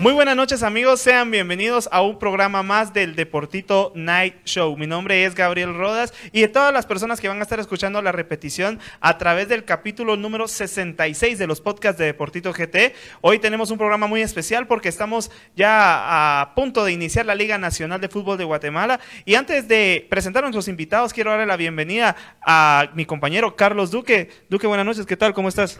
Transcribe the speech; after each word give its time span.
Muy 0.00 0.14
buenas 0.14 0.34
noches 0.34 0.62
amigos, 0.62 1.02
sean 1.02 1.30
bienvenidos 1.30 1.86
a 1.92 2.00
un 2.00 2.18
programa 2.18 2.62
más 2.62 2.94
del 2.94 3.14
Deportito 3.14 3.92
Night 3.94 4.46
Show. 4.46 4.74
Mi 4.78 4.86
nombre 4.86 5.26
es 5.26 5.34
Gabriel 5.34 5.74
Rodas 5.74 6.14
y 6.32 6.40
de 6.40 6.48
todas 6.48 6.72
las 6.72 6.86
personas 6.86 7.20
que 7.20 7.28
van 7.28 7.38
a 7.38 7.42
estar 7.42 7.60
escuchando 7.60 8.00
la 8.00 8.10
repetición 8.10 8.78
a 9.02 9.18
través 9.18 9.50
del 9.50 9.66
capítulo 9.66 10.16
número 10.16 10.48
66 10.48 11.38
de 11.38 11.46
los 11.46 11.60
podcasts 11.60 11.98
de 11.98 12.06
Deportito 12.06 12.50
GT, 12.50 12.94
hoy 13.20 13.40
tenemos 13.40 13.70
un 13.70 13.76
programa 13.76 14.06
muy 14.06 14.22
especial 14.22 14.66
porque 14.66 14.88
estamos 14.88 15.30
ya 15.54 16.40
a 16.40 16.54
punto 16.54 16.82
de 16.82 16.92
iniciar 16.92 17.26
la 17.26 17.34
Liga 17.34 17.58
Nacional 17.58 18.00
de 18.00 18.08
Fútbol 18.08 18.38
de 18.38 18.44
Guatemala 18.44 19.00
y 19.26 19.34
antes 19.34 19.68
de 19.68 20.06
presentar 20.08 20.44
a 20.44 20.46
nuestros 20.46 20.68
invitados 20.68 21.12
quiero 21.12 21.30
darle 21.30 21.44
la 21.44 21.58
bienvenida 21.58 22.16
a 22.40 22.88
mi 22.94 23.04
compañero 23.04 23.54
Carlos 23.54 23.90
Duque. 23.90 24.30
Duque, 24.48 24.66
buenas 24.66 24.86
noches, 24.86 25.04
¿qué 25.04 25.18
tal? 25.18 25.34
¿Cómo 25.34 25.50
estás? 25.50 25.78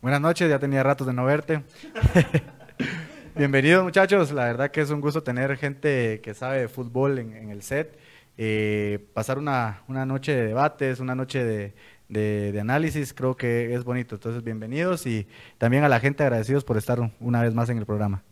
Buenas 0.00 0.22
noches, 0.22 0.48
ya 0.48 0.58
tenía 0.58 0.82
ratos 0.82 1.06
de 1.06 1.12
no 1.12 1.26
verte. 1.26 1.62
Bienvenidos 3.36 3.84
muchachos, 3.84 4.32
la 4.32 4.46
verdad 4.46 4.70
que 4.70 4.80
es 4.80 4.88
un 4.88 5.02
gusto 5.02 5.22
tener 5.22 5.58
gente 5.58 6.22
que 6.22 6.32
sabe 6.32 6.60
de 6.60 6.68
fútbol 6.68 7.18
en, 7.18 7.50
el 7.50 7.60
set, 7.60 7.98
eh, 8.38 9.10
pasar 9.12 9.36
una, 9.36 9.82
noche 9.88 10.34
de 10.34 10.46
debates, 10.46 11.00
una 11.00 11.14
noche 11.14 11.44
de, 11.44 11.74
de, 12.08 12.58
análisis, 12.58 13.12
creo 13.12 13.36
que 13.36 13.74
es 13.74 13.84
bonito, 13.84 14.14
entonces 14.14 14.42
bienvenidos 14.42 15.06
y 15.06 15.28
también 15.58 15.84
a 15.84 15.90
la 15.90 16.00
gente 16.00 16.22
agradecidos 16.22 16.64
por 16.64 16.78
estar 16.78 16.98
una 17.20 17.42
vez 17.42 17.52
más 17.52 17.68
en 17.68 17.76
el 17.76 17.84
programa. 17.84 18.22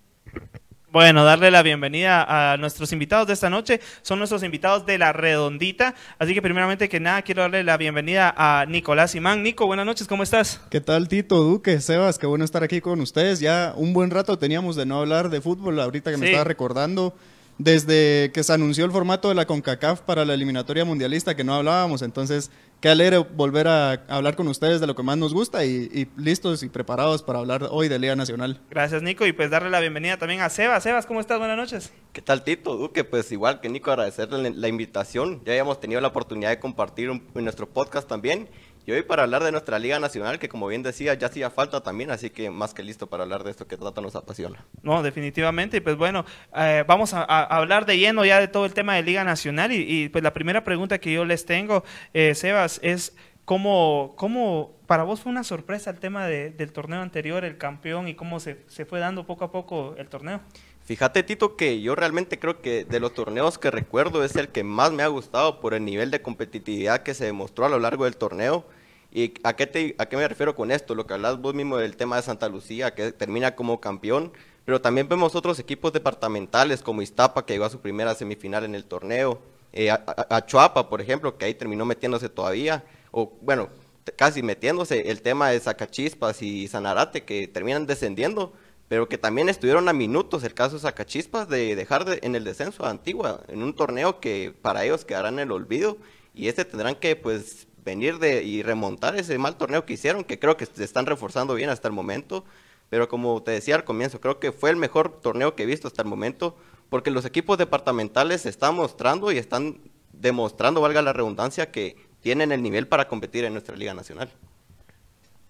Bueno, 0.95 1.25
darle 1.25 1.51
la 1.51 1.65
bienvenida 1.65 2.53
a 2.53 2.57
nuestros 2.57 2.93
invitados 2.93 3.27
de 3.27 3.33
esta 3.33 3.51
noche. 3.51 3.81
Son 4.03 4.17
nuestros 4.17 4.45
invitados 4.45 4.87
de 4.87 4.97
La 4.97 5.13
Redondita. 5.13 5.97
Así 6.21 6.35
que 6.35 6.41
primeramente 6.41 6.89
que 6.89 7.01
nada, 7.01 7.23
quiero 7.23 7.43
darle 7.43 7.65
la 7.65 7.77
bienvenida 7.77 8.33
a 8.37 8.65
Nicolás 8.67 9.11
Simán. 9.11 9.43
Nico, 9.43 9.67
buenas 9.67 9.87
noches, 9.87 10.07
¿cómo 10.07 10.23
estás? 10.23 10.61
¿Qué 10.71 10.81
tal, 10.81 11.09
Tito, 11.09 11.43
Duque, 11.43 11.81
Sebas? 11.81 12.17
Qué 12.17 12.29
bueno 12.29 12.45
estar 12.45 12.63
aquí 12.63 12.81
con 12.81 13.01
ustedes. 13.01 13.41
Ya 13.41 13.75
un 13.77 13.93
buen 13.93 14.13
rato 14.13 14.39
teníamos 14.39 14.77
de 14.77 14.87
no 14.87 15.01
hablar 15.01 15.31
de 15.31 15.41
fútbol, 15.41 15.81
ahorita 15.81 16.13
que 16.13 16.17
me 16.17 16.27
estaba 16.27 16.45
recordando. 16.45 17.13
Desde 17.59 18.31
que 18.33 18.45
se 18.45 18.53
anunció 18.53 18.85
el 18.85 18.93
formato 18.93 19.29
de 19.29 19.35
la 19.35 19.47
CONCACAF 19.47 20.01
para 20.03 20.25
la 20.25 20.35
eliminatoria 20.35 20.85
mundialista, 20.85 21.35
que 21.35 21.43
no 21.43 21.55
hablábamos, 21.55 22.03
entonces 22.03 22.53
qué 22.85 22.91
alegre 22.91 23.17
volver 23.17 23.67
a 23.67 23.93
hablar 24.09 24.37
con 24.37 24.47
ustedes 24.47 24.79
de 24.79 24.87
lo 24.87 24.95
que 24.95 25.03
más 25.03 25.17
nos 25.17 25.33
gusta 25.33 25.65
y, 25.65 25.89
y, 25.91 26.07
listos 26.21 26.63
y 26.63 26.69
preparados 26.69 27.23
para 27.23 27.39
hablar 27.39 27.69
hoy 27.71 27.89
de 27.89 27.99
Liga 27.99 28.15
Nacional. 28.15 28.61
Gracias, 28.69 29.01
Nico, 29.01 29.25
y 29.25 29.33
pues 29.33 29.49
darle 29.49 29.71
la 29.71 29.81
bienvenida 29.81 30.19
también 30.19 30.43
a 30.43 30.51
Sebas. 30.51 30.83
Sebas, 30.83 31.07
¿cómo 31.07 31.19
estás? 31.19 31.39
Buenas 31.39 31.57
noches. 31.57 31.95
¿Qué 32.13 32.21
tal, 32.21 32.45
Tito? 32.45 32.77
Duque, 32.77 33.03
pues 33.03 33.33
igual 33.33 33.63
que 33.63 33.71
Nico, 33.71 33.91
agradecerle 33.91 34.51
la 34.51 34.69
invitación. 34.69 35.41
Ya 35.47 35.53
habíamos 35.53 35.81
tenido 35.81 36.03
la 36.03 36.09
oportunidad 36.09 36.51
de 36.51 36.61
compartir 36.61 37.09
un, 37.09 37.27
en 37.35 37.45
nuestro 37.45 37.67
podcast 37.67 38.07
también. 38.07 38.51
Y 38.87 38.93
hoy 38.93 39.03
para 39.03 39.23
hablar 39.23 39.43
de 39.43 39.51
nuestra 39.51 39.79
Liga 39.79 39.99
Nacional, 39.99 40.39
que 40.39 40.49
como 40.49 40.67
bien 40.67 40.83
decía, 40.83 41.15
ya 41.15 41.29
hacía 41.29 41.51
falta 41.51 41.83
también, 41.83 42.11
así 42.11 42.29
que 42.29 42.51
más 42.51 42.75
que 42.75 42.83
listo 42.83 43.07
para 43.07 43.23
hablar 43.23 43.43
de 43.43 43.51
esto 43.51 43.67
que 43.67 43.79
tanto 43.79 44.03
nos 44.03 44.15
apasiona. 44.15 44.65
No, 44.83 45.03
definitivamente, 45.03 45.79
y 45.79 45.81
pues 45.81 45.97
bueno, 45.97 46.27
eh, 46.55 46.85
vamos 46.87 47.15
a, 47.15 47.23
hablar 47.23 47.87
de 47.87 47.97
lleno 47.97 48.27
ya 48.27 48.39
de 48.39 48.49
todo 48.49 48.67
el 48.67 48.75
tema 48.75 48.95
de 48.95 49.03
Liga 49.03 49.25
Nacional, 49.25 49.73
y, 49.73 49.87
y 49.89 50.09
pues 50.11 50.23
la 50.23 50.35
primera 50.35 50.65
pregunta 50.65 50.99
que 50.99 51.13
yo 51.13 51.25
les 51.25 51.47
tengo, 51.47 51.83
eh, 52.13 52.35
Sebas, 52.35 52.79
es 52.83 53.17
cómo, 53.47 54.13
cómo 54.17 54.77
para 54.87 55.03
vos 55.03 55.21
fue 55.21 55.33
una 55.33 55.45
sorpresa 55.45 55.91
el 55.91 55.99
tema 55.99 56.27
de, 56.27 56.51
del 56.51 56.73
torneo 56.73 57.01
anterior, 57.01 57.45
el 57.45 57.57
campeón, 57.57 58.09
y 58.09 58.15
cómo 58.15 58.39
se, 58.39 58.65
se 58.67 58.85
fue 58.85 59.01
dando 59.01 59.27
poco 59.27 59.45
a 59.45 59.51
poco 59.51 59.95
el 59.97 60.09
torneo. 60.09 60.43
Fíjate, 60.85 61.23
Tito, 61.23 61.57
que 61.57 61.81
yo 61.81 61.95
realmente 61.95 62.39
creo 62.39 62.61
que 62.61 62.85
de 62.85 63.01
los 63.01 63.15
torneos 63.15 63.57
que 63.57 63.71
recuerdo 63.71 64.23
es 64.23 64.37
el 64.37 64.49
que 64.49 64.65
más 64.65 64.93
me 64.93 65.03
ha 65.03 65.09
gustado 65.09 65.59
por 65.61 65.73
el 65.73 65.83
nivel 65.83 66.11
de 66.11 66.21
competitividad 66.21 67.03
que 67.03 67.15
se 67.15 67.25
demostró 67.25 67.65
a 67.65 67.71
lo 67.71 67.79
largo 67.79 68.05
del 68.05 68.19
torneo. 68.19 68.67
¿Y 69.11 69.33
a 69.45 69.57
qué, 69.57 69.95
a 69.97 70.07
qué 70.07 70.17
me 70.17 70.29
refiero 70.29 70.55
con 70.55 70.71
esto? 70.71 70.95
Lo 70.95 71.07
que 71.07 71.15
hablas 71.15 71.41
vos 71.41 71.55
mismo 71.55 71.79
del 71.79 71.97
tema 71.97 72.17
de 72.17 72.23
Santa 72.23 72.51
Lucía, 72.51 72.95
que 72.95 73.13
termina 73.13 73.55
como 73.55 73.81
campeón, 73.81 74.33
pero 74.67 74.83
también 74.83 75.09
vemos 75.09 75.35
otros 75.35 75.59
equipos 75.59 75.93
departamentales 75.95 76.83
como 76.83 77.01
Iztapa, 77.01 77.47
que 77.47 77.55
llegó 77.55 77.65
a 77.65 77.71
su 77.71 77.81
primera 77.81 78.15
semifinal 78.15 78.65
en 78.65 78.75
el 78.75 78.85
torneo, 78.85 79.41
eh, 79.73 79.91
a, 79.91 80.05
a, 80.07 80.37
a 80.37 80.47
Chuapa, 80.47 80.91
por 80.91 81.01
ejemplo, 81.01 81.39
que 81.39 81.47
ahí 81.47 81.55
terminó 81.55 81.87
metiéndose 81.87 82.29
todavía, 82.29 82.85
o 83.11 83.33
bueno, 83.41 83.71
casi 84.17 84.43
metiéndose 84.43 85.11
el 85.11 85.23
tema 85.23 85.49
de 85.49 85.61
Zacachispas 85.61 86.43
y 86.43 86.69
Sanarate, 86.69 87.25
que 87.25 87.49
terminan 87.49 87.87
descendiendo, 87.87 88.53
pero 88.95 89.09
que 89.09 89.19
también 89.19 89.49
estuvieron 89.49 89.89
a 89.89 89.93
minutos 89.93 90.45
el 90.45 90.55
caso 90.55 90.77
de 90.77 90.83
Zacachispas 90.83 91.49
de 91.49 91.75
dejar 91.75 92.05
de, 92.05 92.21
en 92.23 92.37
el 92.37 92.45
descenso 92.45 92.85
a 92.85 92.91
Antigua, 92.91 93.43
en 93.49 93.65
un 93.65 93.75
torneo 93.75 94.21
que 94.21 94.55
para 94.63 94.85
ellos 94.85 95.05
quedará 95.05 95.31
en 95.31 95.41
el 95.41 95.51
olvido, 95.51 95.97
y 96.33 96.47
este 96.47 96.65
tendrán 96.65 96.95
que 96.95 97.17
pues 97.17 97.67
venir 97.85 98.21
de 98.21 98.45
y 98.45 98.63
remontar 98.63 99.17
ese 99.17 99.37
mal 99.37 99.57
torneo 99.57 99.85
que 99.85 99.95
hicieron, 99.95 100.23
que 100.23 100.39
creo 100.39 100.57
que 100.57 100.67
se 100.67 100.85
están 100.85 101.07
reforzando 101.07 101.57
bien 101.57 101.71
hasta 101.71 101.89
el 101.89 101.93
momento, 101.93 102.45
pero 102.89 103.09
como 103.09 103.43
te 103.43 103.51
decía 103.51 103.75
al 103.75 103.83
comienzo, 103.83 104.21
creo 104.21 104.39
que 104.39 104.53
fue 104.53 104.71
el 104.71 104.77
mejor 104.77 105.21
torneo 105.21 105.57
que 105.57 105.65
he 105.65 105.67
visto 105.67 105.89
hasta 105.89 106.03
el 106.03 106.09
momento, 106.09 106.57
porque 106.89 107.11
los 107.11 107.25
equipos 107.25 107.59
departamentales 107.59 108.47
están 108.47 108.77
mostrando 108.77 109.33
y 109.33 109.39
están 109.39 109.81
demostrando, 110.13 110.81
valga 110.81 111.03
la 111.03 111.13
redundancia, 111.13 111.73
que 111.73 111.97
tienen 112.21 112.53
el 112.53 112.63
nivel 112.63 112.87
para 112.87 113.09
competir 113.09 113.45
en 113.45 113.55
nuestra 113.55 113.75
Liga 113.75 113.93
Nacional. 113.93 114.31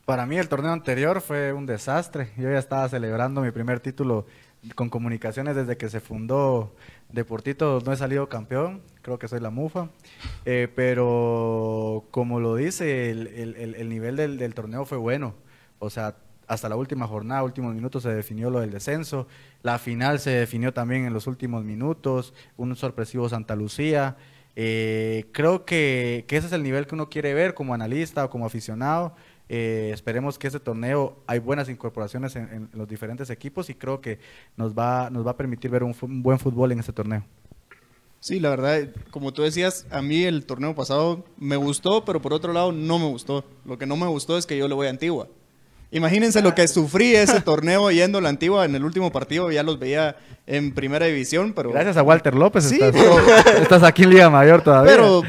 Para 0.05 0.27
mí 0.27 0.37
el 0.37 0.49
torneo 0.49 0.73
anterior 0.73 1.23
fue 1.23 1.55
un 1.55 1.65
desastre. 1.65 2.31
Yo 2.37 2.51
ya 2.51 2.59
estaba 2.59 2.87
celebrando 2.91 3.41
mi 3.41 3.51
primer 3.51 3.81
título 3.81 4.27
con 4.75 4.91
comunicaciones 4.91 5.57
desde 5.57 5.79
que 5.79 5.89
se 5.89 6.01
fundó 6.01 6.75
Deportito. 7.11 7.81
No 7.87 7.93
he 7.93 7.97
salido 7.97 8.29
campeón, 8.29 8.83
creo 9.01 9.19
que 9.19 9.29
soy 9.29 9.41
la 9.41 9.49
mufa. 9.49 9.89
Eh, 10.45 10.69
pero 10.77 12.05
como 12.11 12.39
lo 12.39 12.55
dice, 12.57 13.11
el, 13.11 13.29
el, 13.29 13.75
el 13.75 13.89
nivel 13.89 14.17
del, 14.17 14.37
del, 14.37 14.53
torneo 14.53 14.85
fue 14.85 14.99
bueno. 14.99 15.35
O 15.79 15.89
sea, 15.89 16.17
hasta 16.47 16.69
la 16.69 16.77
última 16.77 17.07
jornada, 17.07 17.43
últimos 17.43 17.75
minutos 17.75 18.03
se 18.03 18.15
definió 18.15 18.51
lo 18.51 18.61
del 18.61 18.73
descenso. 18.73 19.27
La 19.63 19.79
final 19.79 20.21
se 20.21 20.31
definió 20.31 20.75
también 20.75 21.07
en 21.07 21.15
los 21.15 21.27
últimos 21.27 21.65
minutos. 21.65 22.35
Un 22.59 22.77
sorpresivo 22.77 23.31
Santa 23.31 23.57
Lucía. 23.57 24.17
Eh, 24.57 25.27
creo 25.33 25.65
que, 25.65 26.27
que, 26.29 26.37
ese 26.37 26.47
es 26.49 26.53
el 26.53 26.63
nivel 26.63 26.87
que 26.87 26.95
uno 26.95 27.09
quiere 27.09 27.35
ver 27.35 27.55
como 27.55 27.73
analista 27.75 28.25
o 28.25 28.31
como 28.31 28.45
aficionado. 28.47 29.15
Eh, 29.57 29.93
esperemos 29.93 30.37
que 30.37 30.49
este 30.49 30.59
torneo 30.59 31.17
hay 31.29 31.39
buenas 31.39 31.69
incorporaciones 31.69 32.35
en, 32.35 32.43
en, 32.53 32.69
los 32.73 32.89
diferentes 32.89 33.31
equipos 33.31 33.71
y 33.71 33.77
creo 33.77 34.01
que 34.01 34.19
nos 34.57 34.75
va, 34.75 35.11
nos 35.11 35.25
va 35.25 35.31
a 35.31 35.37
permitir 35.37 35.71
ver 35.71 35.85
un, 35.85 35.95
un, 36.01 36.25
buen 36.25 36.41
fútbol 36.41 36.73
en 36.73 36.81
este 36.81 36.93
torneo. 36.93 37.23
Sí, 38.19 38.41
la 38.41 38.51
verdad, 38.51 38.89
como 39.13 39.33
tú 39.33 39.43
decías, 39.43 39.87
a 39.93 40.03
mí 40.03 40.25
el 40.25 40.45
torneo 40.45 40.75
pasado 40.75 41.25
me 41.39 41.55
gustó, 41.55 42.05
pero 42.05 42.21
por 42.21 42.33
otro 42.33 42.53
lado 42.53 42.73
no 42.73 42.99
me 42.99 43.07
gustó. 43.07 43.45
Lo 43.65 43.79
que 43.79 43.87
no 43.87 43.97
me 43.97 44.09
gustó 44.09 44.37
es 44.37 44.45
que 44.45 44.59
yo 44.59 44.67
le 44.67 44.75
voy 44.75 44.89
a 44.89 44.91
Antigua. 44.91 45.29
Imagínense 45.93 46.43
lo 46.43 46.57
que 46.57 46.67
sufrí 46.67 47.15
ese 47.15 47.41
torneo 47.41 47.89
yendo 47.93 48.19
a 48.19 48.21
la 48.21 48.31
Antigua 48.31 48.65
en 48.65 48.75
el 48.75 48.85
último 48.85 49.13
partido, 49.13 49.53
ya 49.53 49.63
los 49.63 49.79
veía 49.79 50.17
en 50.45 50.75
primera 50.75 51.07
división, 51.07 51.53
pero... 51.55 51.71
Gracias 51.71 51.97
a 51.97 52.03
Walter 52.03 52.35
López 52.35 52.65
sí, 52.65 52.75
estás, 52.75 52.91
pero... 52.91 53.21
estás 53.63 53.85
aquí 53.85 54.03
en 54.03 54.11
Liga 54.11 54.29
Mayor 54.29 54.63
todavía. 54.63 54.93
Pero 54.93 55.23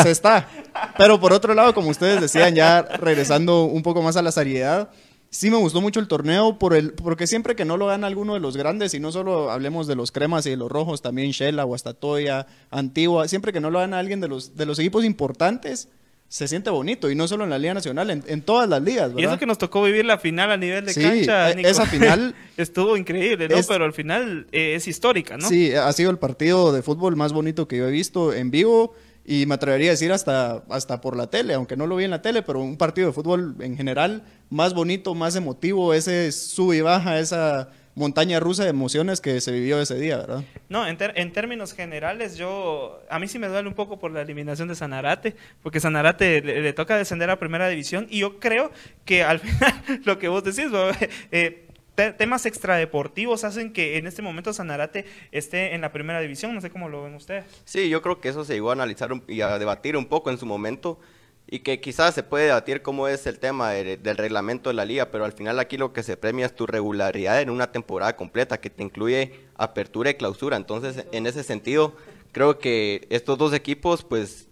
se 0.00 0.12
está. 0.12 0.48
Pero 0.98 1.20
por 1.20 1.32
otro 1.32 1.54
lado, 1.54 1.74
como 1.74 1.90
ustedes 1.90 2.20
decían, 2.20 2.54
ya 2.54 2.82
regresando 2.82 3.64
un 3.64 3.82
poco 3.82 4.02
más 4.02 4.16
a 4.16 4.22
la 4.22 4.32
seriedad, 4.32 4.90
sí 5.30 5.50
me 5.50 5.56
gustó 5.56 5.80
mucho 5.80 6.00
el 6.00 6.08
torneo 6.08 6.58
por 6.58 6.74
el, 6.74 6.92
porque 6.92 7.26
siempre 7.26 7.56
que 7.56 7.64
no 7.64 7.76
lo 7.76 7.86
gana 7.86 8.06
alguno 8.06 8.34
de 8.34 8.40
los 8.40 8.56
grandes, 8.56 8.94
y 8.94 9.00
no 9.00 9.12
solo 9.12 9.50
hablemos 9.50 9.86
de 9.86 9.96
los 9.96 10.12
cremas 10.12 10.46
y 10.46 10.50
de 10.50 10.56
los 10.56 10.70
rojos, 10.70 11.02
también 11.02 11.30
Shela, 11.30 11.64
Guastatoya, 11.64 12.46
Antigua, 12.70 13.28
siempre 13.28 13.52
que 13.52 13.60
no 13.60 13.70
lo 13.70 13.78
gana 13.78 13.98
alguien 13.98 14.20
de 14.20 14.28
los, 14.28 14.56
de 14.56 14.66
los 14.66 14.78
equipos 14.78 15.04
importantes, 15.04 15.88
se 16.28 16.48
siente 16.48 16.70
bonito 16.70 17.08
y 17.08 17.14
no 17.14 17.28
solo 17.28 17.44
en 17.44 17.50
la 17.50 17.58
Liga 17.58 17.74
Nacional, 17.74 18.10
en, 18.10 18.24
en, 18.26 18.42
todas 18.42 18.68
las 18.68 18.82
ligas. 18.82 19.14
¿verdad? 19.14 19.20
Y 19.20 19.24
eso 19.24 19.38
que 19.38 19.46
nos 19.46 19.58
tocó 19.58 19.82
vivir 19.84 20.04
la 20.04 20.18
final 20.18 20.50
a 20.50 20.56
nivel 20.56 20.84
de 20.84 20.92
sí, 20.92 21.00
cancha. 21.00 21.54
Nico. 21.54 21.68
Esa 21.68 21.86
final 21.86 22.34
estuvo 22.56 22.96
increíble, 22.96 23.48
¿no? 23.48 23.56
Es, 23.56 23.66
Pero 23.66 23.84
al 23.84 23.92
final 23.92 24.46
eh, 24.50 24.74
es 24.74 24.88
histórica, 24.88 25.36
¿no? 25.36 25.48
Sí, 25.48 25.72
ha 25.72 25.92
sido 25.92 26.10
el 26.10 26.18
partido 26.18 26.72
de 26.72 26.82
fútbol 26.82 27.14
más 27.14 27.32
bonito 27.32 27.68
que 27.68 27.76
yo 27.76 27.86
he 27.86 27.92
visto 27.92 28.32
en 28.32 28.50
vivo 28.50 28.94
y 29.26 29.44
me 29.46 29.56
atrevería 29.56 29.90
a 29.90 29.94
decir 29.94 30.12
hasta, 30.12 30.62
hasta 30.70 31.00
por 31.00 31.16
la 31.16 31.26
tele, 31.28 31.54
aunque 31.54 31.76
no 31.76 31.88
lo 31.88 31.96
vi 31.96 32.04
en 32.04 32.12
la 32.12 32.22
tele, 32.22 32.42
pero 32.42 32.60
un 32.60 32.76
partido 32.76 33.08
de 33.08 33.12
fútbol 33.12 33.56
en 33.58 33.76
general 33.76 34.22
más 34.50 34.72
bonito, 34.72 35.14
más 35.16 35.34
emotivo, 35.34 35.92
ese 35.94 36.30
sub 36.30 36.72
y 36.72 36.80
baja, 36.80 37.18
esa 37.18 37.68
montaña 37.96 38.38
rusa 38.38 38.62
de 38.62 38.70
emociones 38.70 39.20
que 39.20 39.40
se 39.40 39.50
vivió 39.50 39.80
ese 39.80 39.96
día, 39.96 40.18
¿verdad? 40.18 40.44
No, 40.68 40.86
en, 40.86 41.32
términos 41.32 41.72
generales, 41.72 42.36
yo 42.36 43.00
a 43.10 43.18
mí 43.18 43.26
sí 43.26 43.38
me 43.38 43.48
duele 43.48 43.66
un 43.66 43.74
poco 43.74 43.98
por 43.98 44.12
la 44.12 44.20
eliminación 44.20 44.68
de 44.68 44.74
Sanarate, 44.76 45.34
porque 45.62 45.80
Sanarate 45.80 46.42
le, 46.42 46.60
le 46.60 46.72
toca 46.72 46.96
descender 46.96 47.30
a 47.30 47.38
primera 47.38 47.68
división 47.68 48.06
y 48.08 48.20
yo 48.20 48.38
creo 48.38 48.70
que 49.04 49.24
al 49.24 49.38
final 49.40 49.74
lo 50.04 50.18
que 50.18 50.28
vos 50.28 50.44
decís, 50.44 50.70
eh, 51.32 51.65
temas 51.96 52.46
extradeportivos 52.46 53.44
hacen 53.44 53.72
que 53.72 53.96
en 53.96 54.06
este 54.06 54.22
momento 54.22 54.52
Sanarate 54.52 55.04
esté 55.32 55.74
en 55.74 55.80
la 55.80 55.92
primera 55.92 56.20
división. 56.20 56.54
No 56.54 56.60
sé 56.60 56.70
cómo 56.70 56.88
lo 56.88 57.02
ven 57.02 57.14
ustedes. 57.14 57.44
Sí, 57.64 57.88
yo 57.88 58.02
creo 58.02 58.20
que 58.20 58.28
eso 58.28 58.44
se 58.44 58.54
llegó 58.54 58.70
a 58.70 58.74
analizar 58.74 59.10
y 59.26 59.40
a 59.40 59.58
debatir 59.58 59.96
un 59.96 60.06
poco 60.06 60.30
en 60.30 60.38
su 60.38 60.46
momento 60.46 61.00
y 61.48 61.60
que 61.60 61.80
quizás 61.80 62.14
se 62.14 62.22
puede 62.22 62.46
debatir 62.46 62.82
cómo 62.82 63.06
es 63.06 63.26
el 63.26 63.38
tema 63.38 63.70
del 63.70 64.16
reglamento 64.16 64.68
de 64.68 64.74
la 64.74 64.84
liga, 64.84 65.10
pero 65.10 65.24
al 65.24 65.32
final 65.32 65.60
aquí 65.60 65.76
lo 65.76 65.92
que 65.92 66.02
se 66.02 66.16
premia 66.16 66.46
es 66.46 66.54
tu 66.54 66.66
regularidad 66.66 67.40
en 67.40 67.50
una 67.50 67.70
temporada 67.70 68.16
completa 68.16 68.60
que 68.60 68.68
te 68.68 68.82
incluye 68.82 69.32
apertura 69.56 70.10
y 70.10 70.14
clausura. 70.14 70.56
Entonces, 70.56 71.06
en 71.12 71.26
ese 71.26 71.44
sentido, 71.44 71.96
creo 72.32 72.58
que 72.58 73.06
estos 73.10 73.38
dos 73.38 73.52
equipos 73.52 74.02
pues 74.02 74.48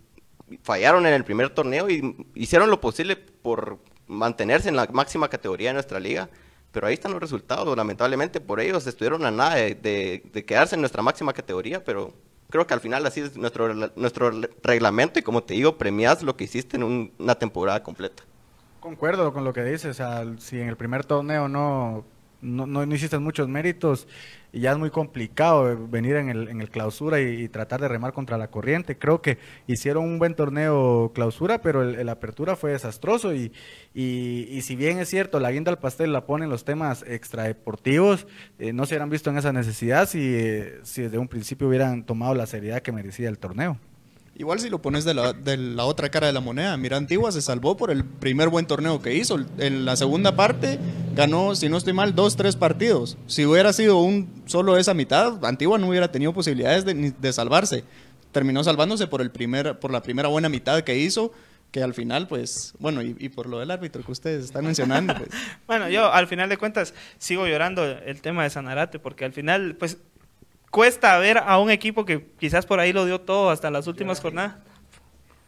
fallaron 0.62 1.06
en 1.06 1.14
el 1.14 1.25
primer 1.25 1.50
torneo 1.50 1.91
y 1.91 2.17
hicieron 2.35 2.70
lo 2.70 2.81
posible 2.81 3.17
por 3.17 3.79
mantenerse 4.06 4.69
en 4.69 4.76
la 4.76 4.87
máxima 4.93 5.29
categoría 5.29 5.70
de 5.70 5.75
nuestra 5.75 5.99
liga. 5.99 6.29
Pero 6.75 6.88
ahí 6.88 6.94
están 6.94 7.12
los 7.12 7.21
resultados, 7.21 7.75
lamentablemente 7.75 8.41
por 8.41 8.61
ellos 8.61 8.87
estuvieron 8.87 9.25
a 9.25 9.31
nada 9.31 9.55
de 9.55 10.44
quedarse 10.47 10.75
en 10.75 10.82
nuestra 10.82 11.03
máxima 11.03 11.32
categoría, 11.32 11.82
pero 11.82 12.12
creo 12.50 12.67
que 12.67 12.75
al 12.75 12.81
final 12.81 13.06
así 13.06 13.21
es 13.21 13.37
nuestro, 13.37 13.73
nuestro 13.97 14.31
reglamento 14.62 15.19
y 15.19 15.23
como 15.23 15.43
te 15.43 15.55
digo, 15.55 15.76
premias 15.76 16.23
lo 16.23 16.37
que 16.37 16.44
hiciste 16.44 16.76
en 16.76 17.12
una 17.19 17.35
temporada 17.37 17.82
completa. 17.82 18.23
Concuerdo 18.81 19.32
con 19.32 19.44
lo 19.44 19.53
que 19.53 19.65
dices, 19.65 19.87
o 19.87 19.94
sea, 19.94 20.25
si 20.38 20.61
en 20.61 20.69
el 20.69 20.76
primer 20.76 21.05
torneo 21.05 21.49
no 21.49 22.05
no, 22.44 22.67
no, 22.67 22.94
hiciste 22.94 23.19
muchos 23.19 23.49
méritos 23.49 24.06
y 24.52 24.61
ya 24.61 24.73
es 24.73 24.79
muy 24.79 24.91
complicado 24.91 25.88
venir 25.88 26.17
en 26.17 26.29
el, 26.29 26.49
en 26.49 26.61
el 26.61 26.70
clausura 26.70 27.20
y, 27.20 27.49
tratar 27.49 27.81
de 27.81 27.88
remar 27.88 28.12
contra 28.12 28.38
la 28.38 28.49
corriente. 28.49 28.99
Creo 28.99 29.20
que 29.23 29.38
hicieron 29.67 30.05
un 30.05 30.19
buen 30.19 30.35
torneo 30.35 31.11
clausura, 31.14 31.61
pero 31.61 31.82
el, 31.82 32.08
apertura 32.08 32.55
fue 32.55 32.73
desastroso 32.73 33.35
y, 33.35 33.52
y, 33.94 34.61
si 34.62 34.76
bien 34.76 34.99
es 34.99 35.08
cierto, 35.08 35.41
la 35.41 35.50
guinda 35.50 35.70
al 35.73 35.79
pastel 35.79 36.12
la 36.12 36.26
ponen 36.26 36.50
los 36.50 36.64
temas 36.64 37.02
extradeportivos, 37.08 38.26
eh, 38.58 38.73
no 38.73 38.87
se 38.87 38.94
hubieran 38.94 39.11
visto 39.11 39.31
en 39.31 39.38
esa 39.38 39.52
necesidad 39.52 40.08
si, 40.08 40.20
eh, 40.35 40.81
si 40.82 41.02
desde 41.02 41.19
un 41.19 41.29
principio 41.29 41.69
hubieran 41.69 42.05
tomado 42.05 42.35
la 42.35 42.46
seriedad 42.46 42.82
que 42.82 42.93
merecía 42.93 43.29
el 43.29 43.38
torneo. 43.38 43.79
Igual 44.37 44.59
si 44.59 44.69
lo 44.69 44.83
pones 44.83 45.05
de 45.05 45.15
la, 45.15 45.85
otra 45.85 46.09
cara 46.09 46.27
de 46.27 46.33
la 46.33 46.41
moneda, 46.41 46.77
mira, 46.77 46.97
Antigua 46.97 47.31
se 47.31 47.41
salvó 47.41 47.77
por 47.77 47.93
el 47.93 48.05
primer 48.05 48.49
buen 48.49 48.67
torneo 48.67 49.01
que 49.01 49.15
hizo. 49.15 49.39
En 49.59 49.85
la 49.85 49.95
segunda 49.95 50.35
parte 50.35 50.81
ganó, 51.15 51.55
si 51.55 51.69
no 51.69 51.77
estoy 51.77 51.93
mal, 51.93 52.17
dos, 52.17 52.35
tres 52.35 52.57
partidos. 52.57 53.17
Si 53.29 53.47
hubiera 53.47 53.73
sido 53.73 53.99
un 53.99 54.43
solo 54.47 54.77
esa 54.77 54.93
mitad, 54.93 55.45
Antigua 55.45 55.79
no 55.79 55.89
hubiera 55.89 56.11
tenido 56.11 56.33
posibilidades 56.33 56.85
de, 56.85 57.15
de 57.17 57.33
salvarse. 57.33 57.85
Terminó 58.33 58.65
salvándose 58.65 59.07
por, 59.07 59.21
el 59.21 59.31
primer, 59.31 59.79
por 59.79 59.93
la 59.93 60.03
primera 60.03 60.29
buena 60.29 60.49
mitad 60.49 60.81
que 60.83 60.99
hizo 60.99 61.31
que 61.71 61.83
al 61.83 61.93
final, 61.93 62.29
pues, 62.29 62.73
bueno, 62.79 63.03
y, 63.03 63.17
y, 63.19 63.31
por 63.31 63.49
lo 63.49 63.59
del 63.59 63.73
árbitro 63.73 64.05
que 64.05 64.13
ustedes 64.13 64.45
están 64.45 64.65
mencionando, 64.65 65.13
pues. 65.17 65.29
bueno, 65.67 65.89
yo 65.89 66.13
al 66.13 66.29
final 66.29 66.49
de 66.49 66.57
cuentas 66.57 66.95
sigo 67.19 67.49
llorando 67.49 67.85
el 67.85 68.21
tema 68.21 68.45
de 68.45 68.51
Sanarate, 68.51 69.01
porque 69.01 69.25
al 69.25 69.33
final, 69.33 69.75
pues, 69.75 69.99
cuesta 70.75 71.17
ver 71.19 71.38
a 71.38 71.56
un 71.61 71.71
equipo 71.71 72.05
que 72.05 72.26
quizás 72.37 72.67
por 72.67 72.81
ahí 72.81 72.93
lo 72.93 73.06
dio 73.06 73.21
todo 73.21 73.50
hasta 73.50 73.71
las 73.71 73.87
últimas 73.87 74.21
jornadas. 74.21 74.56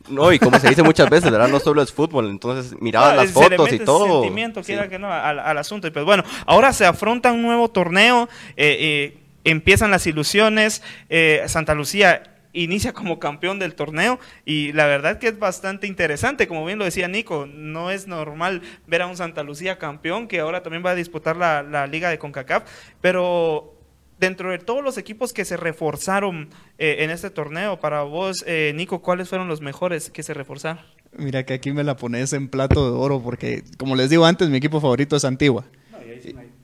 No, 0.09 0.33
y 0.33 0.39
como 0.39 0.57
se 0.61 0.69
dice 0.69 0.85
muchas 0.85 1.11
veces, 1.11 1.33
¿verdad? 1.33 1.49
No 1.49 1.59
solo 1.59 1.83
es 1.83 1.93
fútbol, 1.93 2.31
entonces 2.31 2.81
miraba 2.81 3.13
las 3.13 3.33
fotos 3.33 3.73
y 3.73 3.81
todo. 3.81 4.23
sentimiento, 4.23 4.63
quiera 4.63 4.89
que 4.89 5.01
no, 5.01 5.13
al, 5.13 5.59
asunto. 5.59 5.89
Y 5.89 5.91
pues 5.91 6.05
bueno, 6.05 6.23
ahora 6.47 6.73
se 6.73 6.87
afronta 6.87 7.33
un 7.33 7.43
nuevo 7.43 7.69
torneo, 7.69 8.29
eh, 8.57 8.77
eh, 8.79 9.19
empiezan 9.43 9.91
las 9.91 10.07
ilusiones, 10.07 10.81
eh, 11.09 11.43
Santa 11.49 11.75
Lucía 11.75 12.23
inicia 12.53 12.93
como 12.93 13.19
campeón 13.19 13.59
del 13.59 13.75
torneo 13.75 14.21
y 14.45 14.73
la 14.75 14.87
verdad 14.87 15.19
que 15.19 15.27
es 15.27 15.41
bastante 15.41 15.89
interesante, 15.89 16.47
como 16.47 16.65
bien 16.65 16.79
lo 16.79 16.85
decía 16.85 17.09
Nico, 17.09 17.47
no 17.53 17.91
es 17.91 18.07
normal 18.07 18.63
ver 18.87 19.03
a 19.03 19.09
un 19.09 19.17
Santa 19.17 19.43
Lucía 19.43 19.77
campeón 19.77 20.29
que 20.29 20.39
ahora 20.39 20.63
también 20.63 20.87
va 20.87 20.93
a 20.93 20.95
disputar 20.95 21.37
la, 21.37 21.65
la 21.65 21.89
liga 21.89 22.11
de 22.11 22.19
CONCACAF, 22.19 22.63
pero 23.01 23.76
dentro 24.19 24.51
de 24.51 24.59
todos 24.59 24.83
los 24.83 24.99
equipos 24.99 25.33
que 25.33 25.45
se 25.45 25.57
reforzaron 25.57 26.49
eh, 26.79 26.97
en 27.01 27.11
este 27.11 27.31
torneo, 27.31 27.79
para 27.81 28.03
vos, 28.03 28.45
eh, 28.47 28.73
Nico, 28.75 29.03
¿cuáles 29.03 29.29
fueron 29.29 29.49
los 29.49 29.61
mejores 29.61 30.11
que 30.11 30.23
se 30.23 30.35
reforzaron? 30.35 30.83
Mira 31.17 31.45
que 31.45 31.55
aquí 31.55 31.73
me 31.73 31.85
la 31.85 31.97
pones 31.97 32.33
en 32.33 32.49
plato 32.49 32.91
de 32.91 32.97
oro 32.97 33.23
porque, 33.23 33.63
como 33.79 33.97
les 33.97 34.11
digo 34.11 34.27
antes, 34.27 34.49
mi 34.49 34.59
equipo 34.59 34.81
favorito 34.81 35.17
es 35.17 35.25
Antigua. 35.25 35.65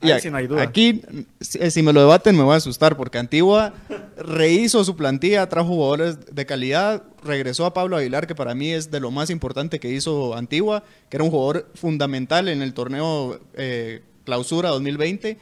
y 0.01 0.11
Aquí, 0.11 1.01
si, 1.39 1.81
me 1.81 1.93
lo 1.93 2.01
debaten, 2.01 2.35
me 2.35 2.43
voy 2.43 2.53
a 2.53 2.57
asustar 2.57 2.97
porque 2.97 3.17
Antigua 3.17 3.73
rehizo 4.17 4.83
su 4.83 4.95
plantilla, 4.95 5.47
trajo 5.47 5.69
jugadores 5.69 6.35
de 6.35 6.45
calidad, 6.45 7.03
regresó 7.23 7.65
a 7.65 7.73
Pablo 7.73 7.97
Aguilar, 7.97 8.27
que 8.27 8.35
para 8.35 8.53
mí 8.53 8.71
es 8.71 8.91
de 8.91 8.99
lo 8.99 9.11
más 9.11 9.29
importante 9.29 9.79
que 9.79 9.89
hizo 9.89 10.35
Antigua, 10.35 10.83
que 11.09 11.17
era 11.17 11.23
un 11.23 11.31
jugador 11.31 11.69
fundamental 11.73 12.47
en 12.47 12.61
el 12.61 12.73
torneo 12.73 13.39
eh, 13.55 14.01
Clausura 14.25 14.69
2020 14.69 15.37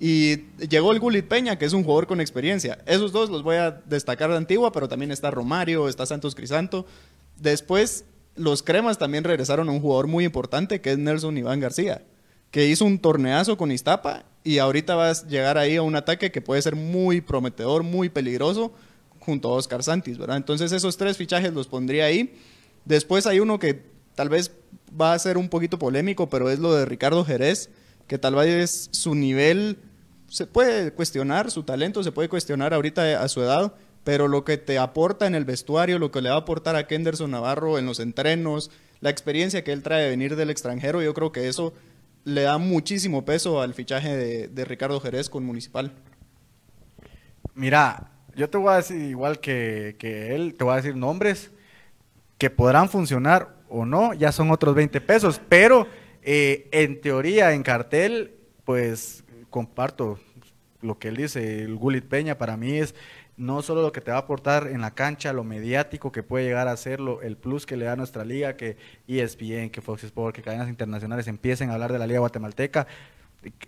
y 0.00 0.44
llegó 0.68 0.92
el 0.92 1.00
Gulit 1.00 1.26
Peña, 1.26 1.58
que 1.58 1.64
es 1.64 1.72
un 1.72 1.82
jugador 1.82 2.06
con 2.06 2.20
experiencia. 2.20 2.78
Esos 2.86 3.10
dos 3.10 3.30
los 3.30 3.42
voy 3.42 3.56
a 3.56 3.82
destacar 3.86 4.30
de 4.30 4.36
Antigua, 4.36 4.70
pero 4.72 4.88
también 4.88 5.10
está 5.10 5.30
Romario, 5.30 5.88
está 5.88 6.06
Santos 6.06 6.34
Crisanto. 6.34 6.86
Después, 7.36 8.04
los 8.36 8.62
Cremas 8.62 8.98
también 8.98 9.24
regresaron 9.24 9.68
a 9.68 9.72
un 9.72 9.80
jugador 9.80 10.06
muy 10.06 10.24
importante, 10.24 10.80
que 10.80 10.92
es 10.92 10.98
Nelson 10.98 11.36
Iván 11.36 11.58
García, 11.58 12.02
que 12.50 12.66
hizo 12.66 12.84
un 12.84 13.00
torneazo 13.00 13.56
con 13.56 13.72
Iztapa 13.72 14.24
y 14.44 14.58
ahorita 14.58 14.94
va 14.94 15.10
a 15.10 15.26
llegar 15.26 15.58
ahí 15.58 15.76
a 15.76 15.82
un 15.82 15.96
ataque 15.96 16.30
que 16.30 16.40
puede 16.40 16.62
ser 16.62 16.76
muy 16.76 17.20
prometedor, 17.20 17.82
muy 17.82 18.08
peligroso, 18.08 18.72
junto 19.18 19.48
a 19.48 19.54
Oscar 19.54 19.82
Santis, 19.82 20.16
¿verdad? 20.16 20.36
Entonces 20.36 20.70
esos 20.72 20.96
tres 20.96 21.16
fichajes 21.16 21.52
los 21.52 21.66
pondría 21.66 22.06
ahí. 22.06 22.34
Después 22.84 23.26
hay 23.26 23.40
uno 23.40 23.58
que 23.58 23.82
tal 24.14 24.28
vez 24.28 24.52
va 24.98 25.12
a 25.12 25.18
ser 25.18 25.36
un 25.36 25.48
poquito 25.48 25.78
polémico, 25.78 26.30
pero 26.30 26.48
es 26.48 26.60
lo 26.60 26.74
de 26.74 26.86
Ricardo 26.86 27.24
Jerez, 27.24 27.68
que 28.06 28.16
tal 28.16 28.36
vez 28.36 28.88
su 28.92 29.14
nivel 29.14 29.76
se 30.28 30.46
puede 30.46 30.92
cuestionar 30.92 31.50
su 31.50 31.62
talento, 31.62 32.02
se 32.02 32.12
puede 32.12 32.28
cuestionar 32.28 32.74
ahorita 32.74 33.22
a 33.22 33.28
su 33.28 33.42
edad, 33.42 33.74
pero 34.04 34.28
lo 34.28 34.44
que 34.44 34.56
te 34.56 34.78
aporta 34.78 35.26
en 35.26 35.34
el 35.34 35.44
vestuario, 35.44 35.98
lo 35.98 36.10
que 36.10 36.22
le 36.22 36.30
va 36.30 36.36
a 36.36 36.40
aportar 36.40 36.76
a 36.76 36.86
Kenderson 36.86 37.30
Navarro 37.30 37.78
en 37.78 37.86
los 37.86 38.00
entrenos, 38.00 38.70
la 39.00 39.10
experiencia 39.10 39.64
que 39.64 39.72
él 39.72 39.82
trae 39.82 40.04
de 40.04 40.10
venir 40.10 40.36
del 40.36 40.50
extranjero, 40.50 41.02
yo 41.02 41.14
creo 41.14 41.32
que 41.32 41.48
eso 41.48 41.72
le 42.24 42.42
da 42.42 42.58
muchísimo 42.58 43.24
peso 43.24 43.60
al 43.62 43.74
fichaje 43.74 44.48
de, 44.48 44.64
Ricardo 44.64 45.00
Jerez 45.00 45.30
con 45.30 45.44
Municipal. 45.44 45.92
Mira, 47.54 48.10
yo 48.34 48.50
te 48.50 48.58
voy 48.58 48.72
a 48.72 48.76
decir 48.76 49.00
igual 49.00 49.40
que, 49.40 49.96
él, 50.00 50.54
te 50.56 50.64
voy 50.64 50.74
a 50.74 50.76
decir 50.76 50.94
nombres 50.94 51.50
que 52.36 52.50
podrán 52.50 52.88
funcionar 52.88 53.56
o 53.68 53.84
no, 53.84 54.14
ya 54.14 54.32
son 54.32 54.50
otros 54.50 54.74
20 54.74 55.00
pesos, 55.00 55.40
pero 55.48 55.86
eh, 56.22 56.68
en 56.72 57.00
teoría, 57.00 57.52
en 57.52 57.62
cartel, 57.62 58.37
pues 58.68 59.24
comparto 59.48 60.18
lo 60.82 60.98
que 60.98 61.08
él 61.08 61.16
dice, 61.16 61.62
el 61.62 61.74
Gulit 61.76 62.04
Peña 62.04 62.36
para 62.36 62.58
mí 62.58 62.76
es 62.76 62.94
no 63.38 63.62
solo 63.62 63.80
lo 63.80 63.92
que 63.92 64.02
te 64.02 64.10
va 64.10 64.18
a 64.18 64.20
aportar 64.20 64.66
en 64.66 64.82
la 64.82 64.90
cancha, 64.90 65.32
lo 65.32 65.42
mediático 65.42 66.12
que 66.12 66.22
puede 66.22 66.44
llegar 66.44 66.68
a 66.68 66.76
ser, 66.76 67.00
el 67.22 67.38
plus 67.38 67.64
que 67.64 67.78
le 67.78 67.86
da 67.86 67.92
a 67.92 67.96
nuestra 67.96 68.26
liga, 68.26 68.58
que 68.58 68.76
ESPN, 69.06 69.70
que 69.70 69.80
Fox 69.80 70.04
Sports, 70.04 70.36
que 70.36 70.42
cadenas 70.42 70.68
internacionales 70.68 71.28
empiecen 71.28 71.70
a 71.70 71.74
hablar 71.74 71.94
de 71.94 71.98
la 71.98 72.06
liga 72.06 72.20
guatemalteca. 72.20 72.86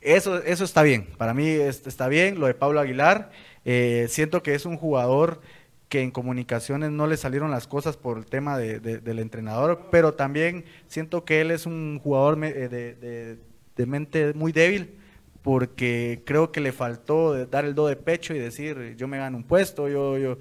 Eso, 0.03 0.43
eso 0.43 0.65
está 0.65 0.83
bien, 0.83 1.07
para 1.17 1.33
mí 1.33 1.49
está 1.49 2.07
bien. 2.09 2.39
Lo 2.39 2.47
de 2.47 2.53
Pablo 2.53 2.79
Aguilar, 2.79 3.31
eh, 3.65 4.05
siento 4.11 4.43
que 4.43 4.55
es 4.55 4.67
un 4.67 4.77
jugador 4.77 5.41
que 5.89 6.03
en 6.03 6.11
comunicaciones 6.11 6.91
no 6.91 7.07
le 7.07 7.17
salieron 7.17 7.51
las 7.51 7.67
cosas 7.67 7.97
por 7.97 8.19
el 8.19 8.27
tema 8.27 8.59
del 8.59 9.19
entrenador, 9.19 9.89
pero 9.91 10.13
también 10.13 10.67
siento 10.89 11.25
que 11.25 11.41
él 11.41 11.51
es 11.53 11.65
un 11.65 12.01
jugador 12.03 12.39
eh, 12.45 13.39
de 13.81 13.87
mente 13.87 14.35
muy 14.35 14.53
débil 14.53 15.00
porque 15.43 16.23
creo 16.25 16.53
que 16.53 16.61
le 16.61 16.73
faltó 16.73 17.47
dar 17.47 17.65
el 17.65 17.75
do 17.75 17.87
de 17.87 17.97
pecho 17.97 18.35
y 18.35 18.39
decir, 18.39 18.95
yo 18.97 19.09
me 19.09 19.19
gano 19.19 19.37
un 19.37 19.45
puesto, 19.45 19.89
yo, 19.89 20.19
yo. 20.19 20.39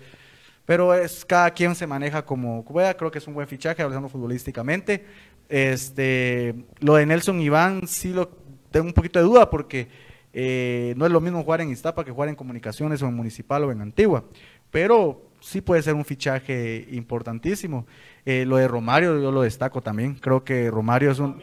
Pero 0.65 0.93
es, 0.93 1.25
cada 1.25 1.51
quien 1.51 1.73
se 1.75 1.87
maneja 1.87 2.25
como 2.25 2.63
pueda, 2.63 2.95
creo 2.95 3.09
que 3.09 3.17
es 3.17 3.27
un 3.27 3.33
buen 3.33 3.47
fichaje, 3.47 3.81
hablando 3.81 4.09
futbolísticamente. 4.09 5.05
Este, 5.47 6.53
lo 6.79 6.95
de 6.95 7.05
Nelson 7.05 7.41
Iván 7.41 7.87
sí 7.87 8.13
lo 8.13 8.29
tengo 8.69 8.85
un 8.85 8.93
poquito 8.93 9.17
de 9.17 9.25
duda 9.25 9.49
porque 9.49 9.87
eh, 10.31 10.93
no 10.95 11.05
es 11.05 11.11
lo 11.11 11.21
mismo 11.21 11.43
jugar 11.43 11.61
en 11.61 11.71
Iztapa 11.71 12.05
que 12.05 12.11
jugar 12.11 12.29
en 12.29 12.35
Comunicaciones 12.35 13.01
o 13.01 13.07
en 13.07 13.15
Municipal 13.15 13.63
o 13.63 13.71
en 13.71 13.81
Antigua, 13.81 14.25
pero 14.69 15.31
sí 15.39 15.61
puede 15.61 15.81
ser 15.81 15.95
un 15.95 16.05
fichaje 16.05 16.87
importantísimo. 16.91 17.87
Eh, 18.25 18.45
lo 18.45 18.57
de 18.57 18.67
Romario 18.67 19.19
yo 19.19 19.31
lo 19.31 19.41
destaco 19.41 19.81
también, 19.81 20.15
creo 20.15 20.43
que 20.43 20.69
Romario 20.69 21.09
es 21.09 21.19
un 21.19 21.41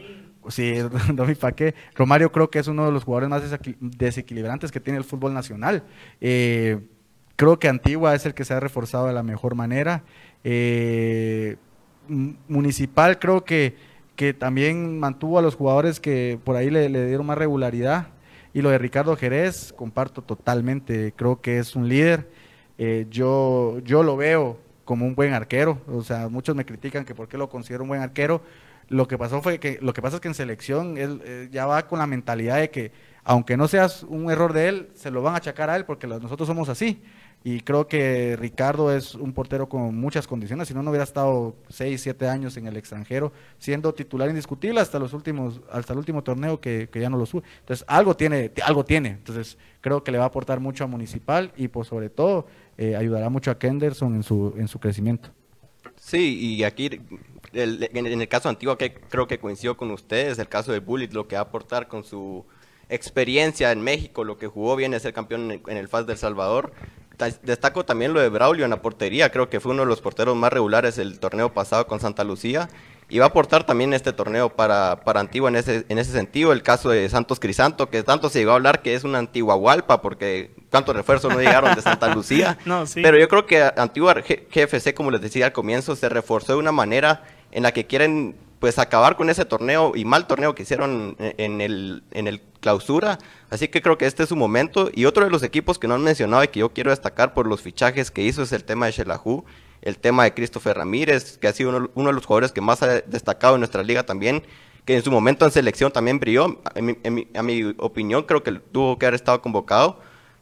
Sí, 0.49 0.75
Domi 1.13 1.35
Paque. 1.35 1.75
Romario 1.95 2.31
creo 2.31 2.49
que 2.49 2.59
es 2.59 2.67
uno 2.67 2.85
de 2.85 2.91
los 2.91 3.03
jugadores 3.03 3.29
más 3.29 3.59
desequilibrantes 3.79 4.71
que 4.71 4.79
tiene 4.79 4.97
el 4.97 5.03
fútbol 5.03 5.33
nacional. 5.33 5.83
Eh, 6.21 6.79
creo 7.35 7.59
que 7.59 7.67
Antigua 7.67 8.15
es 8.15 8.25
el 8.25 8.33
que 8.33 8.45
se 8.45 8.53
ha 8.53 8.59
reforzado 8.59 9.07
de 9.07 9.13
la 9.13 9.23
mejor 9.23 9.55
manera. 9.55 10.03
Eh, 10.43 11.57
municipal 12.07 13.19
creo 13.19 13.43
que, 13.43 13.75
que 14.15 14.33
también 14.33 14.99
mantuvo 14.99 15.39
a 15.39 15.41
los 15.41 15.55
jugadores 15.55 15.99
que 15.99 16.39
por 16.43 16.55
ahí 16.55 16.69
le, 16.69 16.89
dieron 16.89 17.25
más 17.25 17.37
regularidad. 17.37 18.07
Y 18.53 18.61
lo 18.61 18.69
de 18.69 18.77
Ricardo 18.77 19.15
Jerez, 19.15 19.73
comparto 19.73 20.21
totalmente. 20.23 21.13
Creo 21.15 21.41
que 21.41 21.59
es 21.59 21.75
un 21.75 21.87
líder. 21.87 22.27
Eh, 22.77 23.05
yo, 23.09 23.79
yo 23.83 24.03
lo 24.03 24.17
veo 24.17 24.57
como 24.83 25.05
un 25.05 25.13
buen 25.13 25.33
arquero. 25.33 25.79
O 25.87 26.01
sea, 26.01 26.29
muchos 26.29 26.55
me 26.55 26.65
critican 26.65 27.05
que 27.05 27.13
por 27.13 27.27
qué 27.27 27.37
lo 27.37 27.49
considero 27.49 27.83
un 27.83 27.89
buen 27.89 28.01
arquero 28.01 28.41
lo 28.89 29.07
que 29.07 29.17
pasó 29.17 29.41
fue 29.41 29.59
que 29.59 29.79
lo 29.81 29.93
que 29.93 30.01
pasa 30.01 30.17
es 30.17 30.21
que 30.21 30.27
en 30.27 30.33
selección 30.33 30.97
él, 30.97 31.21
eh, 31.25 31.49
ya 31.51 31.65
va 31.65 31.87
con 31.87 31.99
la 31.99 32.07
mentalidad 32.07 32.57
de 32.57 32.69
que 32.69 32.91
aunque 33.23 33.57
no 33.57 33.67
seas 33.67 34.03
un 34.03 34.31
error 34.31 34.53
de 34.53 34.69
él, 34.69 34.89
se 34.93 35.11
lo 35.11 35.21
van 35.21 35.33
a 35.33 35.37
achacar 35.37 35.69
a 35.69 35.75
él 35.75 35.83
porque 35.83 36.07
nosotros 36.07 36.47
somos 36.47 36.69
así. 36.69 37.01
Y 37.43 37.59
creo 37.59 37.87
que 37.87 38.35
Ricardo 38.37 38.93
es 38.95 39.15
un 39.15 39.33
portero 39.33 39.69
con 39.69 39.95
muchas 39.95 40.27
condiciones, 40.27 40.67
si 40.67 40.73
no, 40.73 40.81
no 40.81 40.91
hubiera 40.91 41.03
estado 41.03 41.55
6, 41.69 42.01
7 42.01 42.27
años 42.27 42.57
en 42.57 42.67
el 42.67 42.77
extranjero, 42.77 43.31
siendo 43.57 43.93
titular 43.93 44.29
indiscutible 44.29 44.79
hasta 44.79 44.97
los 44.97 45.13
últimos, 45.13 45.61
hasta 45.71 45.93
el 45.93 45.99
último 45.99 46.23
torneo 46.23 46.59
que, 46.59 46.89
que 46.91 46.99
ya 46.99 47.09
no 47.09 47.17
lo 47.17 47.25
sube. 47.25 47.43
Entonces, 47.59 47.85
algo 47.87 48.15
tiene, 48.15 48.51
algo 48.63 48.85
tiene. 48.85 49.09
Entonces, 49.09 49.57
creo 49.81 50.03
que 50.03 50.11
le 50.11 50.17
va 50.17 50.23
a 50.25 50.27
aportar 50.27 50.59
mucho 50.59 50.85
a 50.85 50.87
Municipal 50.87 51.51
y 51.55 51.67
por 51.67 51.85
sobre 51.85 52.09
todo 52.09 52.47
eh, 52.77 52.95
ayudará 52.95 53.29
mucho 53.29 53.51
a 53.51 53.59
Kenderson 53.59 54.15
en 54.15 54.23
su, 54.23 54.53
en 54.57 54.67
su 54.67 54.79
crecimiento. 54.79 55.29
Sí, 55.95 56.39
y 56.57 56.63
aquí 56.63 57.01
el- 57.53 57.89
en, 57.93 58.05
en 58.07 58.21
el 58.21 58.27
caso 58.27 58.49
antiguo 58.49 58.77
que 58.77 58.93
creo 58.93 59.27
que 59.27 59.39
coincidió 59.39 59.77
con 59.77 59.91
ustedes, 59.91 60.39
el 60.39 60.47
caso 60.49 60.71
de 60.71 60.79
Bullet, 60.79 61.09
lo 61.11 61.27
que 61.27 61.35
va 61.35 61.41
a 61.41 61.45
aportar 61.45 61.87
con 61.87 62.03
su 62.03 62.45
experiencia 62.89 63.71
en 63.71 63.81
México, 63.81 64.23
lo 64.23 64.37
que 64.37 64.47
jugó 64.47 64.75
bien 64.75 64.93
es 64.93 65.01
ser 65.03 65.13
campeón 65.13 65.51
en, 65.51 65.61
en 65.67 65.77
el 65.77 65.87
FAS 65.87 66.07
del 66.07 66.17
Salvador. 66.17 66.71
Ta- 67.17 67.29
Destaco 67.43 67.83
también 67.85 68.13
lo 68.13 68.19
de 68.21 68.29
Braulio 68.29 68.63
en 68.65 68.71
la 68.71 68.81
portería, 68.81 69.31
creo 69.31 69.49
que 69.49 69.59
fue 69.59 69.71
uno 69.73 69.83
de 69.83 69.87
los 69.89 70.01
porteros 70.01 70.35
más 70.35 70.53
regulares 70.53 70.95
del 70.95 71.19
torneo 71.19 71.53
pasado 71.53 71.87
con 71.87 71.99
Santa 71.99 72.23
Lucía 72.23 72.69
y 73.09 73.19
va 73.19 73.25
a 73.25 73.29
aportar 73.29 73.65
también 73.65 73.93
este 73.93 74.11
torneo 74.13 74.49
para, 74.49 75.01
para 75.05 75.19
Antigua 75.21 75.49
en 75.49 75.55
ese, 75.55 75.85
en 75.87 75.97
ese 75.97 76.11
sentido. 76.11 76.51
El 76.51 76.61
caso 76.61 76.89
de 76.89 77.07
Santos 77.09 77.39
Crisanto, 77.39 77.89
que 77.89 78.03
tanto 78.03 78.29
se 78.29 78.39
llegó 78.39 78.51
a 78.51 78.55
hablar 78.55 78.81
que 78.81 78.95
es 78.95 79.03
una 79.05 79.17
Antigua 79.19 79.55
Hualpa, 79.55 80.01
porque 80.01 80.51
cuántos 80.69 80.95
refuerzos 80.95 81.33
no 81.33 81.39
llegaron 81.39 81.73
de 81.73 81.81
Santa 81.81 82.13
Lucía. 82.13 82.57
No, 82.65 82.85
sí. 82.85 83.01
Pero 83.01 83.17
yo 83.17 83.27
creo 83.29 83.45
que 83.45 83.63
Antigua 83.77 84.13
GFC, 84.15 84.93
como 84.93 85.09
les 85.11 85.21
decía 85.21 85.45
al 85.47 85.53
comienzo, 85.53 85.95
se 85.95 86.09
reforzó 86.09 86.53
de 86.53 86.59
una 86.59 86.73
manera 86.73 87.23
en 87.51 87.63
la 87.63 87.71
que 87.71 87.85
quieren 87.85 88.35
pues 88.59 88.79
acabar 88.79 89.17
con 89.17 89.29
ese 89.29 89.45
torneo 89.45 89.91
y 89.95 90.03
mal 90.03 90.25
torneo 90.25 90.55
que 90.55 90.63
hicieron 90.63 91.15
en 91.19 91.61
el, 91.61 92.03
en 92.11 92.27
el 92.27 92.41
clausura. 92.59 93.19
Así 93.51 93.67
que 93.67 93.83
creo 93.83 93.97
que 93.99 94.07
este 94.07 94.23
es 94.23 94.29
su 94.29 94.35
momento. 94.35 94.89
Y 94.93 95.05
otro 95.05 95.23
de 95.23 95.29
los 95.29 95.43
equipos 95.43 95.77
que 95.77 95.87
no 95.87 95.93
han 95.93 96.03
mencionado 96.03 96.43
y 96.43 96.47
que 96.47 96.61
yo 96.61 96.69
quiero 96.69 96.89
destacar 96.89 97.35
por 97.35 97.45
los 97.45 97.61
fichajes 97.61 98.09
que 98.09 98.23
hizo 98.23 98.41
es 98.41 98.51
el 98.53 98.63
tema 98.63 98.87
de 98.87 98.93
Shelahu, 98.93 99.45
el 99.83 99.99
tema 99.99 100.23
de 100.23 100.33
Christopher 100.33 100.75
Ramírez, 100.75 101.37
que 101.37 101.47
ha 101.47 101.53
sido 101.53 101.69
uno, 101.69 101.89
uno 101.93 102.07
de 102.09 102.13
los 102.13 102.25
jugadores 102.25 102.51
que 102.51 102.61
más 102.61 102.81
ha 102.81 103.01
destacado 103.01 103.53
en 103.55 103.59
nuestra 103.61 103.83
liga 103.83 104.03
también, 104.07 104.41
que 104.85 104.95
en 104.95 105.03
su 105.03 105.11
momento 105.11 105.45
en 105.45 105.51
selección 105.51 105.91
también 105.91 106.19
brilló. 106.19 106.59
En 106.73 106.85
mi- 106.87 106.97
en 107.03 107.13
mi- 107.13 107.27
a 107.35 107.43
mi 107.43 107.75
opinión 107.77 108.23
creo 108.23 108.41
que 108.41 108.53
tuvo 108.53 108.97
que 108.97 109.05
haber 109.05 109.15
estado 109.15 109.39
convocado. 109.39 109.99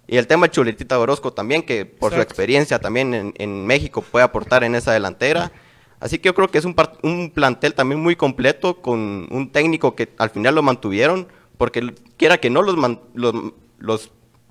Y 0.07 0.15
el 0.15 0.27
tema 0.27 0.47
de 0.47 0.51
Chuletita 0.51 0.97
Orozco 0.97 1.33
también, 1.33 1.63
que 1.63 1.85
por 1.85 2.11
su 2.13 2.21
experiencia 2.21 2.79
también 2.79 3.13
en, 3.13 3.33
en 3.37 3.65
México 3.67 4.01
puede 4.01 4.23
aportar 4.23 4.63
en 4.63 4.75
esa 4.75 4.93
delantera. 4.93 5.51
Así 5.99 6.19
que 6.19 6.27
yo 6.29 6.35
creo 6.35 6.49
que 6.49 6.57
es 6.57 6.65
un, 6.65 7.31
plantel 7.33 7.73
también 7.73 8.01
muy 8.01 8.15
completo, 8.15 8.81
con 8.81 9.27
un 9.31 9.51
técnico 9.51 9.95
que 9.95 10.09
al 10.17 10.29
final 10.29 10.55
lo 10.55 10.61
mantuvieron, 10.61 11.27
porque 11.57 11.93
quiera 12.17 12.37
que 12.37 12.49
no 12.49 12.61
los, 12.61 12.75
man- 12.75 12.99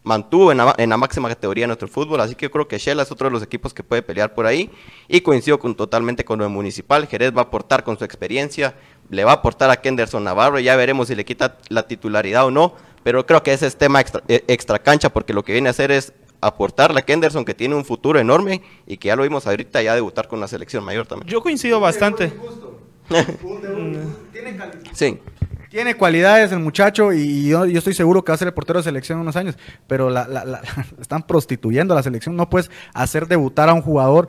mantuvo 0.04 0.52
en 0.52 0.58
la, 0.58 0.74
la 0.76 0.96
máxima 0.96 1.28
categoría 1.28 1.62
de 1.64 1.68
nuestro 1.68 1.88
fútbol. 1.88 2.20
Así 2.20 2.34
que 2.34 2.46
yo 2.46 2.50
creo 2.50 2.68
que 2.68 2.78
Shell 2.78 3.00
es 3.00 3.10
otro 3.10 3.28
de 3.28 3.32
los 3.32 3.42
equipos 3.42 3.74
que 3.74 3.82
puede 3.82 4.02
pelear 4.02 4.34
por 4.34 4.46
ahí. 4.46 4.70
Y 5.08 5.22
coincido 5.22 5.58
con, 5.58 5.74
totalmente 5.74 6.24
con 6.24 6.38
lo 6.38 6.44
de 6.44 6.50
Municipal. 6.50 7.06
Jerez 7.06 7.34
va 7.34 7.40
a 7.40 7.44
aportar 7.44 7.84
con 7.84 7.98
su 7.98 8.04
experiencia, 8.04 8.76
le 9.10 9.24
va 9.24 9.32
a 9.32 9.34
aportar 9.36 9.70
a 9.70 9.80
Kenderson 9.80 10.24
Navarro. 10.24 10.58
Ya 10.60 10.76
veremos 10.76 11.08
si 11.08 11.14
le 11.14 11.24
quita 11.24 11.58
la 11.68 11.86
titularidad 11.86 12.46
o 12.46 12.50
no. 12.50 12.74
Pero 13.02 13.26
creo 13.26 13.42
que 13.42 13.52
ese 13.52 13.66
es 13.66 13.76
tema 13.76 14.00
extra, 14.00 14.22
eh, 14.28 14.44
extra 14.48 14.78
cancha, 14.78 15.10
porque 15.10 15.34
lo 15.34 15.44
que 15.44 15.52
viene 15.52 15.68
a 15.68 15.72
hacer 15.72 15.90
es 15.90 16.14
aportarle 16.46 17.00
a 17.00 17.02
Kenderson, 17.04 17.44
que 17.44 17.54
tiene 17.54 17.74
un 17.74 17.84
futuro 17.84 18.18
enorme 18.18 18.62
y 18.86 18.96
que 18.96 19.08
ya 19.08 19.16
lo 19.16 19.22
vimos 19.22 19.46
ahorita 19.46 19.82
ya 19.82 19.94
debutar 19.94 20.28
con 20.28 20.40
la 20.40 20.48
selección 20.48 20.84
mayor 20.84 21.06
también. 21.06 21.28
Yo 21.28 21.42
coincido 21.42 21.80
bastante. 21.80 22.32
Sí. 24.92 25.18
Tiene 25.70 25.96
cualidades 25.96 26.52
el 26.52 26.60
muchacho 26.60 27.12
y 27.12 27.48
yo, 27.48 27.66
yo 27.66 27.78
estoy 27.78 27.94
seguro 27.94 28.24
que 28.24 28.30
va 28.30 28.34
a 28.36 28.38
ser 28.38 28.46
el 28.48 28.54
portero 28.54 28.78
de 28.78 28.84
selección 28.84 29.18
en 29.18 29.22
unos 29.22 29.34
años, 29.34 29.56
pero 29.88 30.08
la, 30.08 30.28
la- 30.28 30.44
la- 30.44 30.62
están 31.00 31.24
prostituyendo 31.24 31.94
a 31.94 31.96
la 31.96 32.02
selección. 32.02 32.36
No 32.36 32.48
puedes 32.48 32.70
hacer 32.92 33.26
debutar 33.26 33.68
a 33.68 33.74
un 33.74 33.82
jugador 33.82 34.28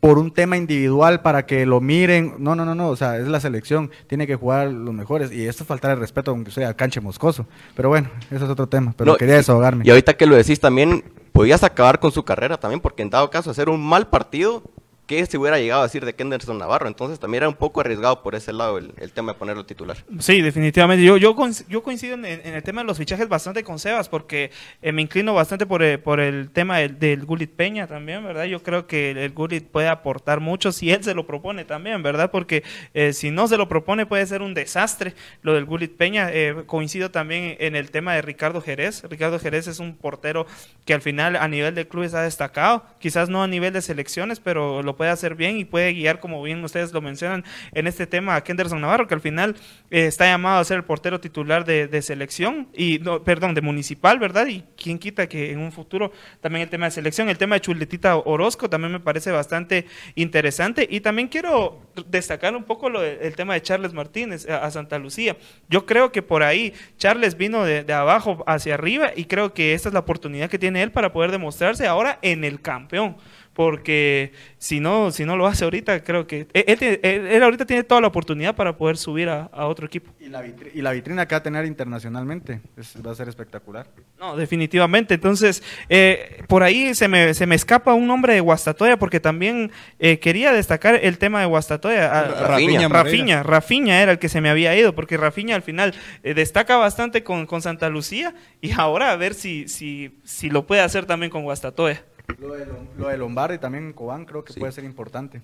por 0.00 0.18
un 0.18 0.32
tema 0.32 0.56
individual 0.56 1.22
para 1.22 1.44
que 1.46 1.66
lo 1.66 1.80
miren. 1.80 2.34
No, 2.38 2.54
no, 2.54 2.64
no, 2.64 2.74
no. 2.74 2.88
O 2.88 2.96
sea, 2.96 3.18
es 3.18 3.26
la 3.26 3.40
selección. 3.40 3.90
Tiene 4.06 4.26
que 4.26 4.36
jugar 4.36 4.68
los 4.68 4.94
mejores. 4.94 5.32
Y 5.32 5.46
esto 5.46 5.64
es 5.64 5.66
faltar 5.68 5.90
el 5.90 5.98
respeto, 5.98 6.30
aunque 6.30 6.50
sea 6.52 6.68
al 6.68 6.76
canche 6.76 7.00
moscoso. 7.00 7.46
Pero 7.74 7.88
bueno, 7.88 8.08
eso 8.30 8.44
es 8.44 8.50
otro 8.50 8.68
tema. 8.68 8.94
Pero 8.96 9.12
No, 9.12 9.16
quería 9.18 9.34
y- 9.34 9.38
desahogarme. 9.38 9.84
Y 9.84 9.90
ahorita 9.90 10.16
que 10.16 10.26
lo 10.26 10.36
decís 10.36 10.60
también, 10.60 11.02
podías 11.32 11.64
acabar 11.64 11.98
con 11.98 12.12
su 12.12 12.24
carrera 12.24 12.58
también, 12.58 12.80
porque 12.80 13.02
en 13.02 13.10
dado 13.10 13.28
caso 13.30 13.50
hacer 13.50 13.68
un 13.68 13.84
mal 13.84 14.06
partido, 14.08 14.62
¿qué 15.08 15.24
se 15.26 15.38
hubiera 15.38 15.58
llegado 15.58 15.80
a 15.80 15.84
decir 15.84 16.04
de 16.04 16.14
Kenderson 16.14 16.58
Navarro? 16.58 16.86
Entonces 16.86 17.18
también 17.18 17.42
era 17.42 17.48
un 17.48 17.56
poco 17.56 17.80
arriesgado 17.80 18.22
por 18.22 18.34
ese 18.34 18.52
lado 18.52 18.78
el, 18.78 18.92
tema 19.12 19.32
de 19.32 19.38
ponerlo 19.38 19.64
titular. 19.64 19.96
Sí, 20.20 20.42
definitivamente. 20.42 21.02
Yo, 21.02 21.16
yo, 21.16 21.34
yo 21.68 21.82
coincido 21.82 22.14
en, 22.14 22.24
el 22.26 22.62
tema 22.62 22.82
de 22.82 22.86
los 22.86 22.98
fichajes 22.98 23.26
bastante 23.28 23.64
con 23.64 23.78
Sebas, 23.78 24.08
porque 24.08 24.50
eh, 24.82 24.92
me 24.92 25.00
inclino 25.02 25.32
bastante 25.32 25.64
por, 25.64 25.82
el- 25.82 25.98
por 25.98 26.20
el 26.20 26.50
tema 26.50 26.78
del, 26.78 26.98
del 26.98 27.26
Peña 27.48 27.86
también, 27.86 28.22
¿verdad? 28.22 28.44
Yo 28.44 28.62
creo 28.62 28.86
que 28.86 29.10
el, 29.10 29.18
el 29.18 29.32
puede 29.32 29.88
aportar 29.88 30.40
mucho 30.40 30.72
si 30.72 30.90
él 30.90 31.02
se 31.02 31.14
lo 31.14 31.26
propone 31.26 31.64
también, 31.64 32.02
¿verdad? 32.02 32.30
Porque 32.30 32.62
eh, 32.92 33.14
si 33.14 33.30
no 33.30 33.48
se 33.48 33.56
lo 33.56 33.66
propone 33.66 34.04
puede 34.04 34.26
ser 34.26 34.42
un 34.42 34.52
desastre 34.52 35.14
lo 35.40 35.54
del 35.54 35.64
Gullit 35.64 35.96
Peña. 35.96 36.28
Eh, 36.30 36.54
coincido 36.66 37.10
también 37.10 37.56
en 37.60 37.76
el 37.76 37.90
tema 37.90 38.14
de 38.14 38.20
Ricardo 38.20 38.60
Jerez. 38.60 39.02
Ricardo 39.08 39.38
Jerez 39.38 39.66
es 39.68 39.80
un 39.80 39.96
portero 39.96 40.46
que 40.84 40.92
al 40.92 41.00
final 41.00 41.36
a 41.36 41.48
nivel 41.48 41.74
de 41.74 41.88
clubes 41.88 42.12
ha 42.12 42.20
destacado, 42.20 42.84
quizás 42.98 43.30
no 43.30 43.42
a 43.42 43.48
nivel 43.48 43.72
de 43.72 43.80
selecciones, 43.80 44.38
pero 44.40 44.82
lo 44.82 44.97
puede 44.98 45.10
hacer 45.10 45.34
bien 45.34 45.56
y 45.56 45.64
puede 45.64 45.94
guiar, 45.94 46.20
como 46.20 46.42
bien 46.42 46.62
ustedes 46.62 46.92
lo 46.92 47.00
mencionan, 47.00 47.42
en 47.72 47.86
este 47.86 48.06
tema 48.06 48.36
a 48.36 48.44
Kenderson 48.44 48.82
Navarro, 48.82 49.06
que 49.08 49.14
al 49.14 49.22
final 49.22 49.56
eh, 49.90 50.04
está 50.06 50.26
llamado 50.26 50.60
a 50.60 50.64
ser 50.64 50.76
el 50.76 50.84
portero 50.84 51.18
titular 51.20 51.64
de, 51.64 52.02
selección, 52.02 52.68
y 52.74 52.98
no, 52.98 53.22
perdón, 53.24 53.54
de 53.54 53.62
municipal, 53.62 54.18
¿verdad? 54.18 54.46
Y 54.48 54.62
quién 54.76 54.98
quita 54.98 55.26
que 55.26 55.52
en 55.52 55.60
un 55.60 55.72
futuro 55.72 56.12
también 56.42 56.64
el 56.64 56.68
tema 56.68 56.84
de 56.84 56.90
selección, 56.90 57.30
el 57.30 57.38
tema 57.38 57.54
de 57.54 57.62
Chuletita 57.62 58.16
Orozco 58.16 58.68
también 58.68 58.92
me 58.92 59.00
parece 59.00 59.30
bastante 59.30 59.86
interesante. 60.16 60.86
Y 60.90 61.00
también 61.00 61.28
quiero 61.28 61.80
destacar 62.08 62.54
un 62.56 62.64
poco 62.64 62.90
lo 62.90 63.00
de- 63.00 63.18
el 63.22 63.36
tema 63.36 63.54
de 63.54 63.62
Charles 63.62 63.92
Martínez 63.92 64.48
a, 64.48 64.64
a 64.64 64.70
Santa 64.70 64.98
Lucía. 64.98 65.36
Yo 65.68 65.86
creo 65.86 66.10
que 66.12 66.22
por 66.22 66.42
ahí 66.42 66.72
Charles 66.98 67.36
vino 67.36 67.64
de, 67.64 67.84
de 67.84 67.92
abajo 67.92 68.42
hacia 68.46 68.74
arriba 68.74 69.12
y 69.14 69.24
creo 69.26 69.54
que 69.54 69.74
esta 69.74 69.88
es 69.88 69.92
la 69.92 70.00
oportunidad 70.00 70.50
que 70.50 70.58
tiene 70.58 70.82
él 70.82 70.90
para 70.90 71.12
poder 71.12 71.30
demostrarse 71.30 71.86
ahora 71.86 72.18
en 72.22 72.42
el 72.44 72.60
campeón. 72.60 73.16
Porque 73.62 74.30
si 74.58 74.78
no, 74.78 75.10
si 75.10 75.24
no 75.24 75.36
lo 75.36 75.48
hace 75.48 75.64
ahorita, 75.64 76.04
creo 76.04 76.28
que 76.28 76.46
él, 76.52 76.64
él 76.68 76.78
tiene- 76.78 77.00
él- 77.02 77.26
él 77.26 77.42
ahorita 77.42 77.66
tiene 77.66 77.82
toda 77.82 78.00
la 78.00 78.06
oportunidad 78.06 78.54
para 78.54 78.76
poder 78.76 78.96
subir 78.96 79.28
a, 79.28 79.50
a 79.52 79.66
otro 79.66 79.84
equipo. 79.84 80.12
Y 80.20 80.28
la, 80.28 80.44
vitri- 80.44 80.70
y 80.74 80.80
la 80.80 80.92
vitrina 80.92 81.26
que 81.26 81.34
va 81.34 81.38
a 81.38 81.42
tener 81.42 81.64
internacionalmente 81.66 82.60
es- 82.76 82.94
va 83.04 83.10
a 83.10 83.14
ser 83.16 83.28
espectacular. 83.28 83.88
No, 84.20 84.36
definitivamente. 84.36 85.14
Entonces, 85.14 85.64
eh, 85.88 86.44
por 86.46 86.62
ahí 86.62 86.94
se 86.94 87.08
me, 87.08 87.34
se 87.34 87.46
me 87.48 87.56
escapa 87.56 87.94
un 87.94 88.06
nombre 88.06 88.32
de 88.34 88.38
Guastatoya, 88.40 88.96
porque 88.96 89.18
también 89.18 89.72
eh, 89.98 90.20
quería 90.20 90.52
destacar 90.52 91.00
el 91.02 91.18
tema 91.18 91.40
de 91.40 91.46
Guastatoya. 91.46 92.12
A- 92.16 92.24
Rafinha. 92.28 92.46
Rafinha 92.46 92.88
Moreira. 92.88 93.02
Rafinha, 93.02 93.42
Rafinha 93.42 94.02
era 94.02 94.12
el 94.12 94.20
que 94.20 94.28
se 94.28 94.40
me 94.40 94.50
había 94.50 94.76
ido, 94.76 94.94
porque 94.94 95.16
Rafinha 95.16 95.56
al 95.56 95.62
final 95.62 95.94
eh, 96.22 96.32
destaca 96.32 96.76
bastante 96.76 97.24
con, 97.24 97.44
con 97.46 97.60
Santa 97.60 97.88
Lucía 97.88 98.36
y 98.60 98.70
ahora 98.70 99.10
a 99.10 99.16
ver 99.16 99.34
si, 99.34 99.66
si, 99.66 100.16
si 100.22 100.48
lo 100.48 100.64
puede 100.64 100.80
hacer 100.82 101.06
también 101.06 101.30
con 101.30 101.42
Guastatoya. 101.42 102.04
Lo 102.38 102.54
de, 102.54 102.66
lo 102.96 103.08
de 103.08 103.16
Lombardi 103.18 103.58
también 103.58 103.86
en 103.86 103.92
Cobán 103.92 104.24
creo 104.24 104.44
que 104.44 104.52
Sí. 104.52 104.60
puede 104.60 104.72
ser 104.72 104.84
importante. 104.84 105.40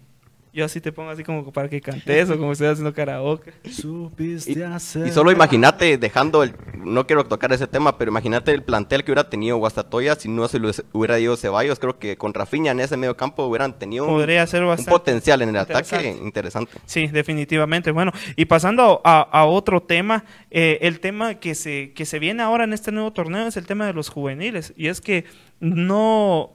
Yo 0.53 0.65
así 0.65 0.81
te 0.81 0.93
pongo 0.93 1.11
así 1.11 1.25
como 1.25 1.51
para 1.53 1.69
que 1.69 1.81
cantes 1.81 2.31
o 2.31 2.39
como 2.39 2.53
estoy 2.53 2.69
haciendo 2.69 2.95
karaoke. 2.95 3.53
Y, 3.65 4.53
y 4.53 5.11
solo 5.11 5.33
imagínate, 5.33 5.99
dejando 5.99 6.45
el, 6.45 6.55
no 6.77 7.09
quiero 7.09 7.25
tocar 7.25 7.53
ese 7.53 7.67
tema, 7.67 7.99
pero 7.99 8.13
imagínate 8.13 8.53
el 8.53 8.63
plantel 8.63 9.03
que 9.03 9.11
hubiera 9.11 9.29
tenido 9.29 9.57
Guastatoya 9.57 10.15
si 10.15 10.29
no 10.29 10.47
se 10.47 10.61
lo 10.61 10.71
hubiera 10.93 11.19
ido 11.19 11.37
Ceballos. 11.37 11.81
Creo 11.81 11.99
que 11.99 12.17
con 12.17 12.33
Rafinha 12.35 12.71
en 12.71 12.79
ese 12.79 12.97
medio 12.97 13.17
campo 13.17 13.45
hubieran 13.47 13.77
tenido 13.77 14.07
un, 14.07 14.25
ser 14.47 14.65
potencial 14.89 15.43
en 15.43 15.49
el 15.49 15.57
ataque 15.57 15.81
interesante. 15.97 16.25
interesante. 16.25 16.73
Sí, 16.87 17.09
definitivamente. 17.09 17.91
Bueno, 17.91 18.13
y 18.37 18.45
pasando 18.45 19.01
a, 19.03 19.23
a 19.23 19.47
otro 19.47 19.83
tema, 19.83 20.25
eh, 20.53 20.79
el 20.83 21.01
tema 21.01 21.35
que 21.41 21.57
se, 21.57 21.93
que 21.95 22.07
se 22.07 22.21
viene 22.21 22.45
ahora 22.45 22.63
en 22.63 22.73
este 22.75 22.93
nuevo 22.93 23.13
torneo 23.13 23.49
es 23.49 23.57
el 23.57 23.67
tema 23.67 23.87
de 23.87 23.93
los 23.93 24.09
juveniles. 24.09 24.73
Y 24.77 24.87
es 24.87 25.01
que 25.01 25.25
no 25.59 26.53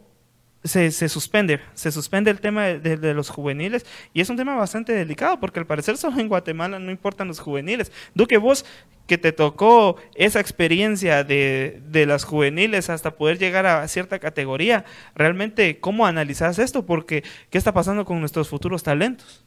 se, 0.63 0.91
se 0.91 1.09
suspende, 1.09 1.59
se 1.73 1.91
suspende 1.91 2.31
el 2.31 2.39
tema 2.39 2.65
de, 2.65 2.97
de- 2.97 3.13
los 3.13 3.29
juveniles. 3.29 3.85
Y 4.13 4.21
es 4.21 4.29
un 4.29 4.37
tema 4.37 4.55
bastante 4.55 4.93
delicado, 4.93 5.39
porque 5.39 5.59
al 5.59 5.65
parecer 5.65 5.97
solo 5.97 6.19
en 6.19 6.27
Guatemala 6.27 6.79
no 6.79 6.91
importan 6.91 7.27
los 7.27 7.39
juveniles. 7.39 7.91
Duque, 8.13 8.37
vos 8.37 8.65
que 9.07 9.17
te 9.17 9.31
tocó 9.31 9.95
esa 10.15 10.39
experiencia 10.39 11.23
de, 11.23 11.81
de 11.87 12.05
las 12.05 12.23
juveniles 12.25 12.89
hasta 12.91 13.15
poder 13.15 13.39
llegar 13.39 13.65
a 13.65 13.87
cierta 13.87 14.19
categoría, 14.19 14.85
realmente, 15.15 15.79
¿cómo 15.79 16.05
analizas 16.05 16.59
esto? 16.59 16.85
Porque, 16.85 17.23
¿qué 17.49 17.57
está 17.57 17.73
pasando 17.73 18.05
con 18.05 18.19
nuestros 18.19 18.49
futuros 18.49 18.83
talentos? 18.83 19.45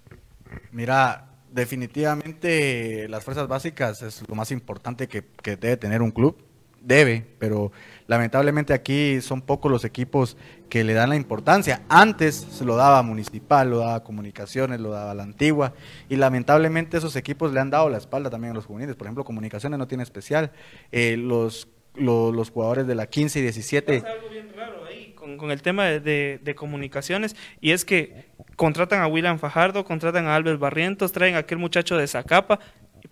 Mira, 0.73 1.27
definitivamente 1.53 3.07
las 3.09 3.25
fuerzas 3.25 3.47
básicas 3.49 4.03
es 4.03 4.25
lo 4.29 4.35
más 4.35 4.51
importante 4.51 5.07
que, 5.09 5.23
que 5.43 5.57
debe 5.57 5.77
tener 5.77 6.03
un 6.03 6.11
club. 6.11 6.37
Debe, 6.81 7.25
pero 7.39 7.71
lamentablemente 8.13 8.73
aquí 8.75 9.21
son 9.21 9.41
pocos 9.43 9.71
los 9.73 9.85
equipos 9.85 10.37
que 10.69 10.85
le 10.85 10.93
dan 10.95 11.09
la 11.09 11.17
importancia. 11.17 11.83
Antes 11.89 12.37
se 12.37 12.65
lo 12.65 12.77
daba 12.77 13.03
Municipal, 13.03 13.69
lo 13.71 13.79
daba 13.79 14.05
Comunicaciones, 14.05 14.81
lo 14.81 14.91
daba 14.91 15.15
la 15.15 15.23
Antigua, 15.23 15.73
y 16.09 16.17
lamentablemente 16.17 16.99
esos 16.99 17.17
equipos 17.17 17.53
le 17.53 17.61
han 17.61 17.71
dado 17.71 17.89
la 17.89 17.99
espalda 17.99 18.31
también 18.31 18.53
a 18.53 18.55
los 18.55 18.67
juveniles. 18.67 18.95
Por 18.97 19.07
ejemplo, 19.07 19.25
Comunicaciones 19.25 19.79
no 19.79 19.89
tiene 19.89 20.03
especial. 20.05 20.53
Eh, 20.93 21.17
los 21.17 21.69
lo- 21.95 22.33
los 22.33 22.51
jugadores 22.51 22.87
de 22.87 22.95
la 22.95 23.07
15 23.07 23.41
y 23.41 23.43
17. 23.43 24.01
Pasa 24.01 24.13
algo 24.15 24.29
bien 24.31 24.51
raro 24.57 24.85
ahí 24.87 25.13
con, 25.15 25.37
con 25.37 25.51
el 25.51 25.61
tema 25.61 25.85
de, 25.85 26.01
de- 26.01 26.41
de 26.43 26.55
comunicaciones 26.55 27.37
y 27.61 27.73
es 27.73 27.85
que 27.85 28.31
contratan 28.57 29.03
a 29.03 29.07
William 29.09 29.39
Fajardo, 29.39 29.85
contratan 29.85 30.27
a 30.27 30.35
Albert 30.37 30.59
Barrientos, 30.59 31.13
traen 31.13 31.35
a 31.35 31.39
aquel 31.41 31.59
muchacho 31.59 31.99
de 31.99 32.07
Zacapa, 32.07 32.61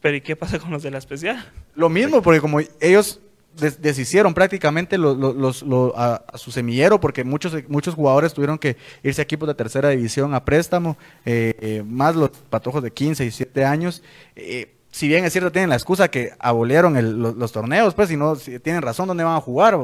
pero 0.01 0.17
¿y 0.17 0.23
qué 0.23 0.35
pasa 0.35 0.59
con 0.59 0.71
los 0.71 0.83
de 0.83 0.91
la 0.91 0.97
especial? 0.97 1.45
Lo 1.75 1.91
mismo, 1.91 2.23
porque 2.23 2.41
como 2.41 2.61
ellos 2.81 3.21
des- 3.57 3.81
deshicieron 3.81 4.35
prácticamente 4.35 4.99
lo- 4.99 5.15
lo- 5.15 5.33
los, 5.33 5.63
lo- 5.63 5.93
a, 5.97 6.17
a 6.33 6.39
su 6.39 6.51
semillero, 6.51 7.01
porque 7.01 7.25
muchos, 7.25 7.55
muchos 7.69 7.95
jugadores 7.95 8.33
tuvieron 8.35 8.59
que 8.59 8.77
irse 9.03 9.21
a 9.21 9.25
equipos 9.25 9.49
de 9.49 9.55
tercera 9.55 9.89
división 9.91 10.35
a 10.35 10.45
préstamo, 10.45 10.97
eh, 11.25 11.55
eh, 11.61 11.83
más 11.87 12.17
los 12.17 12.31
patojos 12.31 12.83
de 12.83 12.91
15 12.93 13.23
y 13.23 13.27
17 13.27 13.65
años. 13.65 14.03
eh, 14.37 14.75
si 14.93 15.07
bien 15.07 15.25
es 15.25 15.33
cierto, 15.33 15.53
tienen 15.53 15.71
la 15.71 15.77
excusa 15.77 16.09
que 16.11 16.33
abolieron 16.41 16.97
el- 16.97 17.17
lo- 17.23 17.33
los, 17.33 17.53
torneos, 17.53 17.95
pues 17.95 18.09
si 18.09 18.17
no, 18.17 18.35
tienen 18.35 18.83
razón, 18.83 19.07
¿dónde 19.07 19.23
van 19.23 19.37
a 19.37 19.41
jugar? 19.41 19.79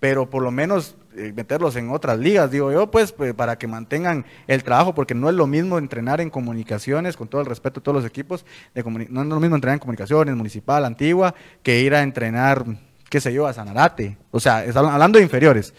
Pero 0.00 0.28
por 0.30 0.42
lo 0.42 0.50
menos 0.50 0.96
eh, 1.16 1.32
meterlos 1.34 1.76
en 1.76 1.90
otras 1.90 2.18
ligas, 2.18 2.50
digo 2.50 2.70
yo, 2.72 2.90
pues, 2.90 3.12
pues, 3.12 3.34
para 3.34 3.56
que 3.56 3.66
mantengan 3.68 4.24
el 4.48 4.64
trabajo, 4.64 4.94
porque 4.96 5.14
no 5.14 5.28
es 5.28 5.36
lo 5.36 5.46
mismo 5.46 5.78
entrenar 5.78 6.20
en 6.20 6.28
comunicaciones, 6.30 7.16
con 7.16 7.28
todo 7.28 7.40
el 7.40 7.46
respeto 7.46 7.78
a 7.78 7.82
todos 7.84 8.02
los 8.02 8.04
equipos, 8.04 8.44
de 8.74 8.82
no 9.10 9.22
es 9.22 9.28
lo 9.28 9.38
mismo 9.40 9.54
entrenar 9.56 9.74
en 9.74 9.80
comunicaciones, 9.80 10.34
municipal, 10.36 10.84
antigua, 10.84 11.34
que 11.62 11.80
ir 11.80 11.94
a 11.94 12.02
entrenar, 12.02 12.64
qué 13.08 13.20
sé 13.20 13.32
yo, 13.32 13.46
a 13.46 13.52
Sanarate. 13.52 14.16
O 14.30 14.40
sea, 14.40 14.64
hablando 14.74 15.18
de 15.18 15.24
inferiores. 15.24 15.74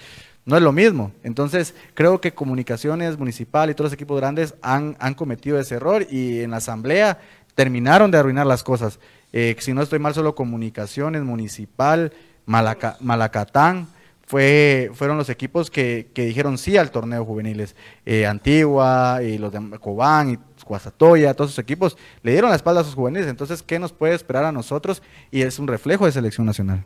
No 0.45 0.57
es 0.57 0.63
lo 0.63 0.71
mismo. 0.71 1.11
Entonces, 1.23 1.75
creo 1.93 2.19
que 2.21 2.33
Comunicaciones 2.33 3.17
Municipal 3.19 3.69
y 3.69 3.75
todos 3.75 3.91
los 3.91 3.93
equipos 3.93 4.19
grandes 4.19 4.55
han, 4.61 4.95
cometido 5.15 5.59
ese 5.59 5.75
error 5.75 6.07
y 6.09 6.41
en 6.41 6.51
la 6.51 6.57
asamblea 6.57 7.19
terminaron 7.53 8.09
de 8.09 8.17
arruinar 8.17 8.47
las 8.47 8.63
cosas. 8.63 8.99
Eh, 9.31 9.55
si 9.59 9.73
no 9.73 9.81
estoy 9.81 9.99
mal, 9.99 10.13
solo 10.13 10.33
Comunicaciones 10.33 11.21
Municipal, 11.23 12.13
Malaca- 12.47 12.97
Malacatán, 12.99 13.87
fue, 14.25 14.91
fueron 14.93 15.17
los 15.17 15.29
equipos 15.29 15.69
que, 15.71 16.09
dijeron 16.15 16.57
sí 16.57 16.77
al 16.77 16.91
torneo 16.91 17.25
juveniles. 17.25 17.75
Eh, 18.05 18.25
Antigua 18.25 19.21
y 19.23 19.37
los 19.37 19.51
de 19.51 19.59
Cobán 19.79 20.31
y 20.31 20.39
Guasatoya, 20.65 21.33
todos 21.33 21.51
esos 21.51 21.63
equipos 21.63 21.97
le 22.21 22.31
dieron 22.31 22.49
la 22.51 22.55
espalda 22.55 22.81
a 22.81 22.83
sus 22.83 22.95
juveniles. 22.95 23.27
Entonces, 23.27 23.61
¿qué 23.63 23.79
nos 23.79 23.91
puede 23.91 24.13
esperar 24.13 24.45
a 24.45 24.51
nosotros? 24.51 25.01
Y 25.31 25.41
es 25.41 25.59
un 25.59 25.67
reflejo 25.67 26.05
de 26.05 26.11
selección 26.11 26.45
nacional. 26.45 26.85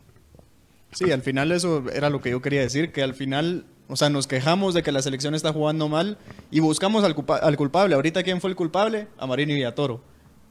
Sí, 0.94 1.10
al 1.12 1.22
final 1.22 1.52
eso 1.52 1.84
era 1.92 2.10
lo 2.10 2.20
que 2.20 2.30
yo 2.30 2.40
quería 2.40 2.60
decir, 2.60 2.92
que 2.92 3.02
al 3.02 3.14
final, 3.14 3.64
o 3.88 3.96
sea, 3.96 4.10
nos 4.10 4.26
quejamos 4.26 4.74
de 4.74 4.82
que 4.82 4.92
la 4.92 5.02
selección 5.02 5.34
está 5.34 5.52
jugando 5.52 5.88
mal 5.88 6.18
y 6.50 6.60
buscamos 6.60 7.04
al, 7.04 7.14
culpa- 7.14 7.38
al 7.38 7.56
culpable. 7.56 7.94
Ahorita, 7.94 8.22
¿quién 8.22 8.40
fue 8.40 8.50
el 8.50 8.56
culpable? 8.56 9.08
A 9.18 9.26
Marini 9.26 9.54
Villatoro. 9.54 10.02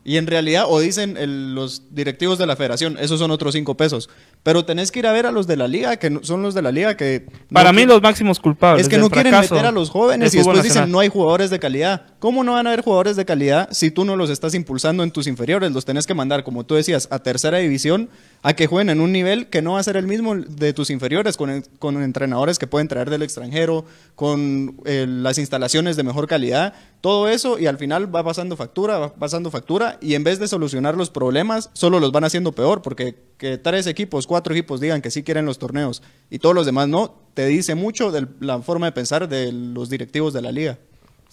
Y 0.05 0.17
en 0.17 0.27
realidad, 0.27 0.65
o 0.67 0.81
dicen 0.81 1.15
el- 1.15 1.55
los 1.55 1.83
directivos 1.95 2.37
de 2.37 2.45
la 2.45 2.57
federación, 2.57 2.97
esos 2.99 3.19
son 3.19 3.31
otros 3.31 3.53
cinco 3.53 3.77
pesos. 3.77 4.09
Pero 4.43 4.65
tenés 4.65 4.91
que 4.91 4.99
ir 4.99 5.07
a 5.07 5.13
ver 5.13 5.25
a 5.25 5.31
los 5.31 5.47
de 5.47 5.55
la 5.55 5.69
liga, 5.69 5.95
que 5.95 6.09
no- 6.09 6.21
son 6.23 6.41
los 6.41 6.53
de 6.53 6.61
la 6.61 6.73
liga 6.73 6.97
que... 6.97 7.25
no 7.49 7.53
Para 7.53 7.71
mí 7.71 7.85
los 7.85 8.01
máximos 8.01 8.37
culpables. 8.41 8.81
Es 8.85 8.89
que 8.89 8.97
no 8.97 9.09
quieren 9.09 9.31
meter 9.53 9.65
a 9.65 9.71
los 9.71 9.89
jóvenes 9.89 10.33
y 10.33 10.37
después 10.39 10.57
dicen 10.73 10.91
no 10.91 10.99
hay 10.99 11.07
jugadores 11.07 11.49
de 11.51 11.59
calidad. 11.59 12.05
¿Cómo 12.23 12.45
no 12.45 12.53
van 12.53 12.67
a 12.67 12.69
haber 12.69 12.85
jugadores 12.85 13.17
de 13.17 13.25
calidad 13.25 13.67
si 13.73 13.91
tú 13.91 14.05
no 14.05 14.15
los 14.15 14.29
estás 14.29 14.53
impulsando 14.53 15.03
en 15.03 15.11
tus 15.11 15.27
inferiores? 15.27 15.73
Los 15.73 15.83
tenés 15.83 16.07
que 16.07 16.13
mandar, 16.13 16.45
como 16.45 16.65
tú 16.65 16.75
decías, 16.75 17.09
a 17.11 17.19
tercera 17.19 17.57
división 17.57 18.07
a 18.43 18.53
que 18.53 18.65
jueguen 18.65 18.91
en 18.91 19.01
un 19.01 19.11
nivel 19.11 19.47
que 19.47 19.61
no 19.61 19.73
va 19.73 19.81
a 19.81 19.83
ser 19.83 19.97
el 19.97 20.07
mismo 20.07 20.33
de 20.33 20.71
tus 20.71 20.89
inferiores, 20.89 21.35
con, 21.35 21.65
con 21.79 22.01
entrenadores 22.01 22.59
que 22.59 22.65
pueden 22.65 22.87
traer 22.87 23.09
del 23.09 23.23
extranjero, 23.23 23.83
con 24.15 24.77
eh, 24.85 25.05
las 25.05 25.37
instalaciones 25.37 25.97
de 25.97 26.03
mejor 26.03 26.29
calidad, 26.29 26.73
todo 27.01 27.27
eso 27.27 27.59
y 27.59 27.65
al 27.65 27.77
final 27.77 28.15
va 28.15 28.23
pasando 28.23 28.55
factura, 28.55 28.99
va 28.99 29.13
pasando 29.13 29.51
factura 29.51 29.97
y 29.99 30.13
en 30.15 30.23
vez 30.23 30.39
de 30.39 30.47
solucionar 30.47 30.95
los 30.95 31.09
problemas, 31.09 31.71
solo 31.73 31.99
los 31.99 32.13
van 32.13 32.23
haciendo 32.23 32.53
peor, 32.53 32.81
porque 32.81 33.17
que 33.37 33.57
tres 33.57 33.85
equipos, 33.85 34.27
cuatro 34.27 34.53
equipos 34.53 34.79
digan 34.79 35.01
que 35.01 35.11
sí 35.11 35.23
quieren 35.23 35.45
los 35.45 35.59
torneos 35.59 36.01
y 36.29 36.39
todos 36.39 36.55
los 36.55 36.65
demás 36.65 36.87
no, 36.87 37.15
te 37.33 37.47
dice 37.47 37.75
mucho 37.75 38.13
de 38.13 38.27
la 38.39 38.61
forma 38.61 38.85
de 38.85 38.93
pensar 38.93 39.27
de 39.27 39.51
los 39.51 39.89
directivos 39.89 40.31
de 40.31 40.41
la 40.41 40.53
liga. 40.53 40.77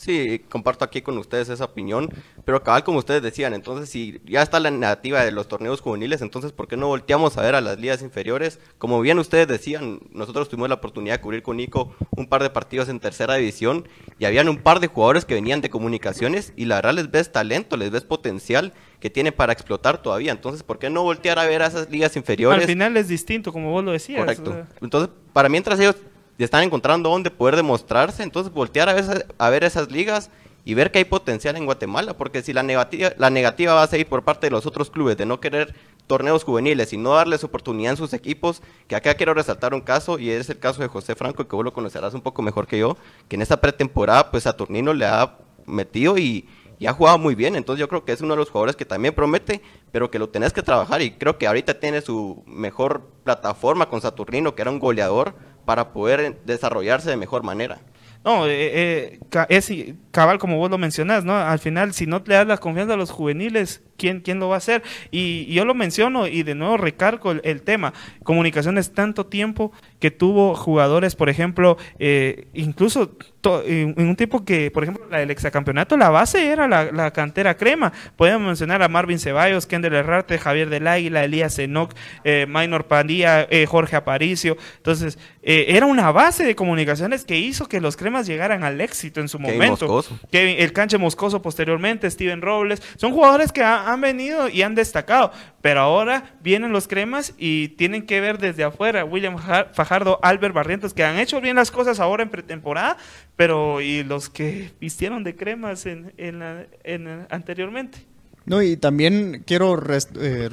Sí, 0.00 0.40
comparto 0.48 0.82
aquí 0.82 1.02
con 1.02 1.18
ustedes 1.18 1.50
esa 1.50 1.66
opinión, 1.66 2.08
pero 2.46 2.62
cabal 2.62 2.84
como 2.84 3.00
ustedes 3.00 3.20
decían, 3.20 3.52
entonces 3.52 3.90
si 3.90 4.18
ya 4.24 4.40
está 4.40 4.58
la 4.58 4.70
negativa 4.70 5.22
de 5.22 5.30
los 5.30 5.46
torneos 5.46 5.82
juveniles, 5.82 6.22
entonces 6.22 6.52
¿por 6.52 6.68
qué 6.68 6.78
no 6.78 6.86
volteamos 6.86 7.36
a 7.36 7.42
ver 7.42 7.54
a 7.54 7.60
las 7.60 7.78
ligas 7.78 8.00
inferiores? 8.00 8.60
Como 8.78 9.02
bien 9.02 9.18
ustedes 9.18 9.46
decían, 9.46 10.00
nosotros 10.10 10.48
tuvimos 10.48 10.70
la 10.70 10.76
oportunidad 10.76 11.16
de 11.16 11.20
cubrir 11.20 11.42
con 11.42 11.58
Nico 11.58 11.94
un 12.16 12.28
par 12.28 12.42
de 12.42 12.48
partidos 12.48 12.88
en 12.88 12.98
tercera 12.98 13.34
división 13.34 13.86
y 14.18 14.24
habían 14.24 14.48
un 14.48 14.56
par 14.56 14.80
de 14.80 14.86
jugadores 14.86 15.26
que 15.26 15.34
venían 15.34 15.60
de 15.60 15.68
comunicaciones 15.68 16.54
y 16.56 16.64
la 16.64 16.76
verdad 16.76 16.94
les 16.94 17.10
ves 17.10 17.30
talento, 17.30 17.76
les 17.76 17.90
ves 17.90 18.04
potencial 18.04 18.72
que 19.00 19.10
tiene 19.10 19.32
para 19.32 19.52
explotar 19.52 20.00
todavía, 20.00 20.32
entonces 20.32 20.62
¿por 20.62 20.78
qué 20.78 20.88
no 20.88 21.02
voltear 21.02 21.38
a 21.38 21.44
ver 21.44 21.60
a 21.60 21.66
esas 21.66 21.90
ligas 21.90 22.16
inferiores? 22.16 22.62
Al 22.62 22.66
final 22.66 22.96
es 22.96 23.08
distinto, 23.08 23.52
como 23.52 23.70
vos 23.70 23.84
lo 23.84 23.92
decías. 23.92 24.20
Correcto. 24.20 24.66
Entonces, 24.80 25.10
para 25.34 25.50
mientras 25.50 25.78
ellos 25.78 25.96
están 26.44 26.62
encontrando 26.62 27.10
dónde 27.10 27.30
poder 27.30 27.56
demostrarse, 27.56 28.22
entonces 28.22 28.52
voltear 28.52 28.88
a, 28.88 28.94
veces, 28.94 29.26
a 29.38 29.50
ver 29.50 29.64
esas 29.64 29.90
ligas 29.90 30.30
y 30.64 30.74
ver 30.74 30.90
que 30.90 30.98
hay 30.98 31.04
potencial 31.04 31.56
en 31.56 31.64
Guatemala, 31.64 32.16
porque 32.16 32.42
si 32.42 32.52
la 32.52 32.62
negativa, 32.62 33.10
la 33.16 33.30
negativa 33.30 33.74
va 33.74 33.82
a 33.82 33.86
seguir 33.86 34.06
por 34.06 34.22
parte 34.22 34.46
de 34.46 34.50
los 34.50 34.66
otros 34.66 34.90
clubes 34.90 35.16
de 35.16 35.26
no 35.26 35.40
querer 35.40 35.74
torneos 36.06 36.44
juveniles 36.44 36.92
y 36.92 36.96
no 36.96 37.14
darles 37.14 37.44
oportunidad 37.44 37.92
en 37.92 37.96
sus 37.96 38.12
equipos, 38.12 38.62
que 38.88 38.96
acá 38.96 39.14
quiero 39.14 39.32
resaltar 39.32 39.74
un 39.74 39.80
caso 39.80 40.18
y 40.18 40.30
es 40.30 40.50
el 40.50 40.58
caso 40.58 40.82
de 40.82 40.88
José 40.88 41.14
Franco, 41.14 41.46
que 41.46 41.56
vos 41.56 41.64
lo 41.64 41.72
conocerás 41.72 42.14
un 42.14 42.20
poco 42.20 42.42
mejor 42.42 42.66
que 42.66 42.78
yo, 42.78 42.96
que 43.28 43.36
en 43.36 43.42
esta 43.42 43.60
pretemporada 43.60 44.30
pues 44.30 44.42
Saturnino 44.42 44.92
le 44.92 45.06
ha 45.06 45.38
metido 45.66 46.18
y, 46.18 46.48
y 46.80 46.86
ha 46.86 46.92
jugado 46.92 47.18
muy 47.18 47.34
bien, 47.34 47.56
entonces 47.56 47.78
yo 47.78 47.88
creo 47.88 48.04
que 48.04 48.12
es 48.12 48.20
uno 48.22 48.34
de 48.34 48.38
los 48.38 48.50
jugadores 48.50 48.74
que 48.74 48.84
también 48.84 49.14
promete, 49.14 49.62
pero 49.92 50.10
que 50.10 50.18
lo 50.18 50.30
tenés 50.30 50.52
que 50.52 50.62
trabajar 50.62 51.02
y 51.02 51.12
creo 51.12 51.38
que 51.38 51.46
ahorita 51.46 51.78
tiene 51.78 52.00
su 52.00 52.42
mejor 52.46 53.02
plataforma 53.22 53.88
con 53.88 54.00
Saturnino, 54.00 54.54
que 54.54 54.62
era 54.62 54.70
un 54.70 54.78
goleador, 54.78 55.34
para 55.64 55.92
poder 55.92 56.40
desarrollarse 56.44 57.10
de 57.10 57.16
mejor 57.16 57.42
manera. 57.42 57.78
No, 58.24 58.46
eh, 58.46 59.18
eh, 59.30 59.46
es 59.48 59.72
cabal 60.10 60.38
como 60.38 60.58
vos 60.58 60.70
lo 60.70 60.76
mencionás, 60.76 61.24
¿no? 61.24 61.36
Al 61.36 61.58
final, 61.58 61.94
si 61.94 62.06
no 62.06 62.22
le 62.24 62.34
das 62.34 62.46
la 62.46 62.58
confianza 62.58 62.94
a 62.94 62.98
los 62.98 63.10
juveniles, 63.10 63.82
¿quién, 64.00 64.20
quién 64.20 64.40
lo 64.40 64.48
va 64.48 64.54
a 64.54 64.58
hacer? 64.58 64.82
Y, 65.10 65.44
y 65.48 65.54
yo 65.54 65.64
lo 65.64 65.74
menciono 65.74 66.26
y 66.26 66.42
de 66.42 66.54
nuevo 66.54 66.76
recargo 66.78 67.32
el, 67.32 67.40
el 67.44 67.62
tema. 67.62 67.92
Comunicaciones 68.24 68.92
tanto 68.94 69.26
tiempo 69.26 69.72
que 69.98 70.10
tuvo 70.10 70.54
jugadores, 70.54 71.14
por 71.14 71.28
ejemplo, 71.28 71.76
eh, 71.98 72.46
incluso 72.54 73.10
to- 73.40 73.62
en, 73.66 73.94
un 73.98 74.16
tiempo 74.16 74.44
que, 74.44 74.70
por 74.70 74.82
ejemplo, 74.84 75.04
la, 75.10 75.20
el 75.20 75.30
exacampeonato, 75.30 75.96
la 75.96 76.08
base 76.10 76.46
era 76.48 76.66
la, 76.68 76.90
la 76.92 77.10
cantera 77.12 77.56
crema. 77.56 77.92
Podemos 78.16 78.46
mencionar 78.46 78.82
a 78.82 78.88
Marvin 78.88 79.18
Ceballos, 79.18 79.66
Kendall 79.66 79.94
Herrarte, 79.94 80.38
Javier 80.38 80.70
del 80.70 80.86
Águila, 80.86 81.24
Elías 81.24 81.58
Enoc, 81.58 81.92
eh, 82.24 82.46
Minor 82.48 82.86
Pandilla, 82.86 83.46
eh, 83.50 83.66
Jorge 83.66 83.96
Aparicio. 83.96 84.56
Entonces, 84.78 85.18
eh, 85.42 85.66
era 85.68 85.86
una 85.86 86.12
base 86.12 86.44
de 86.44 86.54
comunicaciones 86.54 87.24
que 87.24 87.38
hizo 87.38 87.68
que 87.68 87.80
los 87.80 87.96
cremas 87.96 88.26
llegaran 88.26 88.64
al 88.64 88.80
éxito 88.80 89.20
en 89.20 89.28
su 89.28 89.38
Kevin 89.38 89.52
momento. 89.54 89.86
Moscoso. 89.86 90.18
Kevin- 90.30 90.56
el 90.58 90.72
Canche 90.72 90.96
Moscoso 90.98 91.42
posteriormente, 91.42 92.10
Steven 92.10 92.40
Robles. 92.40 92.82
Son 92.96 93.12
jugadores 93.12 93.52
que 93.52 93.62
ha- 93.62 93.89
han 93.92 94.00
venido 94.00 94.48
y 94.48 94.62
han 94.62 94.74
destacado. 94.74 95.32
Pero 95.60 95.80
ahora 95.80 96.34
vienen 96.42 96.72
los 96.72 96.88
cremas 96.88 97.34
y 97.38 97.68
tienen 97.70 98.06
que 98.06 98.20
ver 98.20 98.38
desde 98.38 98.64
afuera. 98.64 99.04
William 99.04 99.36
Ja- 99.36 99.68
Fajardo, 99.72 100.18
Albert 100.22 100.54
Barrientos, 100.54 100.94
que 100.94 101.04
han 101.04 101.18
hecho 101.18 101.40
bien 101.40 101.56
las 101.56 101.70
cosas 101.70 102.00
ahora 102.00 102.22
en 102.22 102.30
pretemporada, 102.30 102.96
pero 103.36 103.80
y 103.80 104.02
los 104.04 104.28
que 104.30 104.70
vistieron 104.80 105.24
de 105.24 105.36
cremas 105.36 105.86
en, 105.86 106.12
en 106.16 106.38
la- 106.38 106.66
en- 106.84 107.26
anteriormente. 107.30 107.98
No, 108.46 108.62
y 108.62 108.76
también 108.76 109.42
quiero 109.46 109.76
res- 109.76 110.08
eh, 110.18 110.48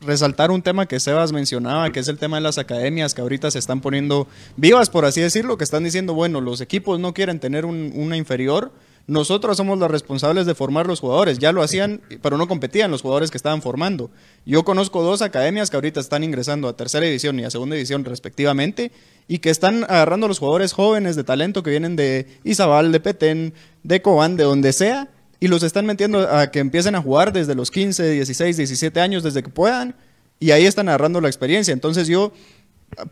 resaltar 0.00 0.50
un 0.50 0.62
tema 0.62 0.86
que 0.86 1.00
Sebas 1.00 1.32
mencionaba, 1.32 1.90
que 1.90 2.00
es 2.00 2.08
el 2.08 2.18
tema 2.18 2.36
de 2.36 2.42
las 2.42 2.56
academias 2.58 3.14
que 3.14 3.20
ahorita 3.20 3.50
se 3.50 3.58
están 3.58 3.80
poniendo 3.80 4.28
vivas, 4.56 4.90
por 4.90 5.04
así 5.04 5.20
decirlo, 5.20 5.58
que 5.58 5.64
están 5.64 5.84
diciendo, 5.84 6.14
bueno, 6.14 6.40
los 6.40 6.60
equipos 6.60 7.00
no 7.00 7.12
quieren 7.14 7.40
tener 7.40 7.64
un- 7.64 7.92
una 7.94 8.16
inferior, 8.16 8.72
nosotros 9.08 9.56
somos 9.56 9.78
los 9.78 9.90
responsables 9.90 10.44
de 10.44 10.54
formar 10.54 10.86
los 10.86 11.00
jugadores. 11.00 11.38
Ya 11.38 11.50
lo 11.50 11.62
hacían, 11.62 12.02
pero 12.20 12.36
no 12.36 12.46
competían 12.46 12.90
los 12.90 13.00
jugadores 13.00 13.30
que 13.30 13.38
estaban 13.38 13.62
formando. 13.62 14.10
Yo 14.44 14.66
conozco 14.66 15.02
dos 15.02 15.22
academias 15.22 15.70
que 15.70 15.78
ahorita 15.78 15.98
están 15.98 16.24
ingresando 16.24 16.68
a 16.68 16.76
tercera 16.76 17.06
división 17.06 17.40
y 17.40 17.44
a 17.44 17.50
segunda 17.50 17.74
división 17.74 18.04
respectivamente 18.04 18.92
y 19.26 19.38
que 19.38 19.48
están 19.48 19.84
agarrando 19.84 20.28
los 20.28 20.38
jugadores 20.38 20.74
jóvenes 20.74 21.16
de 21.16 21.24
talento 21.24 21.62
que 21.62 21.70
vienen 21.70 21.96
de 21.96 22.26
Izabal, 22.44 22.92
de 22.92 23.00
Petén, 23.00 23.54
de 23.82 24.02
Cobán, 24.02 24.36
de 24.36 24.44
donde 24.44 24.74
sea, 24.74 25.08
y 25.40 25.48
los 25.48 25.62
están 25.62 25.86
metiendo 25.86 26.28
a 26.30 26.50
que 26.50 26.58
empiecen 26.58 26.94
a 26.94 27.00
jugar 27.00 27.32
desde 27.32 27.54
los 27.54 27.70
15, 27.70 28.10
16, 28.10 28.58
17 28.58 29.00
años, 29.00 29.22
desde 29.22 29.42
que 29.42 29.48
puedan, 29.48 29.96
y 30.38 30.50
ahí 30.50 30.66
están 30.66 30.86
agarrando 30.90 31.22
la 31.22 31.28
experiencia. 31.28 31.72
Entonces 31.72 32.08
yo, 32.08 32.32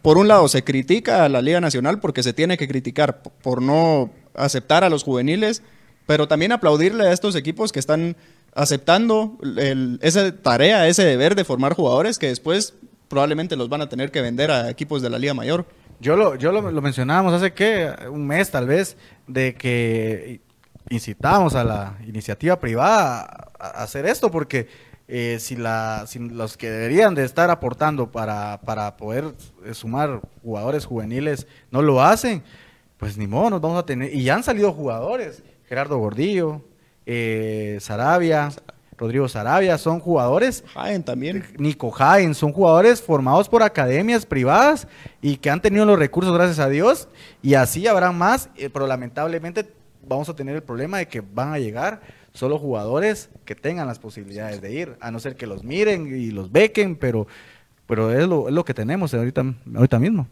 por 0.03 0.19
un 0.19 0.29
lado, 0.29 0.47
se 0.49 0.63
critica 0.63 1.25
a 1.25 1.31
la 1.31 1.41
Liga 1.41 1.63
Nacional 1.63 2.01
porque 2.01 2.23
se 2.23 2.35
tiene 2.35 2.59
que 2.59 2.69
criticar 2.69 3.23
por 3.23 3.63
no 3.63 4.11
aceptar 4.35 4.85
a 4.85 4.91
los 4.91 5.03
juveniles, 5.03 5.63
pero 6.07 6.29
también 6.29 6.53
aplaudirle 6.53 7.07
a 7.09 7.13
estos 7.13 7.35
equipos 7.35 7.73
que 7.73 7.81
están 7.81 8.17
aceptando 8.55 9.37
el- 9.43 9.99
esa 10.03 10.35
tarea, 10.35 10.87
ese 10.89 11.05
deber 11.05 11.35
de 11.35 11.45
formar 11.45 11.75
jugadores 11.75 12.19
que 12.19 12.29
después 12.29 12.75
probablemente 13.09 13.55
los 13.57 13.69
van 13.69 13.83
a 13.83 13.89
tener 13.89 14.11
que 14.11 14.21
vender 14.23 14.51
a 14.51 14.71
equipos 14.71 15.03
de 15.03 15.11
la 15.11 15.19
Liga 15.19 15.35
Mayor. 15.35 15.67
Yo 16.01 16.17
lo, 16.17 16.35
yo 16.35 16.53
lo, 16.53 16.63
mencionábamos 16.83 17.33
hace 17.35 17.53
que 17.53 17.91
un 18.11 18.27
mes 18.27 18.51
tal 18.51 18.67
vez 18.67 18.97
de 19.27 19.55
que 19.55 20.41
incitábamos 20.91 21.55
a 21.55 21.65
la 21.65 21.99
iniciativa 22.07 22.59
privada 22.61 23.51
a, 23.59 23.67
a 23.67 23.83
hacer 23.83 24.07
esto 24.07 24.31
porque 24.31 24.69
eh, 25.09 25.39
si, 25.41 25.57
la, 25.57 26.05
si 26.07 26.19
los 26.19 26.57
que 26.57 26.69
deberían 26.71 27.15
de 27.15 27.25
estar 27.25 27.51
aportando 27.51 28.11
para, 28.11 28.61
para 28.65 28.97
poder 28.97 29.25
eh, 29.65 29.73
sumar 29.75 30.21
jugadores 30.43 30.85
juveniles 30.85 31.47
no 31.71 31.81
lo 31.83 32.03
hacen, 32.03 32.43
pues 32.99 33.17
ni 33.17 33.27
modo, 33.27 33.51
nos 33.51 33.61
vamos 33.61 33.79
a 33.79 33.87
tener. 33.87 34.13
Y 34.15 34.25
ya 34.25 34.35
han 34.35 34.43
salido 34.43 34.73
jugadores, 34.73 35.43
Gerardo 35.69 35.99
Gordillo, 35.99 36.63
eh, 37.07 37.79
Sarabia, 37.81 38.51
Rodrigo 38.97 39.29
Sarabia, 39.29 39.77
son 39.79 40.01
jugadores 40.01 40.65
Jaén 40.75 41.03
también. 41.03 41.45
Nico 41.59 41.91
Jaén, 41.91 42.35
son 42.35 42.53
jugadores 42.53 43.03
formados 43.03 43.49
por 43.49 43.63
academias 43.63 44.25
privadas 44.25 44.89
y 45.21 45.37
que 45.37 45.51
han 45.51 45.61
tenido 45.61 45.85
los 45.85 45.99
recursos, 45.99 46.33
gracias 46.33 46.59
a 46.59 46.69
Dios, 46.69 47.09
y 47.43 47.55
así 47.55 47.87
habrá 47.87 48.13
más, 48.13 48.49
eh, 48.57 48.71
pero 48.73 48.87
lamentablemente 48.87 49.69
vamos 50.07 50.29
a 50.29 50.37
tener 50.37 50.55
el 50.57 50.63
problema 50.63 50.99
de 50.99 51.09
que 51.09 51.21
van 51.21 51.53
a 51.53 51.59
llegar 51.59 52.01
solo 52.33 52.59
jugadores 52.59 53.29
que 53.45 53.55
tengan 53.55 53.87
las 53.87 53.99
posibilidades 53.99 54.61
de 54.61 54.73
ir, 54.73 54.97
a 55.01 55.11
no 55.11 55.19
ser 55.19 55.37
que 55.37 55.47
los 55.47 55.65
miren 55.65 56.07
y 56.07 56.31
los 56.31 56.53
bequen, 56.53 56.97
pero, 56.97 57.27
pero 57.87 58.13
es, 58.13 58.27
lo, 58.27 58.49
es 58.49 58.55
lo 58.55 58.65
que 58.65 58.75
tenemos 58.75 59.13
ahorita, 59.15 59.45
ahorita 59.75 59.99
mismo. 59.99 60.27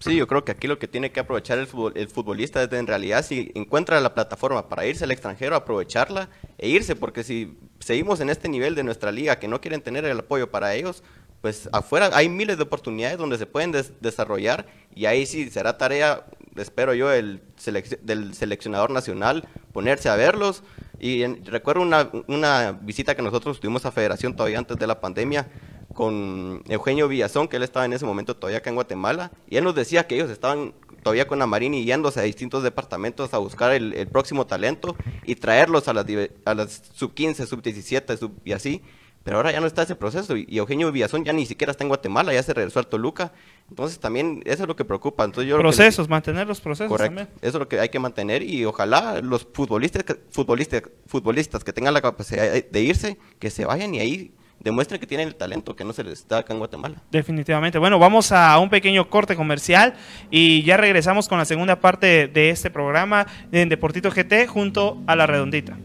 Sí, 0.00 0.14
yo 0.16 0.28
creo 0.28 0.44
que 0.44 0.52
aquí 0.52 0.68
lo 0.68 0.78
que 0.78 0.86
tiene 0.86 1.10
que 1.10 1.18
aprovechar 1.20 1.58
el, 1.58 1.66
futbol- 1.68 1.92
el 1.96 2.08
futbolista 2.08 2.62
es 2.62 2.70
de, 2.70 2.78
en 2.78 2.86
realidad 2.86 3.24
si 3.24 3.50
encuentra 3.54 4.00
la 4.00 4.14
plataforma 4.14 4.68
para 4.68 4.86
irse 4.86 5.02
al 5.04 5.10
extranjero, 5.10 5.56
aprovecharla 5.56 6.28
e 6.56 6.68
irse, 6.68 6.94
porque 6.94 7.24
si 7.24 7.58
seguimos 7.80 8.20
en 8.20 8.30
este 8.30 8.48
nivel 8.48 8.74
de 8.76 8.84
nuestra 8.84 9.10
liga 9.10 9.38
que 9.40 9.48
no 9.48 9.60
quieren 9.60 9.80
tener 9.82 10.04
el 10.04 10.18
apoyo 10.20 10.50
para 10.52 10.74
ellos, 10.74 11.02
pues 11.40 11.68
afuera 11.72 12.10
hay 12.14 12.28
miles 12.28 12.56
de 12.58 12.62
oportunidades 12.64 13.18
donde 13.18 13.38
se 13.38 13.46
pueden 13.46 13.72
des- 13.72 13.92
desarrollar 14.00 14.66
y 14.94 15.06
ahí 15.06 15.26
sí 15.26 15.50
será 15.50 15.78
tarea, 15.78 16.24
espero 16.56 16.94
yo, 16.94 17.12
el 17.12 17.40
selec- 17.56 18.00
del 18.00 18.34
seleccionador 18.34 18.90
nacional 18.90 19.48
ponerse 19.72 20.08
a 20.08 20.16
verlos. 20.16 20.62
Y 21.00 21.22
en- 21.22 21.44
recuerdo 21.46 21.82
una, 21.82 22.08
una 22.26 22.72
visita 22.72 23.14
que 23.16 23.22
nosotros 23.22 23.60
tuvimos 23.60 23.84
a 23.86 23.92
Federación 23.92 24.34
todavía 24.34 24.58
antes 24.58 24.76
de 24.78 24.86
la 24.86 25.00
pandemia 25.00 25.48
con 25.94 26.62
Eugenio 26.68 27.08
Villazón, 27.08 27.48
que 27.48 27.56
él 27.56 27.62
estaba 27.62 27.84
en 27.86 27.92
ese 27.92 28.04
momento 28.04 28.36
todavía 28.36 28.58
acá 28.58 28.70
en 28.70 28.76
Guatemala, 28.76 29.30
y 29.48 29.56
él 29.56 29.64
nos 29.64 29.74
decía 29.74 30.06
que 30.06 30.14
ellos 30.14 30.30
estaban 30.30 30.74
todavía 31.02 31.26
con 31.26 31.38
la 31.38 31.46
Marini 31.46 31.84
yéndose 31.84 32.20
a 32.20 32.24
distintos 32.24 32.62
departamentos 32.62 33.32
a 33.34 33.38
buscar 33.38 33.72
el, 33.72 33.94
el 33.94 34.06
próximo 34.08 34.46
talento 34.46 34.96
y 35.24 35.36
traerlos 35.36 35.88
a 35.88 35.92
las, 35.94 36.04
a 36.44 36.54
las 36.54 36.82
sub 36.94 37.14
15, 37.14 37.46
sub 37.46 37.62
17 37.62 38.16
sub, 38.16 38.32
y 38.44 38.52
así. 38.52 38.82
Pero 39.24 39.36
ahora 39.38 39.50
ya 39.52 39.60
no 39.60 39.66
está 39.66 39.82
ese 39.82 39.94
proceso 39.94 40.36
y, 40.36 40.46
y 40.48 40.58
Eugenio 40.58 40.90
Villazón 40.90 41.24
ya 41.24 41.32
ni 41.34 41.44
siquiera 41.44 41.70
está 41.72 41.84
en 41.84 41.88
Guatemala, 41.88 42.32
ya 42.32 42.42
se 42.42 42.54
regresó 42.54 42.78
al 42.78 42.86
Toluca. 42.86 43.32
Entonces 43.68 43.98
también 43.98 44.42
eso 44.46 44.62
es 44.62 44.68
lo 44.68 44.74
que 44.76 44.84
preocupa. 44.86 45.24
Entonces, 45.24 45.50
yo 45.50 45.56
que- 45.56 45.62
Procesos, 45.62 46.08
mantener 46.08 46.46
los 46.46 46.60
procesos 46.60 46.88
Correcto. 46.88 47.16
también. 47.16 47.38
Eso 47.42 47.58
es 47.58 47.60
lo 47.60 47.68
que 47.68 47.78
hay 47.80 47.88
que 47.90 47.98
mantener 47.98 48.42
y 48.42 48.64
ojalá 48.64 49.20
los 49.20 49.46
futbolistas, 49.52 50.04
futbolistas, 50.30 50.82
futbolistas 51.06 51.62
que 51.64 51.72
tengan 51.72 51.92
la 51.94 52.00
capacidad 52.00 52.50
de 52.64 52.80
irse, 52.80 53.18
que 53.38 53.50
se 53.50 53.66
vayan 53.66 53.94
y 53.94 53.98
ahí 54.00 54.32
demuestren 54.60 55.00
que 55.00 55.06
tienen 55.06 55.28
el 55.28 55.34
talento 55.34 55.74
que 55.76 55.84
no 55.84 55.92
se 55.92 56.04
les 56.04 56.26
da 56.26 56.38
acá 56.38 56.52
en 56.52 56.58
Guatemala. 56.58 56.96
Definitivamente. 57.10 57.78
Bueno, 57.78 57.98
vamos 57.98 58.32
a 58.32 58.58
un 58.58 58.70
pequeño 58.70 59.08
corte 59.08 59.36
comercial 59.36 59.94
y 60.30 60.62
ya 60.62 60.76
regresamos 60.76 61.28
con 61.28 61.38
la 61.38 61.44
segunda 61.44 61.80
parte 61.80 62.28
de 62.28 62.50
este 62.50 62.70
programa 62.70 63.26
en 63.52 63.68
Deportito 63.68 64.10
GT 64.10 64.46
junto 64.48 65.02
a 65.06 65.16
la 65.16 65.26
redondita. 65.26 65.76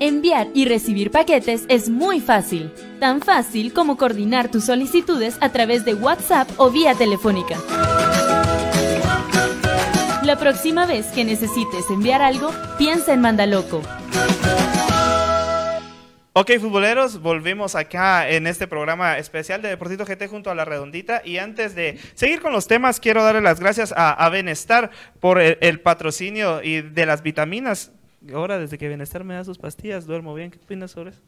Enviar 0.00 0.48
y 0.52 0.66
recibir 0.66 1.10
paquetes 1.10 1.64
es 1.68 1.88
muy 1.88 2.20
fácil, 2.20 2.70
tan 3.00 3.22
fácil 3.22 3.72
como 3.72 3.96
coordinar 3.96 4.50
tus 4.50 4.64
solicitudes 4.64 5.38
a 5.40 5.50
través 5.50 5.84
de 5.84 5.94
WhatsApp 5.94 6.48
o 6.58 6.70
vía 6.70 6.94
telefónica. 6.94 7.56
La 10.22 10.36
próxima 10.38 10.84
vez 10.86 11.06
que 11.08 11.24
necesites 11.24 11.88
enviar 11.90 12.22
algo, 12.22 12.50
piensa 12.78 13.12
en 13.14 13.20
Mandaloco. 13.20 13.82
Ok, 16.36 16.50
futboleros, 16.58 17.22
volvemos 17.22 17.76
acá 17.76 18.28
en 18.28 18.48
este 18.48 18.66
programa 18.66 19.18
especial 19.18 19.62
de 19.62 19.68
Deportito 19.68 20.04
GT 20.04 20.26
junto 20.26 20.50
a 20.50 20.56
la 20.56 20.64
redondita. 20.64 21.22
Y 21.24 21.38
antes 21.38 21.76
de 21.76 21.96
seguir 22.14 22.40
con 22.40 22.52
los 22.52 22.66
temas, 22.66 22.98
quiero 22.98 23.22
darle 23.22 23.40
las 23.40 23.60
gracias 23.60 23.92
a, 23.92 24.10
a 24.10 24.28
Benestar 24.30 24.90
por 25.20 25.40
el, 25.40 25.58
el 25.60 25.78
patrocinio 25.78 26.60
y 26.60 26.80
de 26.82 27.06
las 27.06 27.22
vitaminas. 27.22 27.92
Ahora, 28.34 28.58
desde 28.58 28.78
que 28.78 28.88
Benestar 28.88 29.22
me 29.22 29.34
da 29.34 29.44
sus 29.44 29.58
pastillas, 29.58 30.06
duermo 30.06 30.34
bien. 30.34 30.50
¿Qué 30.50 30.58
opinas 30.58 30.90
sobre 30.90 31.10
eso? 31.10 31.20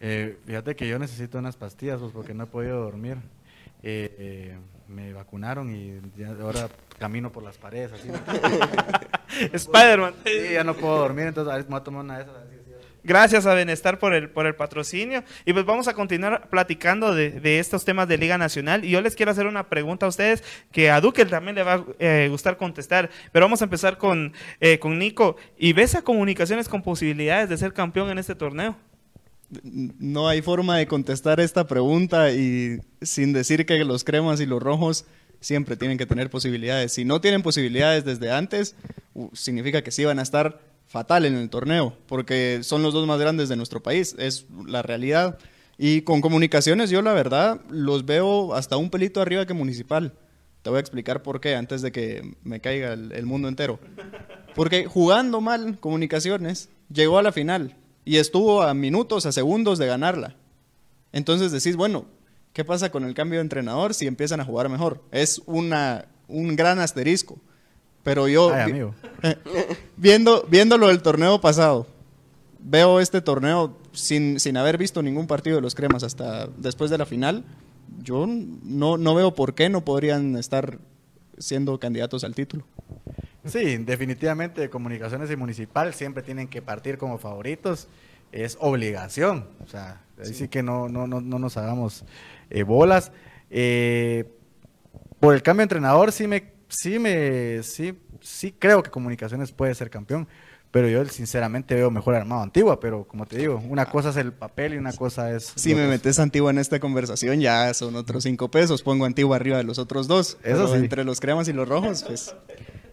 Eh, 0.00 0.36
fíjate 0.44 0.76
que 0.76 0.86
yo 0.86 0.98
necesito 0.98 1.38
unas 1.38 1.56
pastillas 1.56 2.00
pues, 2.00 2.12
porque 2.12 2.34
no 2.34 2.44
he 2.44 2.46
podido 2.46 2.78
dormir. 2.78 3.16
Eh, 3.82 4.14
eh, 4.18 4.58
me 4.86 5.14
vacunaron 5.14 5.74
y 5.74 5.98
ya 6.14 6.28
ahora 6.28 6.68
camino 6.98 7.32
por 7.32 7.42
las 7.42 7.56
paredes. 7.56 7.92
Así. 7.92 8.10
Spider-Man. 9.54 10.14
Sí, 10.26 10.52
ya 10.52 10.62
no 10.62 10.74
puedo 10.74 10.98
dormir, 10.98 11.28
entonces 11.28 11.50
a 11.50 11.56
ver, 11.56 11.64
me 11.64 11.70
voy 11.70 11.80
a 11.80 11.84
tomar 11.84 12.04
una 12.04 12.18
de 12.18 12.24
esas. 12.24 12.36
Gracias 13.04 13.46
a 13.46 13.54
Benestar 13.54 13.98
por 13.98 14.14
el, 14.14 14.30
por 14.30 14.46
el 14.46 14.54
patrocinio. 14.54 15.24
Y 15.44 15.52
pues 15.52 15.64
vamos 15.64 15.88
a 15.88 15.94
continuar 15.94 16.48
platicando 16.50 17.14
de, 17.14 17.30
de 17.30 17.58
estos 17.58 17.84
temas 17.84 18.06
de 18.06 18.16
Liga 18.16 18.38
Nacional. 18.38 18.84
Y 18.84 18.90
yo 18.90 19.00
les 19.00 19.16
quiero 19.16 19.32
hacer 19.32 19.46
una 19.46 19.68
pregunta 19.68 20.06
a 20.06 20.08
ustedes 20.08 20.44
que 20.70 20.90
a 20.90 21.00
Duque 21.00 21.26
también 21.26 21.56
le 21.56 21.62
va 21.62 21.74
a 21.74 21.84
eh, 21.98 22.28
gustar 22.30 22.56
contestar. 22.56 23.10
Pero 23.32 23.44
vamos 23.44 23.60
a 23.60 23.64
empezar 23.64 23.98
con, 23.98 24.32
eh, 24.60 24.78
con 24.78 24.98
Nico. 24.98 25.36
¿Y 25.58 25.72
ves 25.72 25.94
a 25.94 26.02
Comunicaciones 26.02 26.68
con 26.68 26.82
posibilidades 26.82 27.48
de 27.48 27.56
ser 27.56 27.72
campeón 27.72 28.10
en 28.10 28.18
este 28.18 28.34
torneo? 28.34 28.76
No 29.62 30.28
hay 30.28 30.40
forma 30.40 30.78
de 30.78 30.86
contestar 30.86 31.40
esta 31.40 31.66
pregunta 31.66 32.30
y 32.30 32.78
sin 33.02 33.32
decir 33.32 33.66
que 33.66 33.84
los 33.84 34.02
cremas 34.04 34.40
y 34.40 34.46
los 34.46 34.62
rojos 34.62 35.04
siempre 35.40 35.76
tienen 35.76 35.98
que 35.98 36.06
tener 36.06 36.30
posibilidades. 36.30 36.92
Si 36.92 37.04
no 37.04 37.20
tienen 37.20 37.42
posibilidades 37.42 38.04
desde 38.04 38.30
antes, 38.30 38.76
significa 39.34 39.82
que 39.82 39.90
sí 39.90 40.04
van 40.04 40.20
a 40.20 40.22
estar 40.22 40.60
fatal 40.92 41.24
en 41.24 41.34
el 41.36 41.48
torneo, 41.48 41.96
porque 42.06 42.60
son 42.62 42.82
los 42.82 42.92
dos 42.92 43.06
más 43.06 43.18
grandes 43.18 43.48
de 43.48 43.56
nuestro 43.56 43.82
país, 43.82 44.14
es 44.18 44.44
la 44.66 44.82
realidad. 44.82 45.38
Y 45.78 46.02
con 46.02 46.20
comunicaciones 46.20 46.90
yo 46.90 47.00
la 47.00 47.14
verdad 47.14 47.62
los 47.70 48.04
veo 48.04 48.52
hasta 48.54 48.76
un 48.76 48.90
pelito 48.90 49.22
arriba 49.22 49.46
que 49.46 49.54
municipal. 49.54 50.12
Te 50.60 50.68
voy 50.68 50.76
a 50.76 50.80
explicar 50.80 51.22
por 51.22 51.40
qué 51.40 51.56
antes 51.56 51.80
de 51.80 51.92
que 51.92 52.36
me 52.44 52.60
caiga 52.60 52.92
el, 52.92 53.24
mundo 53.24 53.48
entero. 53.48 53.80
Porque 54.54 54.84
jugando 54.84 55.40
mal 55.40 55.78
comunicaciones, 55.80 56.68
llegó 56.92 57.16
a 57.18 57.22
la 57.22 57.32
final 57.32 57.74
y 58.04 58.18
estuvo 58.18 58.62
a 58.62 58.74
minutos, 58.74 59.24
a 59.24 59.32
segundos 59.32 59.78
de 59.78 59.86
ganarla. 59.86 60.36
Entonces 61.10 61.52
decís, 61.52 61.74
bueno, 61.74 62.04
¿qué 62.52 62.66
pasa 62.66 62.92
con 62.92 63.04
el 63.04 63.14
cambio 63.14 63.38
de 63.38 63.44
entrenador 63.44 63.94
si 63.94 64.06
empiezan 64.06 64.40
a 64.40 64.44
jugar 64.44 64.68
mejor? 64.68 65.02
Es 65.10 65.40
una, 65.46 66.04
un 66.28 66.54
gran 66.54 66.80
asterisco. 66.80 67.38
Pero 68.02 68.28
yo, 68.28 68.52
Ay, 68.52 68.84
viendo, 69.96 70.44
viéndolo 70.48 70.88
del 70.88 71.02
torneo 71.02 71.40
pasado, 71.40 71.86
veo 72.58 73.00
este 73.00 73.20
torneo 73.20 73.76
sin, 73.92 74.40
sin 74.40 74.56
haber 74.56 74.78
visto 74.78 75.02
ningún 75.02 75.26
partido 75.26 75.56
de 75.56 75.62
los 75.62 75.74
cremas 75.74 76.02
hasta 76.02 76.48
después 76.56 76.90
de 76.90 76.98
la 76.98 77.06
final. 77.06 77.44
Yo 78.02 78.26
no, 78.26 78.96
no 78.96 79.14
veo 79.14 79.34
por 79.34 79.54
qué 79.54 79.68
no 79.68 79.84
podrían 79.84 80.36
estar 80.36 80.78
siendo 81.38 81.78
candidatos 81.78 82.24
al 82.24 82.34
título. 82.34 82.64
Sí, 83.44 83.76
definitivamente 83.78 84.70
Comunicaciones 84.70 85.30
y 85.30 85.36
Municipal 85.36 85.94
siempre 85.94 86.22
tienen 86.22 86.48
que 86.48 86.62
partir 86.62 86.98
como 86.98 87.18
favoritos. 87.18 87.88
Es 88.30 88.56
obligación. 88.60 89.46
O 89.64 89.68
sea, 89.68 90.00
ahí 90.18 90.32
sí, 90.32 90.48
que 90.48 90.62
no, 90.62 90.88
no, 90.88 91.06
no, 91.06 91.20
no 91.20 91.38
nos 91.38 91.56
hagamos 91.56 92.04
eh, 92.50 92.62
bolas. 92.62 93.12
Eh, 93.50 94.24
por 95.20 95.34
el 95.34 95.42
cambio 95.42 95.60
de 95.60 95.64
entrenador, 95.64 96.12
sí 96.12 96.26
me, 96.26 96.52
sí 96.72 96.98
me, 96.98 97.62
sí, 97.62 97.98
sí 98.20 98.52
creo 98.58 98.82
que 98.82 98.90
Comunicaciones 98.90 99.52
puede 99.52 99.74
ser 99.74 99.90
campeón. 99.90 100.26
Pero 100.72 100.88
yo 100.88 101.04
sinceramente 101.04 101.74
veo 101.74 101.90
mejor 101.90 102.14
armado 102.14 102.40
Antigua, 102.40 102.80
pero 102.80 103.04
como 103.04 103.26
te 103.26 103.36
digo, 103.36 103.62
una 103.68 103.84
cosa 103.84 104.08
es 104.08 104.16
el 104.16 104.32
papel 104.32 104.72
y 104.72 104.78
una 104.78 104.94
cosa 104.94 105.30
es... 105.30 105.52
Si 105.54 105.74
me 105.74 105.86
metes 105.86 106.18
Antigua 106.18 106.50
en 106.50 106.56
esta 106.56 106.80
conversación, 106.80 107.40
ya 107.40 107.74
son 107.74 107.94
otros 107.94 108.22
cinco 108.22 108.50
pesos. 108.50 108.82
Pongo 108.82 109.04
Antigua 109.04 109.36
arriba 109.36 109.58
de 109.58 109.64
los 109.64 109.78
otros 109.78 110.08
dos. 110.08 110.38
Eso 110.42 110.64
Pero 110.64 110.68
sí. 110.68 110.74
Entre 110.76 111.04
los 111.04 111.20
cremas 111.20 111.46
y 111.48 111.52
los 111.52 111.68
rojos, 111.68 112.04
pues 112.04 112.34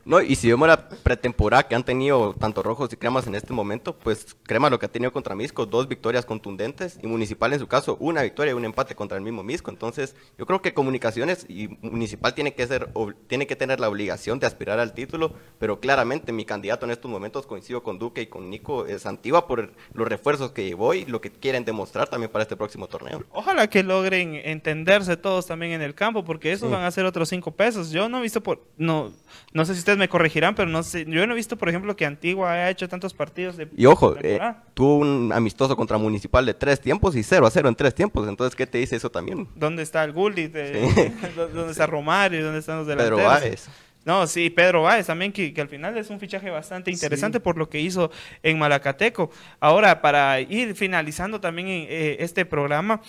No, 0.05 0.21
y 0.21 0.35
si 0.35 0.49
vemos 0.49 0.67
la 0.67 0.89
pretemporada 0.89 1.67
que 1.67 1.75
han 1.75 1.83
tenido 1.83 2.33
tanto 2.33 2.63
rojos 2.63 2.91
y 2.93 2.97
cremas 2.97 3.27
en 3.27 3.35
este 3.35 3.53
momento, 3.53 3.97
pues 3.97 4.35
crema 4.43 4.69
lo 4.69 4.79
que 4.79 4.85
ha 4.85 4.91
tenido 4.91 5.11
contra 5.11 5.35
Misco, 5.35 5.65
dos 5.65 5.87
victorias 5.87 6.25
contundentes 6.25 6.99
y 7.01 7.07
Municipal 7.07 7.53
en 7.53 7.59
su 7.59 7.67
caso, 7.67 7.97
una 7.99 8.21
victoria 8.21 8.51
y 8.51 8.55
un 8.55 8.65
empate 8.65 8.95
contra 8.95 9.17
el 9.17 9.23
mismo 9.23 9.43
Misco. 9.43 9.71
Entonces, 9.71 10.15
yo 10.37 10.45
creo 10.45 10.61
que 10.61 10.73
Comunicaciones 10.73 11.45
y 11.49 11.67
Municipal 11.81 12.33
tiene 12.33 12.53
que 12.53 12.67
ser 12.67 12.89
tiene 13.27 13.47
que 13.47 13.55
tener 13.55 13.79
la 13.79 13.89
obligación 13.89 14.39
de 14.39 14.47
aspirar 14.47 14.79
al 14.79 14.93
título, 14.93 15.33
pero 15.59 15.79
claramente 15.79 16.31
mi 16.31 16.45
candidato 16.45 16.85
en 16.85 16.91
estos 16.91 17.09
momentos 17.09 17.45
coincido 17.45 17.83
con 17.83 17.99
Duque 17.99 18.21
y 18.21 18.27
con 18.27 18.49
Nico 18.49 18.85
es 18.85 19.05
Antigua 19.05 19.47
por 19.47 19.73
los 19.93 20.07
refuerzos 20.07 20.51
que 20.51 20.65
llevó 20.65 20.93
y 20.93 21.05
lo 21.05 21.21
que 21.21 21.31
quieren 21.31 21.65
demostrar 21.65 22.07
también 22.07 22.31
para 22.31 22.43
este 22.43 22.55
próximo 22.55 22.87
torneo. 22.87 23.23
Ojalá 23.31 23.69
que 23.69 23.83
logren 23.83 24.35
entenderse 24.35 25.17
todos 25.17 25.45
también 25.45 25.73
en 25.73 25.81
el 25.81 25.95
campo, 25.95 26.23
porque 26.23 26.51
esos 26.51 26.71
van 26.71 26.83
a 26.83 26.91
ser 26.91 27.05
otros 27.05 27.29
cinco 27.29 27.51
pesos. 27.51 27.91
Yo 27.91 28.09
no 28.09 28.19
he 28.19 28.21
visto 28.21 28.41
por, 28.41 28.63
no, 28.77 29.11
no 29.53 29.65
sé 29.65 29.73
si 29.73 29.79
ustedes 29.79 29.97
me 29.99 30.09
corregirán, 30.09 30.55
pero 30.55 30.67
no 30.67 30.81
sé, 30.81 31.05
yo 31.05 31.27
no 31.27 31.33
he 31.33 31.35
visto, 31.35 31.57
por 31.57 31.69
ejemplo, 31.69 31.95
que 31.95 32.05
Antigua 32.05 32.51
haya 32.51 32.69
hecho 32.71 32.89
tantos 32.89 33.13
partidos 33.13 33.57
de 33.57 33.69
Y 33.77 33.85
ojo, 33.85 34.15
eh, 34.21 34.39
tuvo 34.73 34.97
un 34.97 35.31
amistoso 35.31 35.75
contra 35.75 35.99
Municipal 35.99 36.45
de 36.45 36.55
tres 36.55 36.79
tiempos 36.81 37.15
y 37.15 37.21
0 37.21 37.45
a 37.45 37.51
0 37.51 37.69
en 37.69 37.75
tres 37.75 37.93
tiempos. 37.93 38.27
Entonces, 38.27 38.55
¿qué 38.55 38.65
te 38.65 38.79
dice 38.79 38.95
eso 38.95 39.11
también? 39.11 39.47
¿Dónde 39.55 39.83
está 39.83 40.03
el 40.03 40.13
Gullit? 40.13 40.55
Sí. 40.55 41.13
¿Dónde 41.35 41.71
está 41.71 41.85
Romario? 41.85 42.43
¿Dónde 42.43 42.59
están 42.59 42.77
los 42.77 42.87
Pedro 42.87 43.17
delanteros? 43.17 43.41
Báez. 43.41 43.69
No, 44.05 44.25
sí, 44.25 44.49
Pedro 44.49 44.83
Báez 44.83 45.07
también, 45.07 45.31
que, 45.31 45.53
que 45.53 45.61
al 45.61 45.67
final 45.67 45.97
es 45.97 46.09
un 46.09 46.19
fichaje 46.19 46.49
bastante 46.49 46.89
interesante 46.89 47.39
por 47.39 47.57
lo 47.57 47.69
que 47.69 47.79
hizo 47.79 48.11
en 48.41 48.57
Malacateco. 48.57 49.29
Ahora, 49.59 50.01
para 50.01 50.39
ir 50.39 50.73
finalizando 50.75 51.39
también 51.41 51.67
eh, 51.69 52.17
este 52.19 52.45
programa, 52.45 53.01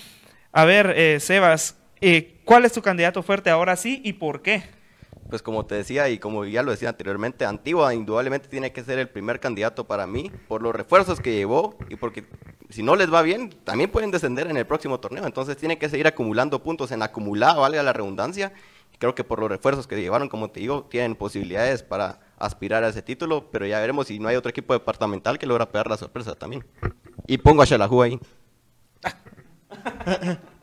a 0.53 0.65
ver, 0.65 0.93
eh, 0.97 1.21
Sebas, 1.21 1.79
eh, 2.01 2.41
¿cuál 2.45 2.65
es 2.65 2.73
tu 2.73 2.83
candidato 2.83 3.23
fuerte 3.23 3.51
ahora 3.51 3.77
sí 3.77 4.01
y 4.05 4.15
por 4.15 4.43
qué? 4.43 4.65
Pues 5.31 5.43
como 5.43 5.65
te 5.65 5.77
decía 5.77 6.09
y 6.09 6.19
como 6.19 6.45
ya 6.45 6.63
lo 6.63 6.73
decía 6.73 6.89
anteriormente, 6.89 7.45
Antigua 7.45 7.95
indudablemente 7.95 8.49
tiene 8.49 8.73
que 8.73 8.83
ser 8.83 8.99
el 8.99 9.09
primer 9.09 9.39
candidato 9.39 9.87
para 9.87 10.07
mí 10.07 10.31
por 10.49 10.61
los 10.61 10.75
refuerzos 10.75 11.21
que 11.21 11.35
llevó 11.35 11.79
y 11.89 11.95
porque 11.97 12.25
si 12.69 12.83
no 12.83 12.97
les 12.97 13.13
va 13.13 13.23
bien, 13.23 13.51
también 13.65 13.91
pueden 13.91 14.11
descender 14.11 14.49
en 14.49 14.57
el 14.57 14.67
próximo 14.67 14.99
torneo. 14.99 15.25
Entonces 15.25 15.57
tiene 15.57 15.79
que 15.79 15.89
seguir 15.89 16.09
acumulando 16.09 16.63
puntos 16.63 16.91
en 16.91 17.03
acumulado, 17.03 17.61
valga 17.61 17.83
la 17.83 17.93
redundancia. 17.93 18.53
Creo 18.99 19.15
que 19.15 19.25
por 19.25 19.39
los 19.39 19.49
refuerzos 19.49 19.87
que 19.87 20.01
llevaron, 20.01 20.29
como 20.29 20.51
te 20.51 20.61
digo, 20.61 20.85
tienen 20.91 21.15
posibilidades 21.15 21.83
para 21.83 22.21
aspirar 22.37 22.85
a 22.85 22.89
ese 22.89 23.01
título, 23.01 23.51
pero 23.51 23.67
ya 23.67 23.81
veremos 23.81 24.09
si 24.09 24.19
no 24.19 24.29
hay 24.29 24.37
otro 24.37 24.51
equipo 24.51 24.75
departamental 24.75 25.39
que 25.39 25.47
logra 25.47 25.71
pegar 25.71 25.89
la 25.89 25.97
sorpresa 25.97 26.35
también. 26.35 26.65
Y 27.27 27.39
pongo 27.39 27.63
a 27.63 27.67
Xalajú 27.67 28.03
ahí. 28.03 28.21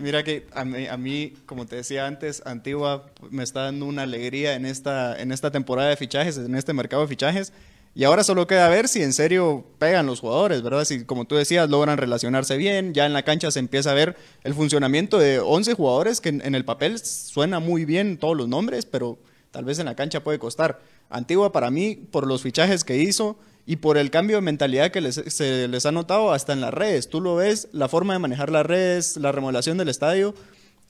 Mira 0.00 0.24
que 0.24 0.46
a 0.54 0.64
mí, 0.64 0.86
a 0.86 0.96
mí, 0.96 1.34
como 1.46 1.66
te 1.66 1.76
decía 1.76 2.06
antes, 2.06 2.42
Antigua 2.46 3.06
me 3.30 3.42
está 3.42 3.64
dando 3.64 3.86
una 3.86 4.02
alegría 4.02 4.54
en 4.54 4.64
esta, 4.64 5.20
en 5.20 5.30
esta 5.30 5.50
temporada 5.50 5.90
de 5.90 5.96
fichajes, 5.96 6.38
en 6.38 6.54
este 6.54 6.72
mercado 6.72 7.02
de 7.02 7.08
fichajes. 7.08 7.52
Y 7.94 8.04
ahora 8.04 8.22
solo 8.22 8.46
queda 8.46 8.68
ver 8.68 8.88
si 8.88 9.02
en 9.02 9.12
serio 9.12 9.64
pegan 9.78 10.06
los 10.06 10.20
jugadores, 10.20 10.62
¿verdad? 10.62 10.84
Si, 10.84 11.04
como 11.04 11.24
tú 11.24 11.34
decías, 11.34 11.68
logran 11.68 11.98
relacionarse 11.98 12.56
bien, 12.56 12.94
ya 12.94 13.04
en 13.04 13.12
la 13.12 13.24
cancha 13.24 13.50
se 13.50 13.58
empieza 13.58 13.90
a 13.90 13.94
ver 13.94 14.16
el 14.44 14.54
funcionamiento 14.54 15.18
de 15.18 15.40
11 15.40 15.74
jugadores, 15.74 16.20
que 16.20 16.28
en, 16.28 16.40
en 16.44 16.54
el 16.54 16.64
papel 16.64 16.98
suena 17.00 17.58
muy 17.58 17.84
bien 17.84 18.16
todos 18.16 18.36
los 18.36 18.48
nombres, 18.48 18.86
pero 18.86 19.18
tal 19.50 19.64
vez 19.64 19.80
en 19.80 19.86
la 19.86 19.96
cancha 19.96 20.22
puede 20.22 20.38
costar. 20.38 20.80
Antigua 21.10 21.52
para 21.52 21.70
mí, 21.70 21.96
por 21.96 22.26
los 22.26 22.42
fichajes 22.42 22.84
que 22.84 22.96
hizo, 22.96 23.36
y 23.66 23.76
por 23.76 23.98
el 23.98 24.10
cambio 24.10 24.36
de 24.36 24.42
mentalidad 24.42 24.90
que 24.90 25.12
se 25.12 25.68
les 25.68 25.86
ha 25.86 25.92
notado 25.92 26.32
hasta 26.32 26.52
en 26.52 26.60
las 26.60 26.74
redes. 26.74 27.08
Tú 27.08 27.20
lo 27.20 27.36
ves, 27.36 27.68
la 27.72 27.88
forma 27.88 28.14
de 28.14 28.18
manejar 28.18 28.50
las 28.50 28.66
redes, 28.66 29.16
la 29.16 29.30
remodelación 29.30 29.78
del 29.78 29.88
estadio, 29.88 30.34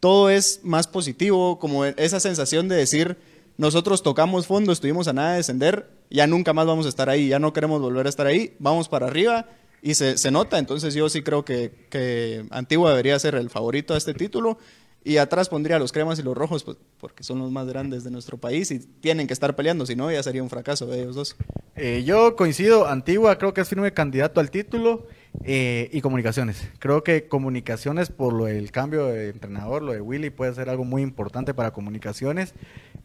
todo 0.01 0.31
es 0.31 0.61
más 0.63 0.87
positivo, 0.87 1.59
como 1.59 1.85
esa 1.85 2.21
sensación 2.21 2.69
de 2.69 2.77
decir, 2.77 3.19
nosotros 3.59 4.03
tocamos 4.03 4.47
fondo, 4.47 4.73
estuvimos 4.73 5.09
a 5.09 5.13
nada 5.13 5.33
de 5.33 5.37
descender, 5.37 5.91
ya 6.09 6.27
nunca 6.27 6.55
más 6.55 6.67
vamos 6.67 6.87
a 6.87 6.89
estar 6.89 7.11
ahí, 7.11 7.29
ya 7.29 7.39
no 7.39 7.53
queremos 7.53 7.83
volver 7.83 8.07
a 8.07 8.09
estar 8.09 8.27
ahí, 8.27 8.55
vamos 8.59 8.89
para 8.89 9.09
arriba 9.09 9.47
y 9.83 9.95
se, 9.95 10.17
se 10.17 10.31
nota, 10.31 10.59
entonces 10.59 10.95
yo 10.95 11.11
sí 11.11 11.23
creo 11.23 11.45
que, 11.45 11.87
que 11.91 12.47
Antigua 12.51 12.91
debería 12.91 13.19
ser 13.19 13.35
el 13.35 13.51
favorito 13.51 13.93
a 13.93 13.99
este 13.99 14.15
título 14.15 14.57
y 15.03 15.17
atrás 15.17 15.49
pondría 15.49 15.79
los 15.79 15.93
cremas 15.93 16.19
y 16.19 16.23
los 16.23 16.37
rojos, 16.37 16.63
pues, 16.65 16.77
porque 16.99 17.25
son 17.25 17.39
los 17.39 17.51
más 17.51 17.67
grandes 17.67 18.05
de 18.05 18.11
nuestro 18.11 18.37
país 18.37 18.71
y 18.71 18.81
tienen 18.81 19.27
que 19.27 19.33
estar 19.33 19.57
peleando, 19.57 19.87
si 19.87 19.97
no, 19.97 20.11
ya 20.11 20.23
sería 20.23 20.43
un 20.43 20.51
fracaso 20.51 20.87
de 20.87 21.01
ellos 21.01 21.15
dos. 21.15 21.37
Eh, 21.75 22.03
yo 22.05 22.37
coincido, 22.37 22.87
Antigua 22.87 23.39
creo 23.39 23.55
que 23.55 23.63
es 23.63 23.69
firme 23.69 23.93
candidato 23.93 24.41
al 24.41 24.51
título 24.51 25.07
eh, 25.45 25.89
y 25.93 26.03
Comunicaciones. 26.03 26.69
Creo 26.79 27.03
que 27.03 27.29
Comunicaciones, 27.29 28.11
por 28.11 28.35
lo 28.35 28.47
cambio 28.73 29.07
de 29.07 29.31
entrenador, 29.31 29.83
lo 29.83 29.93
de 29.93 30.01
Willy, 30.03 30.31
puede 30.31 30.55
ser 30.55 30.69
algo 30.69 30.85
muy 30.85 31.03
importante 31.03 31.55
para 31.55 31.73
Comunicaciones. 31.73 32.55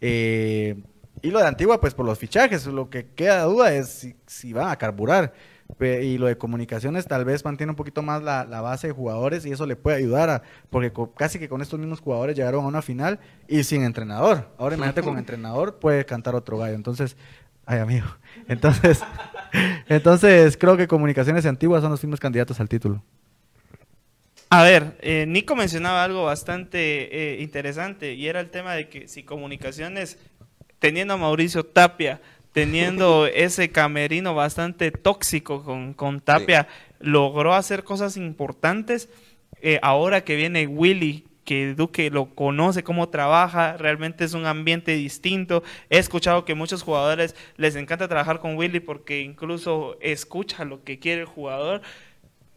Eh, 0.01 0.75
y 1.21 1.31
lo 1.31 1.39
de 1.39 1.47
Antigua, 1.47 1.79
pues 1.79 1.93
por 1.93 2.05
los 2.05 2.19
fichajes, 2.19 2.65
lo 2.65 2.89
que 2.89 3.07
queda 3.15 3.43
duda 3.43 3.73
es 3.73 3.87
si, 3.87 4.15
si 4.27 4.51
van 4.51 4.69
a 4.69 4.75
carburar. 4.75 5.33
Y 5.79 6.17
lo 6.17 6.27
de 6.27 6.37
comunicaciones 6.37 7.05
tal 7.05 7.25
vez 7.25 7.43
mantiene 7.43 7.71
un 7.71 7.75
poquito 7.75 8.01
más 8.01 8.23
la, 8.23 8.45
la 8.45 8.61
base 8.61 8.87
de 8.87 8.93
jugadores 8.93 9.45
y 9.45 9.51
eso 9.51 9.65
le 9.65 9.75
puede 9.75 9.97
ayudar 9.97 10.29
a, 10.29 10.41
porque 10.69 10.93
casi 11.17 11.37
que 11.37 11.49
con 11.49 11.61
estos 11.61 11.79
mismos 11.79 11.99
jugadores 11.99 12.35
llegaron 12.35 12.63
a 12.63 12.67
una 12.67 12.81
final 12.81 13.19
y 13.47 13.63
sin 13.63 13.83
entrenador. 13.83 14.49
Ahora 14.57 14.75
imagínate 14.75 15.01
con 15.01 15.17
entrenador 15.17 15.79
puede 15.79 16.05
cantar 16.05 16.35
otro 16.35 16.57
gallo. 16.57 16.75
Entonces, 16.75 17.17
ay 17.65 17.79
amigo. 17.79 18.07
Entonces, 18.47 19.03
entonces 19.87 20.57
creo 20.57 20.77
que 20.77 20.87
comunicaciones 20.87 21.45
antiguas 21.45 21.81
son 21.81 21.91
los 21.91 22.03
mismos 22.03 22.19
candidatos 22.19 22.59
al 22.59 22.69
título. 22.69 23.03
A 24.49 24.63
ver, 24.63 24.97
eh, 25.01 25.25
Nico 25.27 25.55
mencionaba 25.55 26.03
algo 26.03 26.25
bastante 26.25 27.37
eh, 27.37 27.41
interesante 27.41 28.13
y 28.13 28.27
era 28.27 28.39
el 28.39 28.49
tema 28.49 28.73
de 28.73 28.89
que 28.89 29.07
si 29.07 29.23
comunicaciones, 29.23 30.17
teniendo 30.79 31.15
a 31.15 31.17
Mauricio 31.17 31.65
Tapia, 31.65 32.21
teniendo 32.55 33.27
ese 33.27 33.69
camerino 33.69 34.33
bastante 34.33 34.89
tóxico 34.89 35.61
con, 35.61 35.93
con 35.93 36.21
Tapia, 36.21 36.69
logró 37.01 37.53
hacer 37.53 37.83
cosas 37.83 38.15
importantes. 38.15 39.09
eh, 39.61 39.77
ahora 39.81 40.23
que 40.23 40.37
viene 40.37 40.65
Willy, 40.65 41.25
que 41.43 41.73
Duque 41.75 42.09
lo 42.09 42.33
conoce, 42.33 42.81
cómo 42.81 43.09
trabaja, 43.09 43.75
realmente 43.75 44.23
es 44.23 44.33
un 44.33 44.45
ambiente 44.45 44.93
distinto. 44.93 45.63
He 45.89 45.97
escuchado 45.97 46.45
que 46.45 46.55
muchos 46.55 46.81
jugadores 46.81 47.35
les 47.57 47.75
encanta 47.75 48.07
trabajar 48.07 48.39
con 48.39 48.55
Willy 48.55 48.79
porque 48.79 49.19
incluso 49.19 49.97
escucha 49.99 50.63
lo 50.63 50.81
que 50.85 50.97
quiere 50.97 51.21
el 51.21 51.27
jugador. 51.27 51.81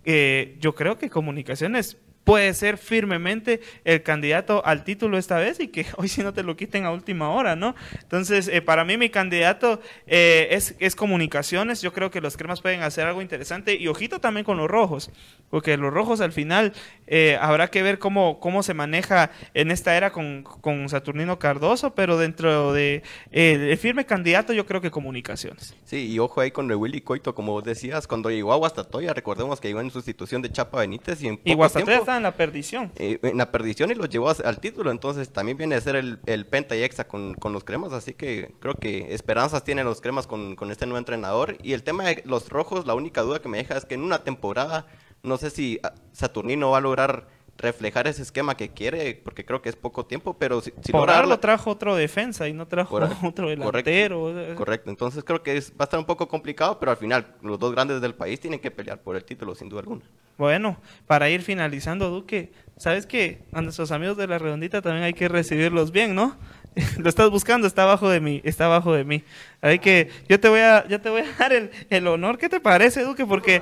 Eh, 0.04 0.58
yo 0.60 0.76
creo 0.76 0.96
que 0.96 1.10
Comunicaciones 1.10 1.96
puede 2.28 2.52
ser 2.52 2.76
firmemente 2.76 3.62
el 3.86 4.02
candidato 4.02 4.62
al 4.66 4.84
título 4.84 5.16
esta 5.16 5.38
vez 5.38 5.60
y 5.60 5.68
que 5.68 5.86
hoy 5.96 6.08
si 6.08 6.22
no 6.22 6.34
te 6.34 6.42
lo 6.42 6.56
quiten 6.56 6.84
a 6.84 6.92
última 6.92 7.30
hora, 7.30 7.56
¿no? 7.56 7.74
Entonces, 8.02 8.48
eh, 8.48 8.60
para 8.60 8.84
mí 8.84 8.98
mi 8.98 9.08
candidato 9.08 9.80
eh, 10.06 10.48
es, 10.50 10.74
es 10.78 10.94
Comunicaciones. 10.94 11.80
Yo 11.80 11.94
creo 11.94 12.10
que 12.10 12.20
los 12.20 12.36
cremas 12.36 12.60
pueden 12.60 12.82
hacer 12.82 13.06
algo 13.06 13.22
interesante 13.22 13.76
y 13.76 13.88
ojito 13.88 14.20
también 14.20 14.44
con 14.44 14.58
los 14.58 14.68
rojos, 14.68 15.10
porque 15.48 15.78
los 15.78 15.90
rojos 15.90 16.20
al 16.20 16.32
final 16.32 16.74
eh, 17.06 17.38
habrá 17.40 17.68
que 17.68 17.82
ver 17.82 17.98
cómo, 17.98 18.40
cómo 18.40 18.62
se 18.62 18.74
maneja 18.74 19.30
en 19.54 19.70
esta 19.70 19.96
era 19.96 20.12
con, 20.12 20.42
con 20.42 20.86
Saturnino 20.90 21.38
Cardoso, 21.38 21.94
pero 21.94 22.18
dentro 22.18 22.74
de 22.74 23.02
el 23.30 23.74
firme 23.78 24.04
candidato 24.04 24.52
yo 24.52 24.66
creo 24.66 24.82
que 24.82 24.90
Comunicaciones. 24.90 25.74
Sí, 25.86 26.12
y 26.12 26.18
ojo 26.18 26.42
ahí 26.42 26.50
con 26.50 26.70
el 26.70 26.76
Willy 26.76 27.00
Coito, 27.00 27.34
como 27.34 27.52
vos 27.52 27.64
decías, 27.64 28.06
cuando 28.06 28.30
llegó 28.30 28.52
a 28.52 28.56
Guastatoya, 28.56 29.14
recordemos 29.14 29.62
que 29.62 29.68
llegó 29.68 29.80
en 29.80 29.90
sustitución 29.90 30.42
de 30.42 30.52
Chapa 30.52 30.80
Benítez 30.80 31.22
y 31.22 31.28
en 31.28 31.34
Y 31.44 31.52
poco 31.52 31.56
Guastatoya 31.56 31.86
tiempo, 31.86 32.02
está 32.02 32.17
en 32.18 32.22
la 32.22 32.36
perdición. 32.36 32.92
en 32.96 33.38
la 33.38 33.50
perdición 33.50 33.90
y 33.90 33.94
los 33.94 34.08
llevó 34.08 34.30
al 34.30 34.60
título, 34.60 34.90
entonces 34.90 35.32
también 35.32 35.56
viene 35.56 35.74
a 35.74 35.80
ser 35.80 35.96
el, 35.96 36.20
el 36.26 36.46
penta 36.46 36.76
y 36.76 36.82
exa 36.82 37.08
con, 37.08 37.34
con 37.34 37.52
los 37.52 37.64
cremas, 37.64 37.92
así 37.92 38.14
que 38.14 38.54
creo 38.60 38.74
que 38.74 39.14
esperanzas 39.14 39.64
tienen 39.64 39.86
los 39.86 40.00
cremas 40.00 40.26
con, 40.26 40.56
con 40.56 40.70
este 40.70 40.86
nuevo 40.86 40.98
entrenador. 40.98 41.56
Y 41.62 41.72
el 41.72 41.82
tema 41.82 42.04
de 42.04 42.22
los 42.26 42.48
rojos, 42.48 42.86
la 42.86 42.94
única 42.94 43.22
duda 43.22 43.40
que 43.40 43.48
me 43.48 43.58
deja 43.58 43.76
es 43.76 43.84
que 43.84 43.94
en 43.94 44.02
una 44.02 44.22
temporada, 44.24 44.86
no 45.22 45.38
sé 45.38 45.50
si 45.50 45.80
ah, 45.82 45.94
Saturnino 46.12 46.70
va 46.70 46.78
a 46.78 46.82
lograr 46.82 47.37
reflejar 47.58 48.06
ese 48.06 48.22
esquema 48.22 48.56
que 48.56 48.68
quiere, 48.70 49.20
porque 49.24 49.44
creo 49.44 49.60
que 49.60 49.68
es 49.68 49.74
poco 49.76 50.06
tiempo, 50.06 50.34
pero 50.38 50.60
si, 50.60 50.72
si 50.82 50.92
Por 50.92 51.08
darla- 51.08 51.40
trajo 51.40 51.70
otro 51.72 51.96
defensa 51.96 52.48
y 52.48 52.52
no 52.52 52.66
trajo 52.68 52.90
Correcto, 52.90 53.16
otro 53.26 53.48
delantero. 53.50 54.32
Correcto, 54.56 54.90
entonces 54.90 55.24
creo 55.24 55.42
que 55.42 55.56
es- 55.56 55.72
va 55.72 55.80
a 55.80 55.84
estar 55.84 55.98
un 55.98 56.06
poco 56.06 56.28
complicado, 56.28 56.78
pero 56.78 56.92
al 56.92 56.96
final 56.96 57.34
los 57.42 57.58
dos 57.58 57.72
grandes 57.72 58.00
del 58.00 58.14
país 58.14 58.38
tienen 58.38 58.60
que 58.60 58.70
pelear 58.70 59.00
por 59.02 59.16
el 59.16 59.24
título, 59.24 59.54
sin 59.56 59.68
duda 59.68 59.80
alguna. 59.80 60.02
Bueno, 60.36 60.78
para 61.08 61.28
ir 61.30 61.42
finalizando, 61.42 62.10
Duque, 62.10 62.52
¿sabes 62.76 63.06
que 63.06 63.42
A 63.52 63.60
nuestros 63.60 63.90
amigos 63.90 64.16
de 64.16 64.28
la 64.28 64.38
redondita 64.38 64.80
también 64.80 65.02
hay 65.04 65.12
que 65.14 65.26
recibirlos 65.28 65.90
bien, 65.90 66.14
¿no? 66.14 66.36
Lo 66.98 67.08
estás 67.08 67.30
buscando, 67.30 67.66
está 67.66 67.82
abajo 67.82 68.08
de 68.08 68.20
mí, 68.20 68.40
está 68.44 68.66
abajo 68.66 68.92
de 68.92 69.04
mí. 69.04 69.24
Así 69.60 69.78
que 69.78 70.10
yo 70.28 70.38
te 70.38 70.48
voy 70.48 70.60
a, 70.60 70.86
yo 70.88 71.00
te 71.00 71.10
voy 71.10 71.22
a 71.22 71.38
dar 71.38 71.52
el, 71.52 71.70
el 71.90 72.06
honor. 72.06 72.38
¿Qué 72.38 72.48
te 72.48 72.60
parece, 72.60 73.02
Duque? 73.02 73.26
Porque 73.26 73.60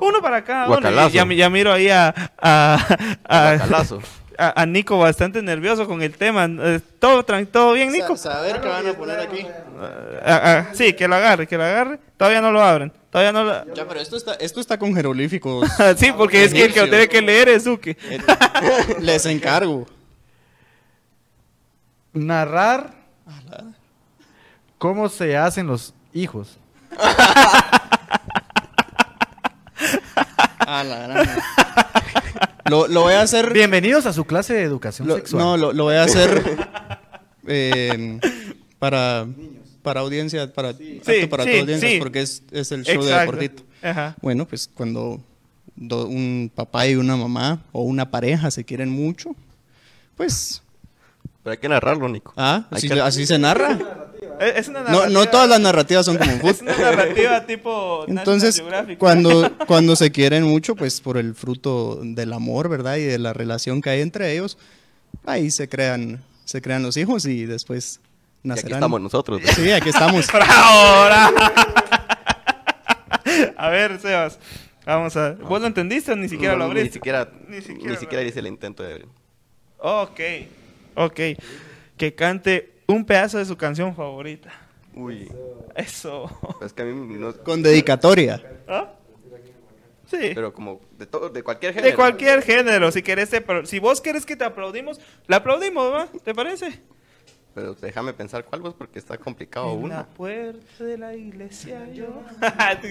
uno 0.00 0.20
para 0.20 0.42
cada 0.44 0.64
uno. 0.66 0.74
Guacalazo. 0.76 1.10
Y 1.10 1.12
Ya, 1.12 1.24
ya 1.32 1.50
miro 1.50 1.72
ahí 1.72 1.88
a, 1.88 2.12
a, 2.40 2.86
a- 3.28 3.52
a- 4.38 4.60
a 4.62 4.66
Nico 4.66 4.98
bastante 4.98 5.40
nervioso 5.42 5.86
con 5.86 6.02
el 6.02 6.12
tema. 6.14 6.46
Eh, 6.46 6.80
¿Todo, 6.98 7.24
tran- 7.24 7.46
todo 7.46 7.72
bien, 7.72 7.92
Nico? 7.92 8.16
Saber 8.16 8.60
qué 8.60 8.68
van 8.68 8.86
a 8.86 8.92
poner 8.92 9.20
aquí. 9.20 9.46
Ah, 10.24 10.40
ah, 10.42 10.66
sí, 10.74 10.92
que 10.92 11.06
lo 11.08 11.14
agarre, 11.14 11.46
que 11.46 11.56
lo 11.56 11.64
agarre. 11.64 11.98
Todavía 12.16 12.40
no 12.42 12.50
lo 12.52 12.62
abren. 12.62 12.92
Todavía 13.10 13.32
no 13.32 13.44
lo... 13.44 13.74
Ya, 13.74 13.86
pero 13.88 14.00
esto 14.00 14.16
está, 14.16 14.34
esto 14.34 14.60
está 14.60 14.78
con 14.78 14.94
jeroglíficos. 14.94 15.66
sí, 15.96 16.12
porque 16.14 16.44
es 16.44 16.52
que 16.52 16.64
el 16.66 16.72
que 16.74 16.80
lo 16.82 16.88
tiene 16.88 17.08
que 17.08 17.22
leer 17.22 17.48
es 17.48 17.64
Duque. 17.64 17.96
Eh, 18.10 18.18
Les 19.00 19.24
encargo. 19.26 19.86
Narrar 22.16 22.94
cómo 24.78 25.08
se 25.10 25.36
hacen 25.36 25.66
los 25.66 25.92
hijos. 26.14 26.56
A 30.66 30.82
la 30.82 30.98
gran- 31.06 31.28
Lo, 32.70 32.88
lo 32.88 33.02
voy 33.02 33.12
a 33.14 33.20
hacer. 33.22 33.52
Bienvenidos 33.52 34.06
a 34.06 34.12
su 34.14 34.24
clase 34.24 34.54
de 34.54 34.62
educación 34.62 35.06
lo- 35.06 35.16
sexual. 35.16 35.42
no, 35.44 35.56
lo, 35.58 35.72
lo 35.74 35.84
voy 35.84 35.94
a 35.96 36.04
hacer 36.04 36.42
eh, 37.46 38.18
para, 38.78 39.26
para 39.82 40.00
audiencia, 40.00 40.52
para, 40.52 40.70
apto 40.70 40.82
para 41.30 41.44
sí, 41.44 41.50
toda 41.50 41.60
audiencia, 41.60 41.88
sí. 41.90 41.98
porque 41.98 42.22
es, 42.22 42.42
es 42.50 42.72
el 42.72 42.82
show 42.84 43.04
de 43.04 43.10
Exacto. 43.10 43.32
deportito. 43.36 43.62
Ajá. 43.82 44.16
Bueno, 44.22 44.46
pues 44.46 44.68
cuando 44.72 45.20
do- 45.76 46.06
un 46.06 46.50
papá 46.52 46.86
y 46.88 46.96
una 46.96 47.14
mamá 47.16 47.62
o 47.72 47.82
una 47.82 48.10
pareja 48.10 48.50
se 48.50 48.64
quieren 48.64 48.88
mucho, 48.90 49.36
pues 50.16 50.62
Pero 51.46 51.52
hay 51.52 51.58
que 51.58 51.68
narrarlo, 51.68 52.08
Nico. 52.08 52.32
ah, 52.36 52.64
así, 52.72 52.88
que- 52.88 53.00
así 53.00 53.24
se 53.24 53.38
narra. 53.38 53.78
Es 54.40 54.66
una 54.66 54.80
No, 54.80 54.86
narrativa, 54.90 55.08
no 55.20 55.28
todas 55.30 55.48
las 55.48 55.60
narrativas 55.60 56.04
son 56.04 56.18
como 56.18 56.28
en 56.32 56.36
es 56.44 56.58
fútbol. 56.58 56.74
una 56.76 56.90
narrativa 56.90 57.46
tipo 57.46 58.04
Entonces, 58.08 58.60
cuando, 58.98 59.56
cuando 59.68 59.94
se 59.94 60.10
quieren 60.10 60.42
mucho, 60.42 60.74
pues 60.74 61.00
por 61.00 61.16
el 61.18 61.36
fruto 61.36 62.00
del 62.02 62.32
amor, 62.32 62.68
¿verdad? 62.68 62.96
Y 62.96 63.04
de 63.04 63.20
la 63.20 63.32
relación 63.32 63.80
que 63.80 63.90
hay 63.90 64.00
entre 64.00 64.32
ellos, 64.32 64.58
ahí 65.24 65.52
se 65.52 65.68
crean, 65.68 66.20
se 66.44 66.60
crean 66.60 66.82
los 66.82 66.96
hijos 66.96 67.24
y 67.26 67.44
después 67.46 68.00
Y 68.42 68.48
aquí 68.48 68.48
nacerán. 68.48 68.72
estamos 68.78 69.00
nosotros. 69.00 69.40
Sí, 69.54 69.70
aquí 69.70 69.90
estamos. 69.90 70.26
¡Ahora! 70.48 71.30
a 73.56 73.68
ver, 73.70 74.00
Sebas. 74.00 74.40
Vamos 74.84 75.16
a. 75.16 75.30
¿Vos 75.34 75.60
lo 75.60 75.68
entendiste 75.68 76.10
o 76.10 76.16
ni 76.16 76.28
siquiera 76.28 76.54
No, 76.54 76.58
lo 76.58 76.64
no, 76.64 76.70
abriste? 76.72 76.88
Ni 76.88 76.92
siquiera, 76.94 77.28
Ni 77.48 77.56
ni 77.56 77.62
siquiera 77.62 77.96
siquiera, 78.00 78.22
lo- 78.24 78.28
hice 78.28 78.40
el 78.40 78.46
intento 78.48 78.82
de 78.82 78.92
abrir. 78.92 79.08
Ok. 79.78 80.20
Ok. 80.96 81.20
Que 81.96 82.14
cante 82.14 82.72
un 82.86 83.04
pedazo 83.04 83.38
de 83.38 83.44
su 83.44 83.56
canción 83.56 83.94
favorita. 83.94 84.52
Uy, 84.94 85.30
Eso. 85.74 86.30
es 86.64 86.72
que 86.72 86.82
a 86.82 86.84
mí 86.86 87.16
no... 87.18 87.34
Con 87.34 87.62
dedicatoria. 87.62 88.42
¿Ah? 88.66 88.92
Sí. 90.10 90.32
Pero 90.34 90.52
como 90.52 90.80
de, 90.96 91.06
todo, 91.06 91.28
de 91.28 91.42
cualquier 91.42 91.74
género. 91.74 91.90
De 91.90 91.96
cualquier 91.96 92.42
género, 92.42 92.92
si 92.92 93.02
querés, 93.02 93.28
te 93.28 93.44
si 93.64 93.78
vos 93.80 94.00
querés 94.00 94.24
que 94.24 94.36
te 94.36 94.44
aplaudimos, 94.44 95.00
la 95.26 95.38
aplaudimos, 95.38 95.92
¿va? 95.92 96.06
¿Te 96.24 96.32
parece? 96.32 96.80
Pero 97.56 97.74
déjame 97.74 98.12
pensar 98.12 98.44
cuál 98.44 98.60
vos, 98.60 98.74
porque 98.74 98.98
está 98.98 99.16
complicado 99.16 99.70
En 99.72 99.78
la 99.80 99.84
una. 99.86 100.06
puerta 100.06 100.84
de 100.84 100.98
la 100.98 101.14
iglesia 101.14 101.88
yo. 101.90 102.22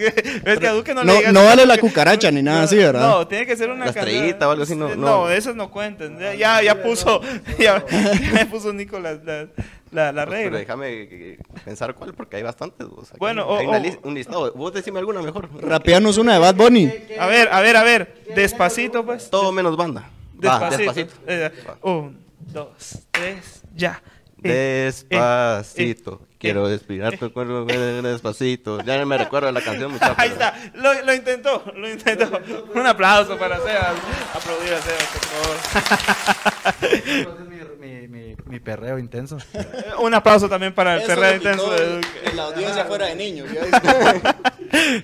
es 0.43 0.57
que 0.59 0.67
a 0.67 0.71
Duque 0.73 0.95
no, 0.95 1.03
No- 1.03 1.13
le 1.13 1.19
digas- 1.19 1.33
no 1.33 1.45
vale 1.45 1.67
la 1.67 1.77
cucaracha 1.77 2.31
ni 2.31 2.41
nada 2.41 2.57
No, 2.57 2.63
así, 2.63 2.75
¿verdad? 2.77 3.07
No, 3.07 3.27
tiene 3.27 3.45
que 3.45 3.55
ser 3.55 3.69
una 3.69 3.85
La 3.85 3.91
estrellita 3.91 4.47
o 4.47 4.51
algo 4.51 4.63
así, 4.63 4.75
no- 4.75 4.95
no. 4.95 5.29
esas 5.29 5.55
no 5.55 5.69
cuentan. 5.69 6.17
Ya, 6.17 6.33
ya, 6.33 6.61
ya 6.63 6.81
puso, 6.81 7.21
ya, 7.59 7.85
ya 8.33 8.45
puso 8.49 8.73
Nico 8.73 8.99
la, 8.99 9.13
la, 9.13 9.47
la, 9.91 10.11
la 10.11 10.25
Pero 10.25 10.31
regla. 10.31 10.57
déjame 10.57 10.87
eh, 11.03 11.37
pensar 11.63 11.93
cuál, 11.93 12.15
porque 12.15 12.37
hay 12.37 12.41
bastantes. 12.43 12.87
Vos. 12.87 13.09
Aquí 13.11 13.19
Bueno, 13.19 13.45
o- 13.47 13.57
hay 13.59 13.67
una 13.67 13.77
o- 13.77 13.81
lis- 13.81 13.99
un 14.01 14.15
listado. 14.15 14.51
Vos 14.53 14.73
decime 14.73 14.97
alguna 14.97 15.21
mejor. 15.21 15.47
Rapeanos 15.61 16.17
una 16.17 16.33
de 16.33 16.39
Bad 16.39 16.55
Bunny. 16.55 16.91
A 17.19 17.27
ver, 17.27 17.49
a 17.51 17.61
ver, 17.61 17.77
a 17.77 17.83
ver. 17.83 18.23
Despacito, 18.35 19.05
pues. 19.05 19.29
Todo 19.29 19.51
menos 19.51 19.77
banda. 19.77 20.09
Va, 20.43 20.69
Despacito. 20.71 20.77
despacito. 20.77 21.13
Eh, 21.27 21.51
un, 21.83 22.17
dos, 22.51 22.97
tres, 23.11 23.61
ya. 23.75 24.01
Eh, 24.47 24.83
Despacito. 24.85 26.21
eh, 26.23 26.35
Quiero 26.37 26.67
eh, 26.67 26.71
respirar 26.73 27.17
tu 27.17 27.31
cuerpo 27.33 27.65
despacito. 27.65 28.81
Ya 28.83 28.97
no 28.99 29.05
me 29.05 29.17
recuerdo 29.17 29.51
la 29.51 29.61
canción, 29.61 29.91
muchachos. 29.91 30.15
Ahí 30.19 30.29
está, 30.29 30.53
lo, 30.75 30.93
lo 31.03 31.13
intentó, 31.13 31.63
lo 31.75 31.89
intentó. 31.89 32.29
Un 32.73 32.85
aplauso 32.85 33.37
para 33.37 33.57
Sebas. 33.57 33.95
Aplaudir 34.33 34.73
a 34.73 34.81
Sebas, 34.81 35.07
por 35.13 35.25
favor. 37.25 37.45
Mi, 37.85 38.07
mi, 38.07 38.35
mi, 38.47 38.59
perreo 38.59 38.97
intenso. 38.97 39.37
Un 40.01 40.11
aplauso 40.15 40.49
también 40.49 40.73
para 40.73 40.95
el 40.95 41.03
perreo 41.03 41.35
intenso 41.35 41.71
de 41.71 41.95
Duque. 41.97 42.07
En 42.25 42.35
la 42.35 42.43
audiencia 42.45 42.85
fuera 42.85 43.05
de 43.05 43.15
niños. 43.15 43.47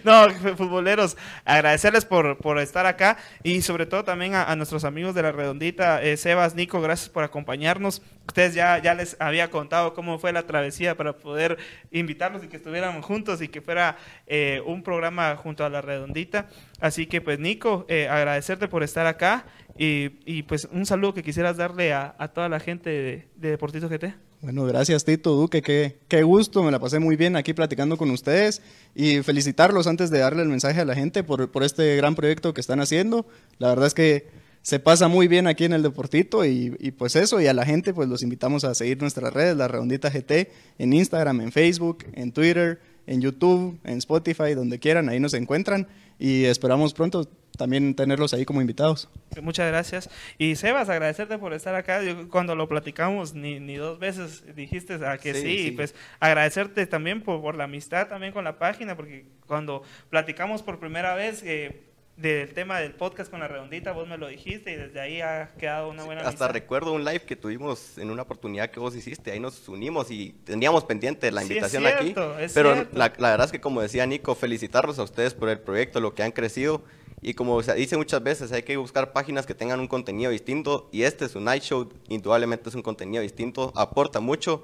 No, 0.04 0.30
futboleros, 0.58 1.16
agradecerles 1.46 2.04
por, 2.04 2.38
por 2.40 2.60
estar 2.60 2.86
acá 2.86 3.18
y 3.42 3.62
sobre 3.62 3.86
todo 3.86 4.04
también 4.04 4.36
a, 4.36 4.44
a 4.44 4.56
nuestros 4.58 4.84
amigos 4.84 5.16
de 5.16 5.22
la 5.22 5.32
redondita, 5.32 6.04
eh, 6.04 6.18
Sebas, 6.18 6.56
Nico, 6.56 6.82
gracias 6.82 7.08
por 7.08 7.24
acompañarnos. 7.24 8.02
Ustedes 8.28 8.54
ya, 8.54 8.80
ya 8.80 8.96
les 8.96 9.16
había 9.20 9.50
contado 9.50 9.94
cómo 9.94 10.20
fue 10.20 10.34
la 10.34 10.44
travesía 10.44 10.98
para 10.98 11.14
poder 11.14 11.58
invitarlos 11.92 12.44
y 12.44 12.48
que 12.48 12.58
estuvieran 12.58 13.02
juntos 13.02 13.42
y 13.42 13.48
que 13.48 13.62
fuera 13.62 13.98
eh, 14.28 14.62
un 14.66 14.84
programa 14.84 15.38
junto 15.38 15.64
a 15.64 15.70
la 15.70 15.82
redondita. 15.82 16.50
Así 16.82 17.06
que 17.06 17.22
pues 17.22 17.40
Nico, 17.40 17.86
eh, 17.88 18.10
agradecerte 18.10 18.68
por 18.68 18.84
estar 18.84 19.06
acá 19.08 19.46
y, 19.84 20.20
y, 20.28 20.44
pues 20.44 20.68
un 20.72 20.86
saludo 20.86 21.16
que 21.16 21.24
quisieras 21.24 21.58
darle 21.58 21.92
a, 21.92 22.14
toda 22.36 22.48
la 22.50 22.60
gente 22.60 22.92
de, 22.92 23.28
de 23.36 23.50
Deportito 23.50 23.90
GT. 23.90 24.14
Bueno, 24.40 24.64
gracias 24.66 25.06
Tito 25.06 25.32
Duque, 25.32 25.64
qué, 25.64 25.98
qué 26.08 26.22
gusto, 26.22 26.62
me 26.62 26.70
la 26.70 26.78
pasé 26.78 27.00
muy 27.00 27.16
bien 27.16 27.36
aquí 27.36 27.54
platicando 27.54 27.98
con 27.98 28.12
ustedes 28.12 28.62
y 28.94 29.24
felicitarlos 29.24 29.88
antes 29.88 30.12
de 30.12 30.20
darle 30.20 30.44
el 30.44 30.50
mensaje 30.50 30.82
a 30.82 30.86
la 30.86 30.94
gente 30.94 31.24
por, 31.24 31.50
este 31.64 31.96
gran 31.96 32.14
proyecto 32.14 32.54
que 32.54 32.62
están 32.62 32.80
haciendo. 32.80 33.26
La 33.58 33.70
verdad 33.70 33.88
es 33.88 33.96
que 33.96 34.28
se 34.62 34.80
pasa 34.80 35.08
muy 35.08 35.28
bien 35.28 35.48
aquí 35.48 35.66
en 35.66 35.74
el 35.74 35.82
Deportito 35.82 36.46
y 36.46 36.70
pues 36.96 37.16
eso, 37.16 37.42
y 37.42 37.48
a 37.48 37.54
la 37.56 37.66
gente 37.66 37.92
pues 37.92 38.08
los 38.08 38.22
invitamos 38.22 38.64
a 38.64 38.76
seguir 38.76 39.02
nuestras 39.02 39.34
redes, 39.34 39.58
la 39.58 39.68
Redondita 39.68 40.12
GT, 40.12 40.52
en 40.78 40.94
Instagram, 40.94 41.42
en 41.42 41.52
Facebook, 41.52 42.06
en 42.14 42.32
Twitter, 42.32 42.80
en 43.12 43.22
YouTube, 43.22 43.78
en 43.84 43.98
Spotify, 43.98 44.54
donde 44.56 44.80
quieran, 44.80 45.10
ahí 45.10 45.20
nos 45.20 45.34
encuentran 45.34 45.86
y 46.18 46.46
esperamos 46.46 46.94
pronto 46.94 47.28
también 47.58 47.94
tenerlos 47.94 48.34
ahí 48.34 48.46
como 48.46 48.62
invitados. 48.62 49.10
Muchas 49.42 49.68
gracias. 49.68 50.10
Y 50.38 50.56
Sebas, 50.56 50.88
agradecerte 50.88 51.38
por 51.38 51.54
estar 51.54 51.76
acá. 51.76 52.02
Yo, 52.04 52.30
cuando 52.30 52.56
lo 52.56 52.70
platicamos, 52.70 53.34
ni, 53.34 53.60
ni 53.60 53.76
dos 53.76 54.00
veces 54.00 54.44
dijiste 54.56 54.94
a 55.06 55.18
que 55.18 55.34
sí. 55.34 55.42
Sí, 55.42 55.48
Y 55.48 55.64
sí. 55.66 55.72
pues 55.72 55.94
agradecerte 56.22 56.88
también 56.88 57.22
por, 57.22 57.42
por 57.42 57.56
la 57.56 57.66
amistad 57.66 58.08
también 58.08 58.32
con 58.32 58.46
la 58.46 58.58
página, 58.58 58.96
porque 58.96 59.26
cuando 59.46 59.84
platicamos 60.10 60.64
por 60.64 60.80
primera 60.80 61.14
vez 61.14 61.44
eh, 61.44 61.82
del 62.22 62.54
tema 62.54 62.80
del 62.80 62.94
podcast 62.94 63.32
con 63.32 63.40
la 63.40 63.48
redondita, 63.48 63.92
vos 63.92 64.08
me 64.08 64.18
lo 64.18 64.28
dijiste 64.28 64.72
y 64.72 64.76
desde 64.76 65.00
ahí 65.00 65.22
ha 65.22 65.52
quedado 65.58 65.90
una 65.90 66.04
buena 66.04 66.22
Hasta 66.22 66.30
amistad. 66.46 66.52
recuerdo 66.52 66.94
un 66.94 67.04
live 67.04 67.22
que 67.22 67.36
tuvimos 67.36 67.98
en 67.98 68.12
una 68.12 68.22
oportunidad 68.22 68.70
que 68.70 68.80
vos 68.80 68.96
hiciste. 68.96 69.32
Ahí 69.32 69.40
nos 69.40 69.68
unimos 69.68 70.12
y 70.12 70.32
teníamos 70.44 70.84
pendiente 70.86 71.32
la 71.32 71.42
Sí, 71.42 71.48
es 71.48 71.52
invitación 71.52 71.84
cierto, 71.84 72.34
aquí. 72.34 72.44
es 72.44 72.54
Pero 72.54 72.76
la, 72.94 73.14
la 73.18 73.30
verdad 73.32 73.46
es 73.46 73.52
que, 73.52 73.60
como 73.62 73.82
decía 73.82 74.06
Nico, 74.06 74.36
felicitarlos 74.36 75.00
a 75.00 75.04
ustedes 75.04 75.34
por 75.34 75.50
el 75.50 75.60
proyecto, 75.60 76.00
lo 76.00 76.14
que 76.14 76.24
han 76.24 76.32
crecido. 76.32 76.84
Y 77.24 77.34
como 77.36 77.62
se 77.62 77.74
dice 77.76 77.98
muchas 77.98 78.24
veces, 78.24 78.52
hay 78.52 78.64
que 78.64 78.78
buscar 78.78 79.14
páginas 79.14 79.46
que 79.46 79.54
tengan 79.54 79.80
un 79.80 79.88
contenido 79.88 80.32
distinto. 80.32 80.90
Y 80.92 81.04
este 81.04 81.26
es 81.26 81.36
un 81.36 81.46
night 81.46 81.64
show, 81.64 81.88
indudablemente 82.10 82.70
es 82.70 82.76
un 82.76 82.82
contenido 82.82 83.22
distinto, 83.22 83.72
aporta 83.76 84.20
mucho. 84.20 84.64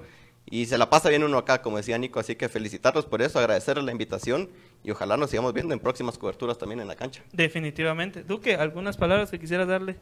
Y 0.50 0.66
se 0.66 0.78
la 0.78 0.88
pasa 0.88 1.08
bien 1.08 1.24
uno 1.24 1.38
acá, 1.38 1.62
como 1.62 1.76
decía 1.76 1.98
Nico. 1.98 2.20
Así 2.20 2.36
que 2.36 2.48
felicitarlos 2.48 3.06
por 3.06 3.22
eso, 3.22 3.38
agradecerles 3.38 3.84
la 3.84 3.92
invitación. 3.92 4.48
Y 4.82 4.90
ojalá 4.90 5.16
nos 5.16 5.30
sigamos 5.30 5.52
viendo 5.52 5.74
en 5.74 5.80
próximas 5.80 6.18
coberturas 6.18 6.58
también 6.58 6.80
en 6.80 6.88
la 6.88 6.96
cancha. 6.96 7.22
Definitivamente. 7.32 8.22
Duque, 8.24 8.54
¿algunas 8.54 8.96
palabras 8.96 9.30
que 9.30 9.38
quisieras 9.38 9.68
darle? 9.68 9.96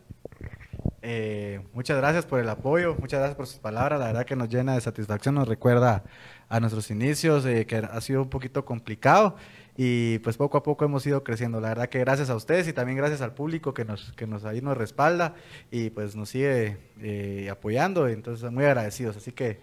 Eh, 1.03 1.61
muchas 1.73 1.97
gracias 1.97 2.27
por 2.27 2.41
el 2.41 2.49
apoyo, 2.49 2.97
muchas 2.99 3.21
gracias 3.21 3.37
por 3.37 3.47
sus 3.47 3.59
palabras, 3.59 4.01
la 4.01 4.07
verdad 4.07 4.27
que 4.27 4.35
nos 4.35 4.49
llena 4.49 4.75
de 4.75 4.81
satisfacción, 4.81 5.37
nos 5.37 5.47
recuerda 5.47 6.03
a 6.49 6.59
nuestros 6.59 6.91
inicios, 6.91 7.47
eh, 7.47 7.65
que 7.65 7.77
ha 7.77 8.01
sido 8.01 8.23
un 8.23 8.29
poquito 8.29 8.65
complicado 8.65 9.37
y 9.77 10.19
pues 10.21 10.37
poco 10.37 10.59
a 10.59 10.62
poco 10.62 10.85
hemos 10.85 11.07
ido 11.07 11.23
creciendo. 11.23 11.61
La 11.61 11.69
verdad 11.69 11.89
que 11.89 11.99
gracias 11.99 12.31
a 12.31 12.37
ustedes 12.37 12.67
y 12.69 12.73
también 12.73 12.97
gracias 12.97 13.21
al 13.21 13.35
público 13.35 13.75
que 13.75 13.85
nos, 13.85 14.12
que 14.12 14.27
nos 14.27 14.45
ahí 14.45 14.61
nos 14.61 14.77
respalda 14.77 15.35
y 15.71 15.91
pues 15.91 16.17
nos 16.17 16.31
sigue 16.31 16.79
eh, 17.01 17.49
apoyando, 17.51 18.09
entonces 18.09 18.51
muy 18.51 18.65
agradecidos. 18.65 19.17
Así 19.17 19.33
que 19.33 19.61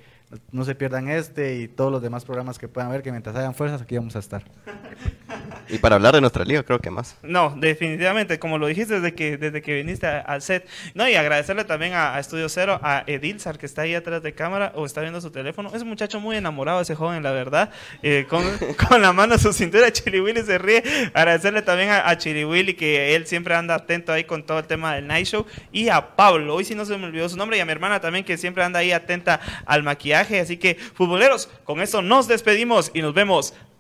no 0.52 0.66
se 0.66 0.76
pierdan 0.76 1.10
este 1.10 1.56
y 1.56 1.68
todos 1.68 1.92
los 1.92 2.02
demás 2.02 2.26
programas 2.26 2.60
que 2.60 2.68
puedan 2.68 2.92
ver, 2.92 3.02
que 3.02 3.12
mientras 3.12 3.36
hayan 3.36 3.56
fuerzas 3.56 3.82
aquí 3.82 3.98
vamos 3.98 4.16
a 4.16 4.20
estar. 4.20 4.44
Y 5.70 5.78
para 5.78 5.96
hablar 5.96 6.14
de 6.16 6.22
nuestra 6.22 6.44
liga, 6.46 6.64
creo 6.64 6.80
que 6.80 6.90
más. 6.90 7.16
No, 7.24 7.54
definitivamente, 7.58 8.40
como 8.40 8.58
lo 8.58 8.68
dijiste 8.68 8.96
desde 9.00 9.14
que, 9.16 9.38
desde 9.38 9.62
que 9.62 9.74
viniste 9.76 10.08
a- 10.08 10.20
al 10.20 10.42
set. 10.42 10.68
No, 10.94 11.08
y 11.08 11.16
agradecerle 11.16 11.64
también 11.64 11.94
a, 11.94 12.16
a 12.16 12.20
Estudio 12.20 12.50
Cero, 12.50 12.80
a 12.84 13.04
Edilzar, 13.08 13.58
que 13.58 13.66
está 13.66 13.84
ahí 13.84 13.96
atrás 13.96 14.22
de 14.24 14.34
cámara 14.34 14.72
o 14.76 14.86
está 14.86 15.02
viendo 15.02 15.22
su 15.22 15.32
teléfono. 15.32 15.72
Es 15.74 15.82
un 15.82 15.90
muchacho 15.90 16.20
muy 16.20 16.36
enamorado, 16.38 16.82
ese 16.82 16.96
joven, 16.96 17.24
la 17.24 17.32
verdad. 17.32 17.70
Eh, 18.02 18.26
con, 18.30 18.44
con 18.90 19.02
la 19.02 19.14
mano 19.14 19.34
en 19.36 19.40
su 19.40 19.54
cintura, 19.54 19.92
Chili 19.92 20.20
Willy 20.20 20.42
se 20.44 20.58
ríe. 20.58 20.84
Agradecerle 21.14 21.62
también 21.62 21.90
a, 21.90 22.08
a 22.10 22.18
Chili 22.18 22.44
Willy, 22.46 22.74
que 22.74 23.16
él 23.16 23.26
siempre 23.28 23.56
anda 23.56 23.76
atento 23.76 24.12
ahí 24.12 24.24
con 24.26 24.44
todo 24.46 24.60
el 24.60 24.66
tema 24.66 24.96
del 24.96 25.08
Night 25.08 25.28
Show. 25.28 25.46
Y 25.72 25.90
a 25.90 26.16
Pablo, 26.16 26.56
hoy 26.56 26.66
sí 26.66 26.76
no 26.76 26.86
se 26.86 26.98
me 26.98 27.06
olvidó 27.06 27.28
su 27.30 27.38
nombre, 27.38 27.58
y 27.58 27.60
a 27.62 27.66
mi 27.66 27.72
hermana 27.72 28.00
también, 28.00 28.26
que 28.26 28.38
siempre 28.38 28.64
anda 28.64 28.80
ahí 28.80 28.92
atenta 28.92 29.40
al 29.66 29.84
maquillaje. 29.84 30.40
Así 30.40 30.58
que, 30.58 30.76
futboleros, 30.76 31.50
con 31.64 31.80
esto 31.82 32.02
nos 32.02 32.28
despedimos 32.28 32.92
y 32.94 33.02
nos 33.02 33.14
vemos. 33.14 33.54